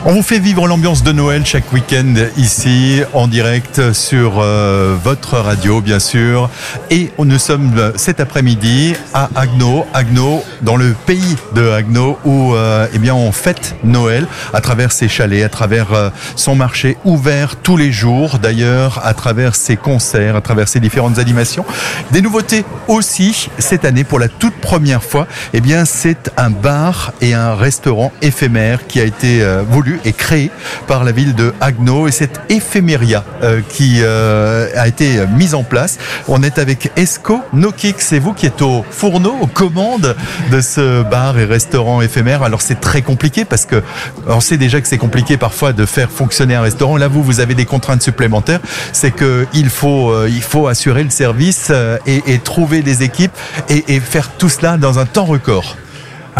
On 0.04 0.12
vous 0.12 0.22
fait 0.22 0.38
vivre 0.38 0.68
l'ambiance 0.68 1.02
de 1.02 1.10
Noël 1.10 1.44
chaque 1.44 1.72
week-end 1.72 2.14
ici 2.36 3.02
en 3.14 3.26
direct 3.26 3.92
sur 3.92 4.34
euh, 4.38 4.96
votre 5.02 5.36
radio 5.38 5.80
bien 5.80 5.98
sûr. 5.98 6.48
Et 6.90 7.10
nous 7.18 7.38
sommes 7.38 7.72
euh, 7.76 7.92
cet 7.96 8.20
après-midi 8.20 8.94
à 9.12 9.28
Agno, 9.34 9.84
Agno 9.92 10.44
dans 10.62 10.76
le 10.76 10.94
pays 11.04 11.36
de 11.54 11.68
Agno 11.70 12.16
où 12.24 12.54
euh, 12.54 12.86
eh 12.94 12.98
bien 12.98 13.14
on 13.14 13.32
fête 13.32 13.74
Noël 13.82 14.28
à 14.54 14.60
travers 14.60 14.92
ses 14.92 15.08
chalets, 15.08 15.42
à 15.42 15.48
travers 15.48 16.12
son 16.36 16.54
marché 16.54 16.96
ouvert 17.04 17.56
tous 17.56 17.76
les 17.76 17.90
jours 17.90 18.38
d'ailleurs, 18.38 19.04
à 19.04 19.14
travers 19.14 19.56
ses 19.56 19.76
concerts, 19.76 20.36
à 20.36 20.40
travers 20.40 20.68
ses 20.68 20.78
différentes 20.78 21.18
animations. 21.18 21.64
Des 22.12 22.22
nouveautés 22.22 22.64
aussi 22.86 23.48
cette 23.58 23.84
année 23.84 24.04
pour 24.04 24.20
la 24.20 24.28
toute 24.28 24.54
première 24.54 25.02
fois, 25.02 25.26
eh 25.52 25.60
bien 25.60 25.84
c'est 25.84 26.30
un 26.36 26.50
bar 26.50 27.12
et 27.20 27.34
un 27.34 27.56
restaurant 27.56 28.12
éphémère 28.22 28.86
qui 28.86 29.00
a 29.00 29.04
été 29.04 29.42
euh, 29.42 29.64
voulu 29.88 30.00
et 30.04 30.12
créé 30.12 30.50
par 30.86 31.04
la 31.04 31.12
ville 31.12 31.34
de 31.34 31.52
Agno 31.60 32.08
et 32.08 32.10
cette 32.10 32.40
éphéméria 32.48 33.24
euh, 33.42 33.60
qui 33.68 34.00
euh, 34.02 34.68
a 34.76 34.88
été 34.88 35.26
mise 35.36 35.54
en 35.54 35.62
place. 35.62 35.98
On 36.28 36.42
est 36.42 36.58
avec 36.58 36.90
Esco 36.96 37.40
Nokix, 37.52 37.94
c'est 37.98 38.18
vous 38.18 38.32
qui 38.32 38.46
êtes 38.46 38.62
au 38.62 38.84
fourneau, 38.90 39.34
aux 39.40 39.46
commandes 39.46 40.16
de 40.50 40.60
ce 40.60 41.02
bar 41.02 41.38
et 41.38 41.44
restaurant 41.44 42.02
éphémère. 42.02 42.42
Alors 42.42 42.62
c'est 42.62 42.80
très 42.80 43.02
compliqué 43.02 43.44
parce 43.44 43.66
que 43.66 43.82
on 44.26 44.40
sait 44.40 44.56
déjà 44.56 44.80
que 44.80 44.88
c'est 44.88 44.98
compliqué 44.98 45.36
parfois 45.36 45.72
de 45.72 45.86
faire 45.86 46.10
fonctionner 46.10 46.54
un 46.54 46.62
restaurant. 46.62 46.96
Là 46.96 47.08
vous 47.08 47.22
vous 47.22 47.40
avez 47.40 47.54
des 47.54 47.64
contraintes 47.64 48.02
supplémentaires, 48.02 48.60
c'est 48.92 49.10
que 49.10 49.46
il 49.52 49.70
faut 49.70 50.10
euh, 50.10 50.28
il 50.28 50.42
faut 50.42 50.66
assurer 50.66 51.04
le 51.04 51.10
service 51.10 51.72
et, 52.06 52.38
trouver 52.38 52.82
des 52.82 53.02
équipes 53.02 53.36
et 53.68 54.00
faire 54.00 54.30
tout 54.30 54.48
cela 54.48 54.76
dans 54.76 54.98
un 54.98 55.06
temps 55.06 55.24
record. 55.24 55.76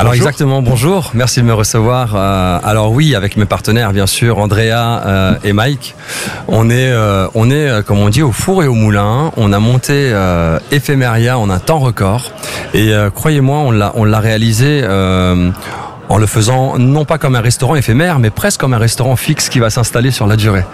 Alors 0.01 0.13
Bonjour. 0.13 0.29
exactement, 0.29 0.63
bonjour, 0.63 1.11
merci 1.15 1.41
de 1.41 1.45
me 1.45 1.53
recevoir. 1.53 2.13
Euh, 2.15 2.61
alors 2.63 2.93
oui, 2.93 3.17
avec 3.17 3.37
mes 3.37 3.47
partenaires 3.47 3.93
bien 3.93 4.07
sûr, 4.07 4.39
Andrea 4.39 5.03
euh, 5.05 5.35
et 5.43 5.53
Mike, 5.53 5.97
on 6.47 6.71
est, 6.71 6.93
euh, 6.93 7.27
on 7.35 7.51
est 7.51 7.83
comme 7.85 7.99
on 7.99 8.09
dit 8.09 8.23
au 8.23 8.31
four 8.31 8.63
et 8.63 8.69
au 8.69 8.75
moulin. 8.75 9.33
On 9.37 9.53
a 9.53 9.59
monté 9.59 10.11
euh, 10.13 10.61
Ephemeria 10.71 11.37
en 11.37 11.51
un 11.51 11.59
temps 11.59 11.81
record 11.81 12.31
et 12.75 12.95
euh, 12.95 13.11
croyez-moi, 13.11 13.59
on 13.59 13.73
l'a, 13.73 13.91
on 13.97 14.05
l'a 14.05 14.21
réalisé. 14.21 14.83
euh, 14.85 15.51
en 16.11 16.17
le 16.17 16.25
faisant 16.25 16.79
non 16.79 17.05
pas 17.05 17.19
comme 17.19 17.37
un 17.37 17.43
restaurant 17.43 17.75
éphémère, 17.77 18.19
mais 18.19 18.31
presque 18.31 18.61
comme 18.61 18.73
un 18.73 18.79
restaurant 18.79 19.15
fixe 19.15 19.51
qui 19.51 19.59
va 19.59 19.69
s'installer 19.69 20.11
sur 20.11 20.27
la 20.27 20.37
durée. 20.37 20.65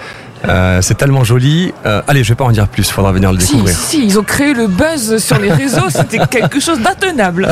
Euh, 0.49 0.81
c'est 0.83 0.95
tellement 0.97 1.25
joli. 1.25 1.73
Euh, 1.87 2.03
allez, 2.09 2.23
je 2.25 2.31
vais 2.31 2.35
pas 2.35 2.45
en 2.45 2.53
dire 2.53 2.69
plus. 2.69 2.91
Faudra 2.91 3.13
venir 3.13 3.33
le 3.33 3.41
Si, 3.41 3.53
découvrir. 3.53 3.77
si, 3.77 4.05
ils 4.05 4.19
ont 4.19 4.23
créé 4.23 4.55
le 4.55 4.67
buzz 4.67 5.19
sur 5.19 5.39
les 5.39 5.53
réseaux, 5.53 5.89
c'était 5.89 6.27
quelque 6.27 6.61
chose 6.61 6.81
d'intenable. 6.81 7.49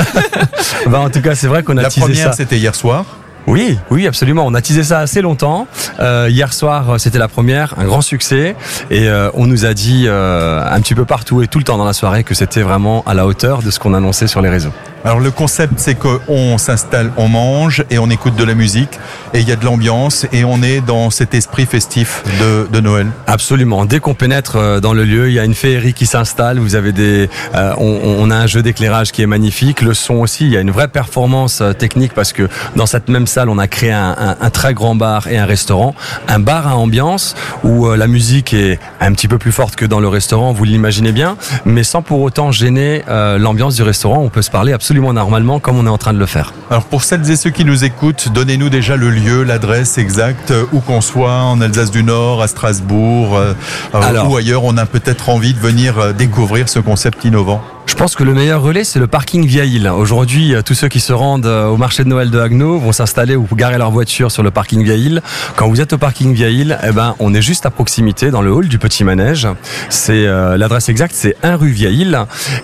Bah, 0.86 1.00
en 1.00 1.10
tout 1.10 1.20
cas, 1.22 1.34
c'est 1.34 1.46
vrai 1.48 1.62
qu'on 1.62 1.76
a 1.76 1.82
La 1.82 1.88
teasé 1.88 2.00
première 2.00 2.26
ça. 2.28 2.32
c'était 2.32 2.58
hier 2.58 2.74
soir. 2.74 3.04
Oui, 3.48 3.76
oui, 3.90 4.06
absolument. 4.06 4.44
On 4.46 4.54
a 4.54 4.60
teasé 4.62 4.84
ça 4.84 5.00
assez 5.00 5.20
longtemps. 5.20 5.66
Euh, 5.98 6.28
hier 6.30 6.52
soir, 6.52 7.00
c'était 7.00 7.18
la 7.18 7.26
première, 7.28 7.74
un 7.76 7.84
grand 7.86 8.00
succès, 8.00 8.54
et 8.90 9.08
euh, 9.08 9.30
on 9.34 9.46
nous 9.46 9.64
a 9.66 9.74
dit 9.74 10.04
euh, 10.06 10.62
un 10.64 10.80
petit 10.80 10.94
peu 10.94 11.04
partout 11.04 11.42
et 11.42 11.48
tout 11.48 11.58
le 11.58 11.64
temps 11.64 11.76
dans 11.76 11.84
la 11.84 11.92
soirée 11.92 12.22
que 12.22 12.34
c'était 12.34 12.62
vraiment 12.62 13.02
à 13.04 13.14
la 13.14 13.26
hauteur 13.26 13.62
de 13.62 13.70
ce 13.72 13.80
qu'on 13.80 13.94
annonçait 13.94 14.28
sur 14.28 14.42
les 14.42 14.48
réseaux. 14.48 14.72
Alors 15.04 15.18
le 15.18 15.32
concept 15.32 15.74
c'est 15.78 15.96
qu'on 15.96 16.58
s'installe, 16.58 17.10
on 17.16 17.26
mange 17.26 17.84
et 17.90 17.98
on 17.98 18.08
écoute 18.08 18.36
de 18.36 18.44
la 18.44 18.54
musique 18.54 19.00
et 19.34 19.40
il 19.40 19.48
y 19.48 19.50
a 19.50 19.56
de 19.56 19.64
l'ambiance 19.64 20.26
et 20.32 20.44
on 20.44 20.62
est 20.62 20.80
dans 20.80 21.10
cet 21.10 21.34
esprit 21.34 21.66
festif 21.66 22.22
de, 22.70 22.80
Noël. 22.80 23.08
Absolument. 23.26 23.84
Dès 23.84 24.00
qu'on 24.00 24.14
pénètre 24.14 24.56
euh, 24.56 24.80
dans 24.80 24.92
le 24.92 25.04
lieu, 25.04 25.28
il 25.28 25.34
y 25.34 25.38
a 25.38 25.44
une 25.44 25.54
féerie 25.54 25.94
qui 25.94 26.06
s'installe. 26.06 26.58
Vous 26.58 26.74
avez 26.74 26.90
des, 26.90 27.30
euh, 27.54 27.74
on, 27.78 28.28
a 28.30 28.36
un 28.36 28.46
jeu 28.48 28.60
d'éclairage 28.60 29.12
qui 29.12 29.22
est 29.22 29.26
magnifique. 29.26 29.82
Le 29.82 29.94
son 29.94 30.14
aussi. 30.14 30.46
Il 30.46 30.52
y 30.52 30.56
a 30.56 30.60
une 30.60 30.72
vraie 30.72 30.88
performance 30.88 31.60
euh, 31.60 31.72
technique 31.72 32.12
parce 32.12 32.32
que 32.32 32.48
dans 32.74 32.86
cette 32.86 33.08
même 33.08 33.28
salle, 33.28 33.48
on 33.48 33.58
a 33.58 33.68
créé 33.68 33.92
un, 33.92 34.34
très 34.52 34.74
grand 34.74 34.96
bar 34.96 35.28
et 35.28 35.38
un 35.38 35.46
restaurant, 35.46 35.94
un 36.26 36.40
bar 36.40 36.66
à 36.66 36.76
ambiance 36.76 37.36
où 37.62 37.88
la 37.90 38.06
musique 38.08 38.52
est 38.52 38.80
un 39.00 39.12
petit 39.12 39.28
peu 39.28 39.38
plus 39.38 39.52
forte 39.52 39.76
que 39.76 39.86
dans 39.86 40.00
le 40.00 40.08
restaurant. 40.08 40.52
Vous 40.52 40.64
l'imaginez 40.64 41.12
bien, 41.12 41.36
mais 41.64 41.84
sans 41.84 42.02
pour 42.02 42.20
autant 42.20 42.50
gêner 42.50 43.02
l'ambiance 43.08 43.76
du 43.76 43.82
restaurant. 43.82 44.20
On 44.20 44.28
peut 44.28 44.42
se 44.42 44.50
parler 44.50 44.72
absolument 44.72 44.91
normalement 45.00 45.60
comme 45.60 45.78
on 45.78 45.86
est 45.86 45.90
en 45.90 45.98
train 45.98 46.12
de 46.12 46.18
le 46.18 46.26
faire. 46.26 46.52
Alors 46.70 46.84
pour 46.84 47.04
celles 47.04 47.28
et 47.30 47.36
ceux 47.36 47.50
qui 47.50 47.64
nous 47.64 47.84
écoutent, 47.84 48.28
donnez-nous 48.32 48.68
déjà 48.68 48.96
le 48.96 49.10
lieu, 49.10 49.42
l'adresse 49.42 49.98
exacte, 49.98 50.50
euh, 50.50 50.64
où 50.72 50.80
qu'on 50.80 51.00
soit, 51.00 51.42
en 51.42 51.60
Alsace 51.60 51.90
du 51.90 52.02
Nord, 52.02 52.42
à 52.42 52.48
Strasbourg, 52.48 53.36
euh, 53.36 53.54
euh, 53.94 54.02
Alors. 54.02 54.30
ou 54.30 54.36
ailleurs, 54.36 54.64
on 54.64 54.76
a 54.76 54.86
peut-être 54.86 55.28
envie 55.28 55.54
de 55.54 55.58
venir 55.58 56.14
découvrir 56.14 56.68
ce 56.68 56.78
concept 56.78 57.24
innovant. 57.24 57.62
Je 57.86 57.94
pense 57.94 58.14
que 58.14 58.24
le 58.24 58.32
meilleur 58.32 58.62
relais, 58.62 58.84
c'est 58.84 58.98
le 58.98 59.06
parking 59.06 59.44
Vieille-Île. 59.44 59.88
Aujourd'hui, 59.88 60.54
euh, 60.54 60.62
tous 60.62 60.74
ceux 60.74 60.88
qui 60.88 61.00
se 61.00 61.12
rendent 61.12 61.46
au 61.46 61.76
marché 61.76 62.04
de 62.04 62.08
Noël 62.08 62.30
de 62.30 62.38
Haguenau 62.38 62.78
vont 62.78 62.92
s'installer 62.92 63.36
ou 63.36 63.46
garer 63.54 63.76
leur 63.76 63.90
voiture 63.90 64.30
sur 64.30 64.42
le 64.42 64.50
parking 64.50 64.82
Vieille-Île. 64.82 65.20
Quand 65.56 65.68
vous 65.68 65.80
êtes 65.80 65.92
au 65.92 65.98
parking 65.98 66.32
Vieille-Île, 66.32 66.78
eh 66.82 66.92
ben, 66.92 67.14
on 67.18 67.34
est 67.34 67.42
juste 67.42 67.66
à 67.66 67.70
proximité, 67.70 68.30
dans 68.30 68.40
le 68.40 68.52
hall 68.52 68.68
du 68.68 68.78
Petit 68.78 69.04
Manège. 69.04 69.48
C'est 69.90 70.26
euh, 70.26 70.56
l'adresse 70.56 70.88
exacte, 70.88 71.14
c'est 71.16 71.36
1 71.42 71.56
rue 71.56 71.70
Vieille-Île. 71.70 72.18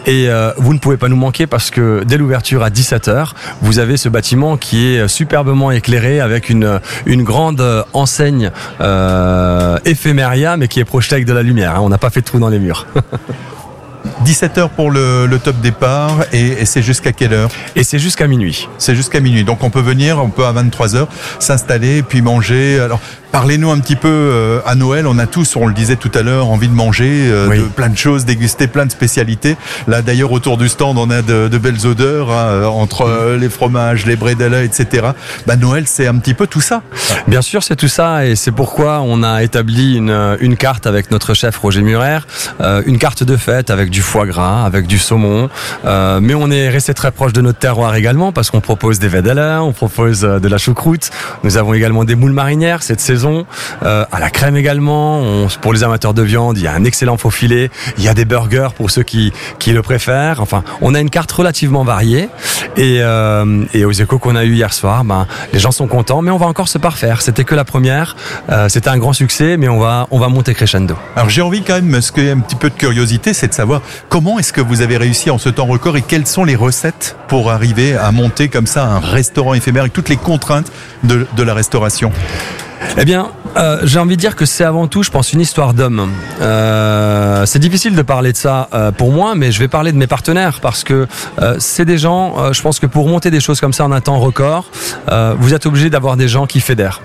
Et 0.07 0.29
euh, 0.29 0.53
vous 0.57 0.73
ne 0.73 0.79
pouvez 0.79 0.97
pas 0.97 1.09
nous 1.09 1.17
manquer 1.17 1.47
parce 1.47 1.71
que 1.71 2.05
dès 2.07 2.17
l'ouverture 2.19 2.63
à 2.63 2.71
17h, 2.71 3.31
vous 3.63 3.79
avez 3.79 3.97
ce 3.97 4.09
bâtiment 4.09 4.57
qui 4.57 4.87
est 4.95 5.09
superbement 5.09 5.71
éclairé 5.71 6.21
avec 6.21 6.51
une, 6.51 6.81
une 7.07 7.23
grande 7.25 7.61
euh, 7.61 7.83
enseigne 7.95 8.51
euh, 8.81 9.79
éphéméria, 9.85 10.57
mais 10.57 10.69
qui 10.69 10.81
est 10.81 10.85
projetée 10.85 11.15
avec 11.15 11.27
de 11.27 11.33
la 11.33 11.43
lumière. 11.43 11.77
hein. 11.77 11.81
On 11.81 11.89
n'a 11.89 11.99
pas 11.99 12.11
fait 12.11 12.21
de 12.21 12.27
trou 12.27 12.39
dans 12.39 12.49
les 12.51 12.59
murs. 12.59 12.87
17h 14.25 14.71
pour 14.71 14.91
le, 14.91 15.27
le 15.27 15.39
top 15.39 15.57
départ 15.61 16.25
et, 16.33 16.47
et 16.49 16.65
c'est 16.65 16.83
jusqu'à 16.83 17.13
quelle 17.13 17.33
heure? 17.33 17.51
Et 17.77 17.85
c'est 17.85 17.99
jusqu'à 17.99 18.27
minuit. 18.27 18.69
C'est 18.79 18.95
jusqu'à 18.95 19.21
minuit. 19.21 19.45
Donc 19.45 19.63
on 19.63 19.71
peut 19.71 19.81
venir, 19.81 20.19
on 20.23 20.29
peut 20.31 20.45
à 20.47 20.53
23h 20.53 21.07
s'installer 21.39 22.03
puis 22.03 22.23
manger. 22.23 22.81
Alors 22.81 23.01
parlez-nous 23.33 23.71
un 23.71 23.79
petit 23.79 23.97
peu 23.97 24.09
euh, 24.09 24.61
à 24.67 24.75
Noël. 24.75 25.07
On 25.07 25.19
a 25.19 25.27
tous, 25.27 25.57
on 25.57 25.67
le 25.67 25.75
disait 25.75 25.97
tout 25.97 26.11
à 26.15 26.23
l'heure, 26.23 26.49
envie 26.49 26.69
de 26.69 26.75
manger 26.75 27.29
euh, 27.31 27.49
Oui. 27.49 27.59
de 27.59 27.63
plein 27.65 27.89
de 27.89 27.97
choses, 27.97 28.25
déguster 28.25 28.67
plein 28.67 28.87
de 28.87 28.91
spécialités. 28.91 29.57
Là 29.87 30.03
d'ailleurs 30.03 30.33
autour 30.33 30.57
du 30.57 30.69
stand, 30.69 30.99
on 30.99 31.11
a 31.11 31.23
de, 31.23 31.49
de 31.49 31.59
belles 31.59 31.87
odeurs 31.87 32.31
hein, 32.31 32.47
euh, 32.49 32.65
entre 32.67 33.03
euh, 33.03 33.37
les 33.39 33.49
fromages, 33.49 34.07
les 34.07 34.17
bredela, 34.17 34.63
etc. 34.63 35.09
Bah 35.47 35.57
Noël, 35.57 35.85
c'est 35.87 36.07
un 36.07 36.17
petit 36.19 36.35
peu 36.35 36.47
tout 36.47 36.61
ça. 36.61 36.83
Bien 37.27 37.43
sûr, 37.43 37.63
c'est 37.63 37.77
tout 37.77 37.89
ça 37.89 38.27
et 38.27 38.37
c'est 38.37 38.53
pourquoi 38.53 39.01
on 39.03 39.23
a 39.23 39.43
établi 39.43 39.97
une, 39.97 40.37
une 40.41 40.57
carte 40.57 40.87
avec 40.87 41.11
notre 41.11 41.35
chef 41.35 41.57
Roger 41.59 41.83
Murer, 41.83 42.19
euh, 42.61 42.83
une 42.87 42.99
carte 42.99 43.23
de 43.23 43.37
fête 43.37 43.71
avec 43.71 43.91
du 43.91 44.01
foie 44.03 44.27
gras, 44.27 44.65
avec 44.65 44.87
du 44.87 44.99
saumon, 44.99 45.49
euh, 45.85 46.21
mais 46.23 46.35
on 46.35 46.51
est 46.51 46.69
resté 46.69 46.95
très 46.95 47.11
proche 47.11 47.33
de 47.33 47.41
notre 47.41 47.59
terroir 47.59 47.95
également 47.95 48.33
parce 48.33 48.51
qu'on 48.51 48.61
propose 48.61 48.99
des 48.99 49.09
vedella, 49.09 49.63
on 49.63 49.73
propose 49.73 50.25
euh, 50.25 50.39
de 50.39 50.49
la 50.49 50.59
choucroute, 50.59 51.11
nous 51.45 51.57
avons 51.57 51.75
également 51.75 52.05
des 52.05 52.15
moules 52.15 52.33
marinières 52.33 52.83
cette 52.83 53.01
saison, 53.01 53.18
euh, 53.27 54.05
à 54.11 54.21
la 54.21 54.31
crème 54.31 54.57
également, 54.57 55.47
pour 55.61 55.73
les 55.73 55.83
amateurs 55.83 56.15
de 56.15 56.23
viande, 56.23 56.59
il 56.59 56.65
y 56.65 56.67
a 56.67 56.73
un 56.73 56.85
excellent 56.85 57.17
faux 57.17 57.31
filet, 57.31 57.71
il 57.99 58.05
y 58.05 58.09
a 58.09 58.15
des 58.15 58.25
burgers 58.25 58.69
pour 58.77 58.91
ceux 58.91 59.03
qui, 59.03 59.33
qui 59.59 59.73
le 59.73 59.83
préfèrent, 59.83 60.41
enfin 60.41 60.63
on 60.81 60.95
a 60.95 61.01
une 61.01 61.11
carte 61.11 61.31
relativement 61.33 61.85
variée. 61.85 62.29
Et, 62.77 62.99
euh, 63.01 63.65
aux 63.85 63.93
échos 63.93 64.19
qu'on 64.19 64.37
a 64.37 64.45
eu 64.45 64.55
hier 64.55 64.73
soir, 64.73 65.05
ben, 65.05 65.27
les 65.53 65.59
gens 65.59 65.71
sont 65.71 65.87
contents, 65.87 66.23
mais 66.23 66.31
on 66.31 66.37
va 66.37 66.47
encore 66.47 66.69
se 66.69 66.79
parfaire. 66.79 67.23
C'était 67.23 67.45
que 67.45 67.55
la 67.55 67.65
première, 67.65 68.17
euh, 68.51 68.69
c'était 68.69 68.91
un 68.91 68.99
grand 68.99 69.13
succès, 69.13 69.57
mais 69.57 69.69
on 69.69 69.79
va, 69.79 70.07
on 70.11 70.19
va 70.19 70.29
monter 70.29 70.55
crescendo. 70.55 70.95
Alors 71.17 71.29
j'ai 71.31 71.43
envie 71.43 71.63
quand 71.63 71.75
même, 71.75 72.01
ce 72.01 72.13
qu'il 72.13 72.25
y 72.25 72.31
a 72.31 72.33
un 72.33 72.41
petit 72.41 72.57
peu 72.57 72.71
de 72.71 72.75
curiosité, 72.75 73.33
c'est 73.35 73.49
de 73.49 73.55
savoir 73.55 73.83
comment 74.09 74.39
est-ce 74.39 74.53
que 74.53 74.61
vous 74.61 74.81
avez 74.83 74.97
réussi 74.97 75.31
en 75.31 75.39
ce 75.39 75.49
temps 75.49 75.67
record 75.67 75.97
et 75.97 76.03
quelles 76.03 76.27
sont 76.27 76.45
les 76.45 76.57
recettes 76.57 77.17
pour 77.29 77.51
arriver 77.51 77.97
à 77.97 78.13
monter 78.13 78.49
comme 78.49 78.67
ça 78.67 78.85
un 78.85 79.01
restaurant 79.01 79.55
éphémère 79.55 79.83
avec 79.83 79.93
toutes 79.93 80.09
les 80.09 80.17
contraintes 80.17 80.71
de 81.03 81.43
la 81.43 81.55
restauration? 81.55 82.13
Eh 82.99 83.05
bien, 83.05 83.31
euh, 83.57 83.81
j'ai 83.85 83.99
envie 83.99 84.17
de 84.17 84.21
dire 84.21 84.37
que 84.37 84.45
c'est 84.45 84.65
avant 84.65 84.87
tout, 84.87 85.03
je 85.03 85.11
pense, 85.11 85.33
une 85.33 85.41
histoire 85.41 85.75
d'homme. 85.75 86.11
Euh, 86.41 87.47
c'est 87.47 87.59
difficile 87.59 87.95
de 87.95 88.03
parler 88.03 88.33
de 88.33 88.37
ça 88.37 88.69
euh, 88.73 88.93
pour 88.93 89.13
moi, 89.13 89.35
mais 89.35 89.53
je 89.53 89.59
vais 89.59 89.69
parler 89.69 89.93
de 89.93 89.97
mes 89.97 90.07
partenaires 90.07 90.61
parce 90.61 90.85
que 90.85 91.07
euh, 91.41 91.57
c'est 91.59 91.85
des 91.85 91.99
gens, 91.99 92.53
je 92.53 92.63
pense 92.63 92.79
que 92.79 92.87
pour 92.87 93.09
monter 93.09 93.31
des 93.31 93.41
choses 93.41 93.61
comme 93.61 93.73
ça 93.73 93.85
en 93.85 93.93
un 93.93 94.01
temps 94.01 94.19
record, 94.19 94.71
vous 95.39 95.55
êtes 95.55 95.67
obligé 95.67 95.91
d'avoir 95.91 96.17
des 96.17 96.29
gens 96.29 96.47
qui 96.47 96.61
fédèrent. 96.61 97.01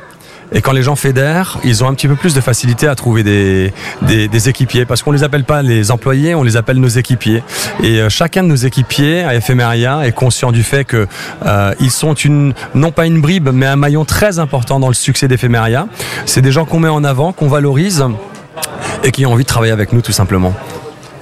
Et 0.54 0.62
quand 0.62 0.72
les 0.72 0.84
gens 0.84 0.96
fédèrent, 0.96 1.60
ils 1.64 1.84
ont 1.84 1.88
un 1.88 1.94
petit 1.94 2.08
peu 2.08 2.16
plus 2.16 2.34
de 2.34 2.42
facilité 2.42 2.88
à 2.88 2.96
trouver 2.96 3.24
des, 3.24 4.50
équipiers. 4.50 4.86
Parce 4.86 5.02
qu'on 5.02 5.12
les 5.12 5.24
appelle 5.24 5.44
pas 5.44 5.62
les 5.62 5.92
employés, 5.92 6.36
on 6.36 6.44
les 6.44 6.58
appelle 6.58 6.78
nos 6.78 6.88
équipiers. 6.88 7.44
Et 7.82 8.00
euh, 8.00 8.10
chacun 8.10 8.44
de 8.44 8.48
nos 8.48 8.56
équipiers 8.56 9.24
à 9.24 9.36
Ephemeria 9.36 10.06
est 10.06 10.12
conscient 10.12 10.52
du 10.52 10.64
fait 10.64 10.84
que 10.84 11.08
euh, 11.46 11.74
sont 11.90 12.16
non 12.74 12.92
pas 12.92 13.06
une 13.06 13.22
bribe, 13.22 13.50
mais 13.54 13.66
un 13.66 13.76
maillon 13.76 14.04
très 14.04 14.40
important 14.40 14.80
dans 14.80 14.88
le 14.88 14.94
succès 14.94 15.28
d'Ephemeria. 15.28 15.88
C'est 16.26 16.42
des 16.42 16.52
gens 16.52 16.66
qu'on 16.66 16.80
met 16.80 16.90
en 16.90 17.04
avant, 17.04 17.34
qu'on 17.34 17.48
valorise 17.48 18.04
et 19.04 19.12
qui 19.12 19.26
ont 19.26 19.32
envie 19.32 19.44
de 19.44 19.48
travailler 19.48 19.72
avec 19.72 19.94
nous 19.94 20.02
tout 20.02 20.12
simplement. 20.12 20.54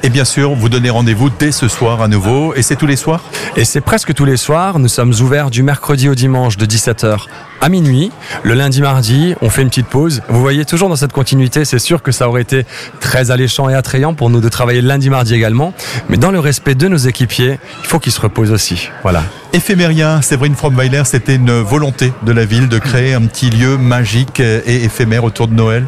Et 0.04 0.10
bien 0.10 0.26
sûr, 0.26 0.56
vous 0.56 0.68
donnez 0.68 0.89
rendez-vous 0.89 1.30
dès 1.30 1.52
ce 1.52 1.68
soir 1.68 2.02
à 2.02 2.08
nouveau. 2.08 2.56
Et 2.56 2.64
c'est 2.64 2.76
tous 2.76 2.88
les 2.88 2.95
soirs 2.95 3.22
Et 3.56 3.66
c'est 3.66 3.82
presque 3.82 4.16
tous 4.16 4.26
les 4.26 4.38
soirs. 4.38 4.80
Nous 4.80 4.88
sommes 4.88 5.14
ouverts 5.22 5.52
du 5.52 5.62
mercredi 5.62 6.10
au 6.10 6.16
dimanche 6.16 6.58
de 6.58 6.66
17h 6.66 7.28
à 7.62 7.70
minuit. 7.70 8.12
Le 8.41 8.56
lundi, 8.56 8.82
mardi, 8.82 9.36
on 9.41 9.49
fait 9.52 9.62
une 9.62 9.70
petite 9.70 9.86
pause. 9.86 10.24
Vous 10.28 10.41
voyez, 10.41 10.66
toujours 10.66 10.89
dans 10.89 10.95
cette 10.95 11.12
continuité, 11.12 11.66
c'est 11.66 11.78
sûr 11.78 12.02
que 12.02 12.12
ça 12.12 12.28
aurait 12.28 12.41
été 12.41 12.66
très 12.99 13.30
alléchant 13.30 13.70
et 13.70 13.76
attrayant 13.76 14.16
pour 14.16 14.32
nous 14.32 14.41
de 14.41 14.49
travailler 14.49 14.82
le 14.82 14.88
lundi, 14.88 15.12
mardi 15.12 15.36
également. 15.36 15.74
Mais 16.10 16.18
dans 16.18 16.32
le 16.32 16.39
respect 16.39 16.74
de 16.74 16.88
nos 16.88 16.97
équipiers, 16.97 17.60
il 17.84 17.88
faut 17.88 17.99
qu'ils 17.99 18.12
se 18.12 18.22
reposent 18.22 18.52
aussi. 18.52 18.89
Voilà. 19.04 19.24
Éphéméria, 19.54 20.20
Séverine 20.24 20.56
Fromweiler, 20.56 21.04
c'était 21.06 21.36
une 21.36 21.60
volonté 21.60 22.12
de 22.24 22.32
la 22.32 22.45
ville 22.45 22.70
de 22.70 22.80
créer 22.80 23.14
un 23.14 23.22
petit 23.22 23.52
lieu 23.52 23.78
magique 23.78 24.39
et 24.39 24.84
éphémère 24.84 25.24
autour 25.24 25.47
de 25.47 25.54
Noël 25.54 25.86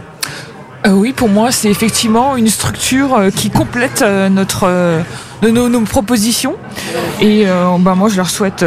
Euh, 0.86 0.92
oui, 0.92 1.14
pour 1.14 1.30
moi, 1.30 1.52
c'est 1.52 1.70
effectivement 1.70 2.36
une 2.36 2.50
structure 2.50 3.16
euh, 3.16 3.30
qui 3.30 3.50
complète 3.50 4.02
euh, 4.02 4.28
notre, 4.28 5.02
nos, 5.42 5.70
nos 5.70 5.82
propositions. 5.82 6.56
Et 7.22 7.46
bah, 7.80 7.96
moi, 7.96 8.10
je 8.10 8.18
leur 8.18 8.30
souhaite 8.30 8.64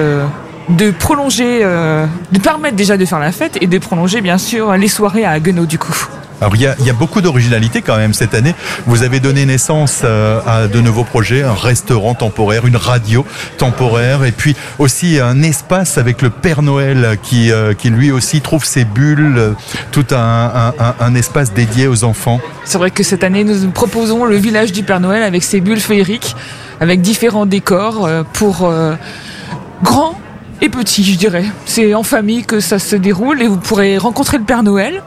de 0.69 0.91
prolonger, 0.91 1.61
de 1.61 2.39
permettre 2.39 2.77
déjà 2.77 2.97
de 2.97 3.05
faire 3.05 3.19
la 3.19 3.33
fête 3.33 3.59
et 3.61 3.67
de 3.67 3.79
prolonger, 3.79 4.21
bien 4.21 4.39
sûr, 4.39 4.73
les 4.73 4.89
soirées 4.89 5.25
à 5.25 5.31
Haguenau, 5.33 5.67
du 5.67 5.79
coup. 5.79 5.95
Alors 6.41 6.55
il 6.55 6.61
y, 6.63 6.67
a, 6.67 6.93
beaucoup 6.93 7.23
d'originalité 7.23 7.81
quand 7.81 7.97
même 7.97 8.13
cette 8.13 8.35
année. 8.35 8.55
Vous 8.87 9.03
avez 9.03 9.21
donné 9.21 9.47
naissance 9.47 10.03
euh, 10.05 10.41
à 10.47 10.67
de 10.67 10.81
nouveaux 10.81 11.05
projets, 11.05 11.43
un 11.43 11.55
restaurant 11.55 12.15
temporaire, 12.15 12.67
une 12.67 12.77
radio 12.77 13.25
temporaire, 13.57 14.25
et 14.25 14.33
puis 14.33 14.55
aussi 14.79 15.19
un 15.19 15.43
espace 15.43 15.97
avec 15.97 16.21
le 16.21 16.29
Père 16.29 16.61
Noël 16.61 17.19
qui, 17.23 17.51
euh, 17.51 17.73
lui 17.85 18.13
aussi 18.13 18.43
trouve 18.43 18.65
ses 18.65 18.85
bulles, 18.85 19.39
euh, 19.39 19.53
tout 19.93 20.05
un, 20.11 20.73
un- 21.01 21.15
espace 21.15 21.55
dédié 21.55 21.87
aux 21.87 22.05
enfants. 22.05 22.41
C'est 22.65 22.77
vrai 22.77 22.91
que 22.91 23.03
cette 23.03 23.25
année, 23.25 23.43
nous 23.43 23.71
proposons 23.71 24.27
le 24.27 24.37
village 24.37 24.73
du 24.73 24.83
Père 24.83 25.01
Noël 25.01 25.23
avec 25.23 25.43
ses 25.43 25.61
bulles 25.61 25.81
féeriques, 25.81 26.37
avec 26.81 27.01
différents 27.01 27.47
décors 27.47 28.09
pour 28.35 28.71
grands 29.83 30.19
et 30.61 30.69
petits, 30.69 31.05
je 31.05 31.17
dirais. 31.17 31.45
C'est 31.65 31.95
en 31.95 32.03
famille 32.03 32.45
que 32.45 32.61
ça 32.61 32.79
se 32.79 32.97
déroule 32.97 33.41
et 33.41 33.47
vous 33.47 33.57
pourrez 33.57 33.97
rencontrer 33.97 34.37
le 34.37 34.45
Père 34.45 34.63
Noël, 34.63 35.03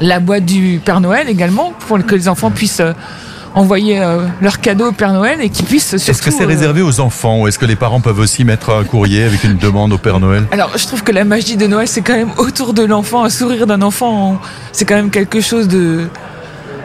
la 0.00 0.20
boîte 0.20 0.44
du 0.44 0.80
Père 0.84 1.00
Noël 1.00 1.28
également, 1.28 1.72
pour 1.86 1.98
que 2.04 2.14
les 2.14 2.28
enfants 2.28 2.50
puissent 2.50 2.80
euh, 2.80 2.92
envoyer 3.54 4.00
euh, 4.00 4.26
leurs 4.42 4.60
cadeaux 4.60 4.88
au 4.88 4.92
Père 4.92 5.12
Noël 5.12 5.40
et 5.40 5.48
qu'ils 5.48 5.64
puissent. 5.64 5.94
Est-ce 5.94 6.22
que 6.22 6.30
c'est 6.30 6.44
euh, 6.44 6.46
réservé 6.46 6.82
aux 6.82 7.00
enfants 7.00 7.40
ou 7.40 7.48
est-ce 7.48 7.58
que 7.58 7.64
les 7.64 7.76
parents 7.76 8.00
peuvent 8.00 8.18
aussi 8.18 8.44
mettre 8.44 8.70
un 8.70 8.84
courrier 8.84 9.24
avec 9.24 9.44
une 9.44 9.56
demande 9.56 9.92
au 9.92 9.98
Père 9.98 10.20
Noël? 10.20 10.44
Alors, 10.50 10.76
je 10.76 10.86
trouve 10.86 11.02
que 11.02 11.12
la 11.12 11.24
magie 11.24 11.56
de 11.56 11.66
Noël, 11.66 11.88
c'est 11.88 12.02
quand 12.02 12.16
même 12.16 12.32
autour 12.36 12.74
de 12.74 12.84
l'enfant, 12.84 13.24
un 13.24 13.30
sourire 13.30 13.66
d'un 13.66 13.82
enfant, 13.82 14.38
c'est 14.72 14.84
quand 14.84 14.96
même 14.96 15.10
quelque 15.10 15.40
chose 15.40 15.68
de, 15.68 16.08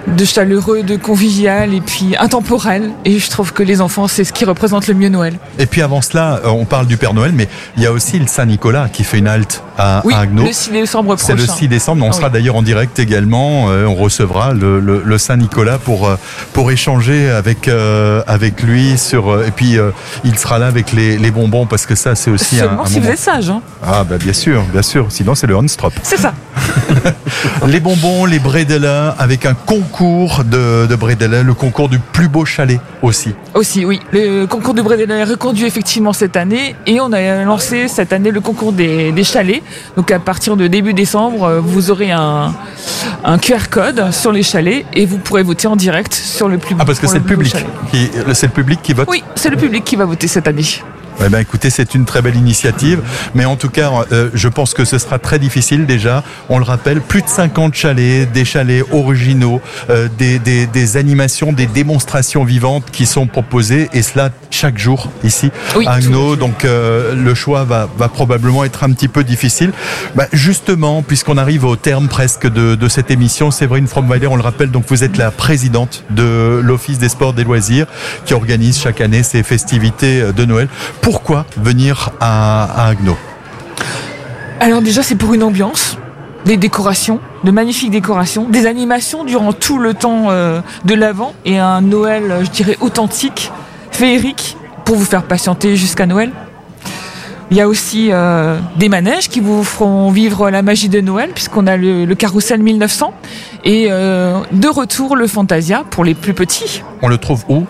de 0.08 0.26
chaleureux, 0.26 0.84
de 0.84 0.96
convivial 0.96 1.74
et 1.74 1.82
puis 1.82 2.16
intemporel. 2.20 2.92
Et 3.06 3.20
je 3.20 3.30
trouve 3.30 3.54
que 3.54 3.64
les 3.64 3.82
enfants, 3.82 4.08
c'est 4.08 4.24
ce 4.24 4.34
qui 4.34 4.46
représente 4.46 4.88
le 4.88 4.94
mieux 4.94 5.10
Noël. 5.10 5.36
Et 5.60 5.66
puis 5.66 5.82
avant 5.82 6.02
cela, 6.02 6.42
euh, 6.46 6.50
on 6.50 6.66
parle 6.66 6.88
du 6.88 6.98
Père 6.98 7.14
Noël, 7.14 7.32
mais 7.34 7.48
il 7.78 7.84
y 7.84 7.86
a 7.86 7.92
aussi 7.92 8.18
le 8.20 8.28
Saint-Nicolas 8.28 8.90
qui 8.92 9.04
fait 9.04 9.20
une 9.20 9.28
halte 9.28 9.64
à, 9.78 10.02
Oui, 10.06 10.14
à 10.14 10.26
le 10.26 10.52
6 10.52 10.72
décembre 10.72 11.16
C'est 11.18 11.34
prochain. 11.36 11.48
le 11.52 11.58
6 11.60 11.68
décembre. 11.68 12.06
On 12.06 12.10
Ah 12.10 12.14
sera 12.14 12.28
oui. 12.28 12.34
d'ailleurs 12.34 12.56
en 12.56 12.62
direct 12.64 12.98
également. 13.00 13.70
Euh, 13.70 13.86
on 13.86 13.96
recevra 13.96 14.54
le, 14.54 14.80
le- 14.80 15.02
le 15.06 15.18
Saint-Nicolas 15.18 15.78
pour, 15.78 16.08
euh, 16.08 16.16
pour 16.54 16.72
échanger 16.72 17.30
avec, 17.30 17.68
euh, 17.68 18.24
avec 18.28 18.62
lui. 18.64 18.98
Sur, 18.98 19.44
et 19.46 19.52
puis, 19.52 19.78
euh, 19.78 19.92
il 20.24 20.38
sera 20.38 20.60
là 20.60 20.68
avec 20.68 20.92
les, 20.92 21.18
les 21.18 21.32
bonbons 21.32 21.66
parce 21.66 21.86
que 21.86 21.96
ça, 21.96 22.16
c'est 22.16 22.32
aussi 22.32 22.58
un, 22.60 22.64
Seulement 22.64 22.84
un 22.84 22.88
si 22.88 23.00
vous 23.00 23.08
êtes 23.10 23.20
sage. 23.20 23.50
Hein. 23.50 23.62
Ah, 23.86 24.04
bah, 24.04 24.18
bien 24.18 24.34
sûr, 24.34 24.64
bien 24.72 24.82
sûr. 24.82 25.08
Sinon, 25.10 25.36
c'est 25.36 25.48
le 25.48 25.56
Hanstrop. 25.56 25.94
C'est 26.04 26.18
ça. 26.18 26.34
Les 27.68 27.80
bonbons, 27.80 28.26
les 28.26 28.40
bredela, 28.40 29.16
avec 29.18 29.46
un 29.46 29.54
concours 29.92 30.44
de, 30.44 30.88
de 30.88 31.42
le 31.42 31.54
concours 31.54 31.90
du 31.90 32.00
plus 32.00 32.28
beau 32.28 32.46
chalet 32.46 32.80
aussi. 33.02 33.34
Aussi, 33.54 33.86
oui. 33.86 34.00
Le 34.12 34.46
concours 34.46 34.74
de 34.74 34.82
Brédéla 34.82 35.18
est 35.18 35.24
reconduit 35.24 35.66
effectivement 35.66 36.14
cette 36.14 36.38
année 36.38 36.76
et 36.88 37.00
on 37.02 37.12
a 37.12 37.44
lancé 37.44 37.88
cette 37.88 38.14
année 38.14 38.32
le 38.32 38.40
concours 38.40 38.72
des, 38.72 39.12
des 39.12 39.24
chalets. 39.24 39.62
Donc 39.98 40.12
à 40.12 40.20
partir 40.20 40.56
de 40.56 40.68
début 40.68 40.94
décembre, 40.94 41.44
euh, 41.44 41.60
vous 41.60 41.92
aurez 41.92 42.12
un, 42.12 42.54
un 43.24 43.38
QR 43.38 43.70
code 43.70 44.12
sur 44.12 44.32
les 44.32 44.44
chalets 44.44 44.86
et 44.94 45.06
vous 45.06 45.18
pourrez 45.18 45.44
voter 45.44 45.68
en 45.68 45.76
direct 45.76 46.14
sur 46.14 46.48
le 46.48 46.58
public. 46.58 46.78
Ah, 46.82 46.86
parce 46.86 47.00
que 47.00 47.08
c'est 47.08 47.20
le 47.20 47.24
public 47.26 47.54
c'est 48.34 48.48
le 48.48 48.54
public 48.54 48.80
qui 48.82 48.94
vote. 48.94 49.08
Oui, 49.10 49.24
c'est 49.36 49.50
le 49.50 49.58
public 49.58 49.84
qui 49.84 49.96
va 49.96 50.06
voter 50.06 50.28
cette 50.28 50.48
année. 50.48 50.64
Eh 51.24 51.30
ben, 51.30 51.40
écoutez, 51.40 51.70
c'est 51.70 51.94
une 51.94 52.06
très 52.06 52.22
belle 52.22 52.36
initiative, 52.36 53.02
mais 53.36 53.46
en 53.46 53.56
tout 53.56 53.70
cas, 53.70 53.92
euh, 54.12 54.30
je 54.34 54.48
pense 54.48 54.74
que 54.74 54.86
ce 54.86 54.98
sera 54.98 55.20
très 55.20 55.40
difficile 55.40 55.86
déjà. 55.86 56.24
On 56.50 56.58
le 56.58 56.64
rappelle, 56.64 57.02
plus 57.02 57.22
de 57.22 57.28
50 57.28 57.76
chalets, 57.76 58.32
des 58.32 58.46
chalets 58.46 58.84
originaux, 58.92 59.62
euh, 59.90 60.08
des, 60.18 60.40
des, 60.40 60.66
des 60.66 60.98
animations, 60.98 61.54
des 61.54 61.68
démonstrations 61.68 62.44
vivantes 62.44 62.86
qui 62.92 63.06
sont 63.06 63.28
proposées, 63.28 63.90
et 63.94 64.02
cela 64.02 64.32
chaque 64.50 64.78
jour 64.78 65.10
ici 65.24 65.52
Oui, 65.76 65.86
à 65.88 65.94
Agno. 65.94 66.36
Donc 66.36 66.66
euh, 66.66 67.14
le 67.16 67.36
choix 67.36 67.64
va, 67.66 67.88
va 67.98 68.10
probablement 68.10 68.64
être 68.64 68.84
un 68.84 68.92
petit 68.92 69.08
peu 69.08 69.24
difficile. 69.24 69.72
Bah, 70.16 70.26
justement, 70.34 71.04
puisqu'on 71.04 71.38
arrive 71.38 71.66
au 71.66 71.76
terme 71.76 72.08
presque 72.08 72.52
de, 72.52 72.76
de 72.76 72.88
cette 72.88 73.12
émission, 73.12 73.52
Séverine 73.52 73.88
Fromweiler, 73.88 74.28
on 74.28 74.36
le 74.36 74.42
rappelle, 74.42 74.72
donc 74.72 74.86
vous 74.88 75.04
êtes 75.04 75.18
la 75.18 75.30
présidente 75.30 76.04
de 76.10 76.60
l'Office 76.64 76.98
des 76.98 77.10
sports 77.10 77.34
des 77.34 77.44
loisirs 77.44 77.86
qui 78.26 78.34
organise 78.34 78.80
chaque 78.80 79.02
année 79.02 79.24
ces 79.24 79.44
festivités 79.44 80.24
de 80.36 80.46
Noël. 80.46 80.68
Pourquoi 81.02 81.46
venir 81.58 82.12
à, 82.20 82.64
à 82.64 82.88
Agno? 82.90 83.18
Alors 84.60 84.82
déjà, 84.82 85.02
c'est 85.02 85.16
pour 85.16 85.34
une 85.34 85.44
ambiance, 85.44 85.98
des 86.46 86.58
décorations, 86.58 87.20
de 87.44 87.52
magnifiques 87.52 87.92
décorations, 87.92 88.48
des 88.48 88.68
animations 88.68 89.24
durant 89.24 89.54
tout 89.54 89.80
le 89.80 89.94
temps 89.96 90.28
euh, 90.30 90.62
de 90.86 90.94
l'Avent 90.94 91.34
et 91.46 91.58
un 91.58 91.82
Noël, 91.82 92.24
euh, 92.32 92.46
je 92.46 92.52
dirais, 92.52 92.78
authentique, 92.82 93.52
féerique, 93.92 94.58
pour 94.86 94.96
vous 94.96 95.06
faire 95.06 95.24
patienter 95.24 95.76
jusqu'à 95.76 96.06
Noël. 96.06 96.32
Il 97.50 97.58
y 97.58 97.62
a 97.62 97.68
aussi 97.68 98.10
euh, 98.12 98.60
des 98.78 98.88
manèges 98.88 99.28
qui 99.28 99.40
vous 99.42 99.64
feront 99.64 100.10
vivre 100.12 100.50
la 100.50 100.62
magie 100.62 100.88
de 100.88 101.02
Noël, 101.02 101.32
puisqu'on 101.34 101.68
a 101.68 101.76
le, 101.76 102.06
le 102.06 102.16
carrousel 102.16 102.62
1900 102.62 103.14
et 103.66 103.88
euh, 103.90 104.40
de 104.52 104.68
retour 104.70 105.16
le 105.16 105.28
Fantasia 105.28 105.84
pour 105.90 106.04
les 106.06 106.14
plus 106.14 106.34
petits. 106.34 106.82
On 107.02 107.08
le 107.10 107.18
trouve 107.18 107.44
où? 107.50 107.66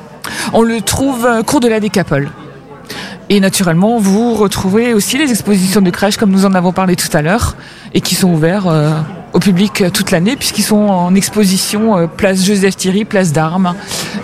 On 0.53 0.61
le 0.61 0.81
trouve 0.81 1.27
cours 1.47 1.61
de 1.61 1.67
la 1.67 1.79
Décapole. 1.79 2.29
Et 3.33 3.39
naturellement, 3.39 3.97
vous 3.97 4.33
retrouvez 4.33 4.93
aussi 4.93 5.17
les 5.17 5.29
expositions 5.29 5.79
de 5.79 5.89
crèche 5.89 6.17
comme 6.17 6.31
nous 6.31 6.45
en 6.45 6.53
avons 6.53 6.73
parlé 6.73 6.97
tout 6.97 7.15
à 7.15 7.21
l'heure 7.21 7.55
et 7.93 8.01
qui 8.01 8.13
sont 8.13 8.29
ouverts 8.29 8.67
euh, 8.67 8.91
au 9.31 9.39
public 9.39 9.81
euh, 9.81 9.89
toute 9.89 10.11
l'année 10.11 10.35
puisqu'ils 10.35 10.63
sont 10.63 10.75
en 10.75 11.15
exposition 11.15 11.97
euh, 11.97 12.07
place 12.07 12.45
Joseph 12.45 12.75
Thierry, 12.75 13.05
place 13.05 13.31
d'Armes 13.31 13.73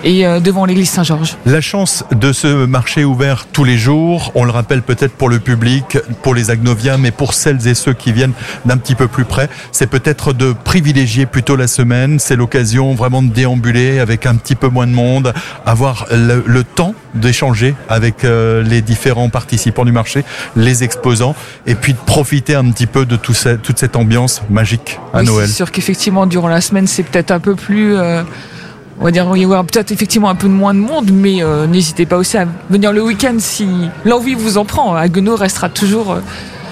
et 0.04 0.26
devant 0.42 0.66
l'église 0.66 0.90
Saint-Georges. 0.90 1.38
La 1.46 1.60
chance 1.60 2.04
de 2.12 2.32
ce 2.32 2.66
marché 2.66 3.04
ouvert 3.04 3.48
tous 3.52 3.64
les 3.64 3.78
jours, 3.78 4.32
on 4.36 4.44
le 4.44 4.52
rappelle 4.52 4.82
peut-être 4.82 5.14
pour 5.14 5.28
le 5.28 5.40
public, 5.40 5.98
pour 6.22 6.36
les 6.36 6.52
agnoviens, 6.52 6.98
mais 6.98 7.12
pour 7.12 7.34
celles 7.34 7.68
et 7.68 7.74
ceux 7.74 7.94
qui 7.94 8.12
viennent 8.12 8.34
d'un 8.66 8.78
petit 8.78 8.94
peu 8.94 9.08
plus 9.08 9.26
près, 9.26 9.50
c'est 9.72 9.88
peut-être 9.88 10.34
de 10.34 10.54
privilégier 10.54 11.26
plutôt 11.26 11.56
la 11.56 11.68
semaine. 11.68 12.20
C'est 12.20 12.36
l'occasion 12.36 12.94
vraiment 12.94 13.24
de 13.24 13.30
déambuler 13.30 14.00
avec 14.00 14.26
un 14.26 14.36
petit 14.36 14.56
peu 14.56 14.68
moins 14.68 14.88
de 14.88 14.94
monde, 14.94 15.34
avoir 15.66 16.06
le 16.12 16.64
temps 16.64 16.94
d'échanger 17.14 17.76
avec 17.90 18.24
euh, 18.24 18.64
les 18.64 18.82
différents 18.82 19.30
participants 19.30 19.86
du 19.86 19.92
marché, 19.92 20.24
les 20.56 20.84
exposants, 20.84 21.36
et 21.66 21.76
puis 21.76 21.94
de 21.94 21.98
profiter 22.00 22.56
un 22.56 22.70
petit 22.72 22.88
peu 22.88 23.06
de 23.06 23.16
tout 23.16 23.34
ça- 23.34 23.58
toute 23.58 23.80
cette 23.80 23.96
ambiance 23.96 24.42
magique 24.50 25.00
à 25.14 25.20
Oui, 25.20 25.26
Noël. 25.26 25.48
C'est 25.48 25.54
sûr 25.56 25.72
qu'effectivement, 25.72 26.26
durant 26.26 26.48
la 26.48 26.62
semaine, 26.62 26.88
c'est 26.88 27.04
peut-être 27.04 27.32
un 27.32 27.40
peu 27.40 27.56
plus. 27.56 27.96
euh, 27.96 28.24
on 29.00 29.04
va 29.04 29.12
dire, 29.12 29.28
il 29.36 29.44
y 29.44 29.46
aura 29.46 29.64
peut-être 29.64 29.92
effectivement 29.92 30.30
un 30.30 30.34
peu 30.36 30.48
moins 30.48 30.74
de 30.74 30.80
monde, 30.80 31.12
mais 31.14 31.44
euh, 31.44 31.68
n'hésitez 31.68 32.08
pas 32.08 32.18
aussi 32.18 32.36
à 32.36 32.48
venir 32.70 32.92
le 32.92 33.04
week-end 33.04 33.36
si 33.38 33.68
l'envie 34.06 34.34
vous 34.34 34.58
en 34.58 34.66
prend. 34.66 34.96
Haguenau 34.96 35.36
restera 35.36 35.70
toujours 35.70 36.14
euh, 36.14 36.20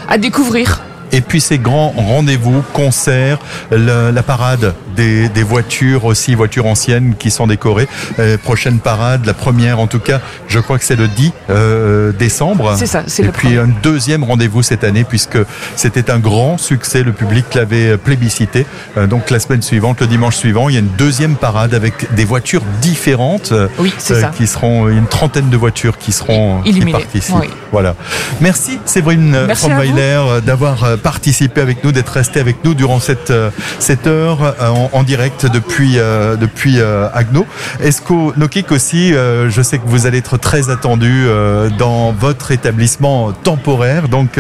à 0.10 0.18
découvrir. 0.18 0.82
Et 1.16 1.22
puis 1.22 1.40
ces 1.40 1.58
grands 1.60 1.94
rendez-vous, 1.96 2.62
concerts, 2.74 3.40
le- 3.72 4.12
la 4.12 4.22
parade 4.22 4.74
des, 4.98 5.30
des 5.30 5.44
voitures 5.44 6.04
aussi, 6.06 6.36
voitures 6.36 6.66
anciennes 6.66 7.16
qui 7.18 7.32
sont 7.32 7.48
décorées. 7.48 7.88
Euh, 8.20 8.38
prochaine 8.38 8.80
parade, 8.80 9.26
la 9.26 9.34
première 9.34 9.80
en 9.80 9.88
tout 9.88 10.00
cas, 10.00 10.20
je 10.50 10.60
crois 10.60 10.78
que 10.78 10.84
c'est 10.84 10.98
le 10.98 11.08
10 11.08 11.32
euh, 11.50 12.12
décembre. 12.12 12.76
C'est 12.78 12.86
ça, 12.86 13.04
c'est 13.08 13.24
Et 13.24 13.26
le 13.28 13.32
puis 13.32 13.56
premier. 13.56 13.60
un 13.62 13.74
deuxième 13.82 14.24
rendez-vous 14.26 14.62
cette 14.62 14.84
année 14.84 15.06
puisque 15.06 15.38
c'était 15.78 16.12
un 16.12 16.20
grand 16.20 16.58
succès, 16.58 17.02
le 17.02 17.14
public 17.14 17.46
l'avait 17.56 17.98
plébiscité. 17.98 18.66
Euh, 18.98 19.08
donc 19.08 19.30
la 19.32 19.40
semaine 19.40 19.62
suivante, 19.62 20.02
le 20.02 20.08
dimanche 20.08 20.36
suivant, 20.36 20.68
il 20.70 20.74
y 20.76 20.78
a 20.78 20.82
une 20.82 20.96
deuxième 20.98 21.36
parade 21.38 21.74
avec 21.74 22.14
des 22.14 22.26
voitures 22.26 22.64
différentes 22.82 23.54
Oui, 23.80 23.94
c'est 24.00 24.20
ça. 24.20 24.32
qui 24.36 24.48
seront, 24.48 24.90
il 24.90 24.94
y 24.94 24.96
a 24.98 25.00
une 25.00 25.08
trentaine 25.08 25.50
de 25.50 25.56
voitures 25.58 25.98
qui 25.98 26.12
seront 26.12 26.62
qui 26.62 26.72
Illuminées, 26.72 26.92
participent. 26.92 27.36
oui. 27.40 27.48
Voilà. 27.72 27.96
Merci 28.42 28.80
Séverine 28.86 29.34
euh, 29.36 29.48
d'avoir 30.42 30.98
participé 31.06 31.62
avec 31.62 31.84
nous, 31.84 31.92
d'être 31.92 32.10
resté 32.10 32.40
avec 32.40 32.64
nous 32.64 32.74
durant 32.74 33.00
cette, 33.00 33.30
euh, 33.30 33.52
cette 33.78 34.08
heure 34.08 34.42
euh, 34.42 34.70
en, 34.70 34.90
en 34.92 35.04
direct 35.04 35.46
depuis, 35.46 36.00
euh, 36.00 36.36
depuis 36.36 36.80
euh, 36.80 37.08
Agno. 37.14 37.46
Esco 37.80 38.34
Nokik 38.36 38.72
aussi, 38.72 39.14
euh, 39.14 39.48
je 39.52 39.62
sais 39.62 39.78
que 39.78 39.86
vous 39.86 40.08
allez 40.08 40.18
être 40.18 40.38
très 40.38 40.72
attendu 40.72 41.26
euh, 41.28 41.70
dans 41.78 42.12
votre 42.12 42.50
établissement 42.52 43.34
temporaire, 43.34 44.10
donc 44.10 44.40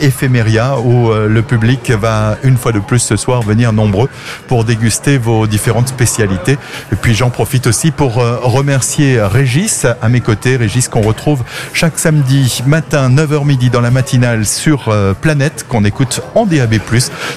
Ephemeria, 0.00 0.78
où 0.78 1.12
le 1.12 1.42
public 1.42 1.90
va 1.90 2.36
une 2.44 2.56
fois 2.56 2.70
de 2.70 2.78
plus 2.78 3.00
ce 3.00 3.16
soir 3.16 3.42
venir 3.42 3.72
nombreux 3.72 4.08
pour 4.46 4.64
déguster 4.64 5.18
vos 5.18 5.48
différentes 5.48 5.88
spécialités. 5.88 6.56
Et 6.92 6.96
puis 6.96 7.14
j'en 7.14 7.30
profite 7.30 7.66
aussi 7.66 7.90
pour 7.90 8.14
remercier 8.14 9.20
Régis 9.20 9.86
à 10.00 10.08
mes 10.08 10.20
côtés, 10.20 10.56
Régis 10.56 10.88
qu'on 10.88 11.00
retrouve 11.00 11.42
chaque 11.72 11.98
samedi 11.98 12.62
matin 12.66 13.10
9h 13.10 13.44
midi 13.44 13.70
dans 13.70 13.80
la 13.80 13.90
matinale 13.90 14.46
sur 14.46 14.94
Planète 15.20 15.53
qu'on 15.62 15.84
écoute 15.84 16.20
en 16.34 16.46
DAB+, 16.46 16.74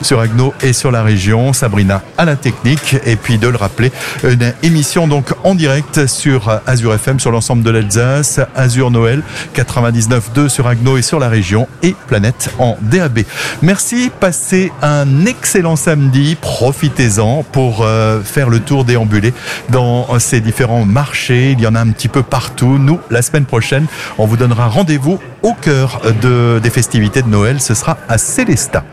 sur 0.02 0.20
Agno 0.20 0.54
et 0.62 0.74
sur 0.74 0.92
la 0.92 1.04
région. 1.04 1.54
Sabrina 1.54 2.02
à 2.18 2.26
la 2.26 2.36
technique 2.36 2.96
et 3.06 3.16
puis 3.16 3.38
de 3.38 3.48
le 3.48 3.58
rappeler, 3.58 3.92
une 4.24 4.54
émission 4.64 5.08
donc 5.08 5.34
en 5.44 5.56
direct 5.56 6.08
sur 6.08 6.62
Azure 6.66 6.94
FM, 6.94 7.20
sur 7.20 7.32
l'ensemble 7.32 7.64
de 7.64 7.70
l'Alsace, 7.70 8.40
Azure 8.56 8.92
Noël 8.92 9.22
99.2 9.56 10.50
sur 10.50 10.68
Agno 10.68 10.98
et 10.98 11.02
sur 11.02 11.20
la 11.20 11.30
région 11.30 11.68
et 11.84 11.96
Planète 12.08 12.50
en 12.60 12.78
DAB. 12.82 13.20
Merci, 13.62 14.12
passez 14.20 14.72
un 14.82 15.26
excellent 15.26 15.76
samedi, 15.76 16.36
profitez-en 16.40 17.44
pour 17.44 17.84
euh, 17.84 18.22
faire 18.22 18.50
le 18.50 18.60
tour 18.60 18.86
déambuler 18.86 19.34
dans 19.70 20.20
ces 20.20 20.42
différents 20.42 20.86
marchés, 20.86 21.52
il 21.52 21.62
y 21.62 21.68
en 21.68 21.76
a 21.76 21.80
un 21.80 21.90
petit 21.90 22.08
peu 22.08 22.24
partout. 22.24 22.78
Nous, 22.80 23.00
la 23.10 23.22
semaine 23.22 23.46
prochaine, 23.46 23.86
on 24.18 24.26
vous 24.26 24.38
donnera 24.38 24.68
rendez-vous 24.68 25.20
au 25.44 25.54
cœur 25.54 26.02
des 26.22 26.70
festivités 26.70 27.22
de 27.22 27.30
Noël, 27.30 27.62
ce 27.62 27.74
sera 27.74 27.98
à 28.08 28.18
Célestat. 28.18 28.84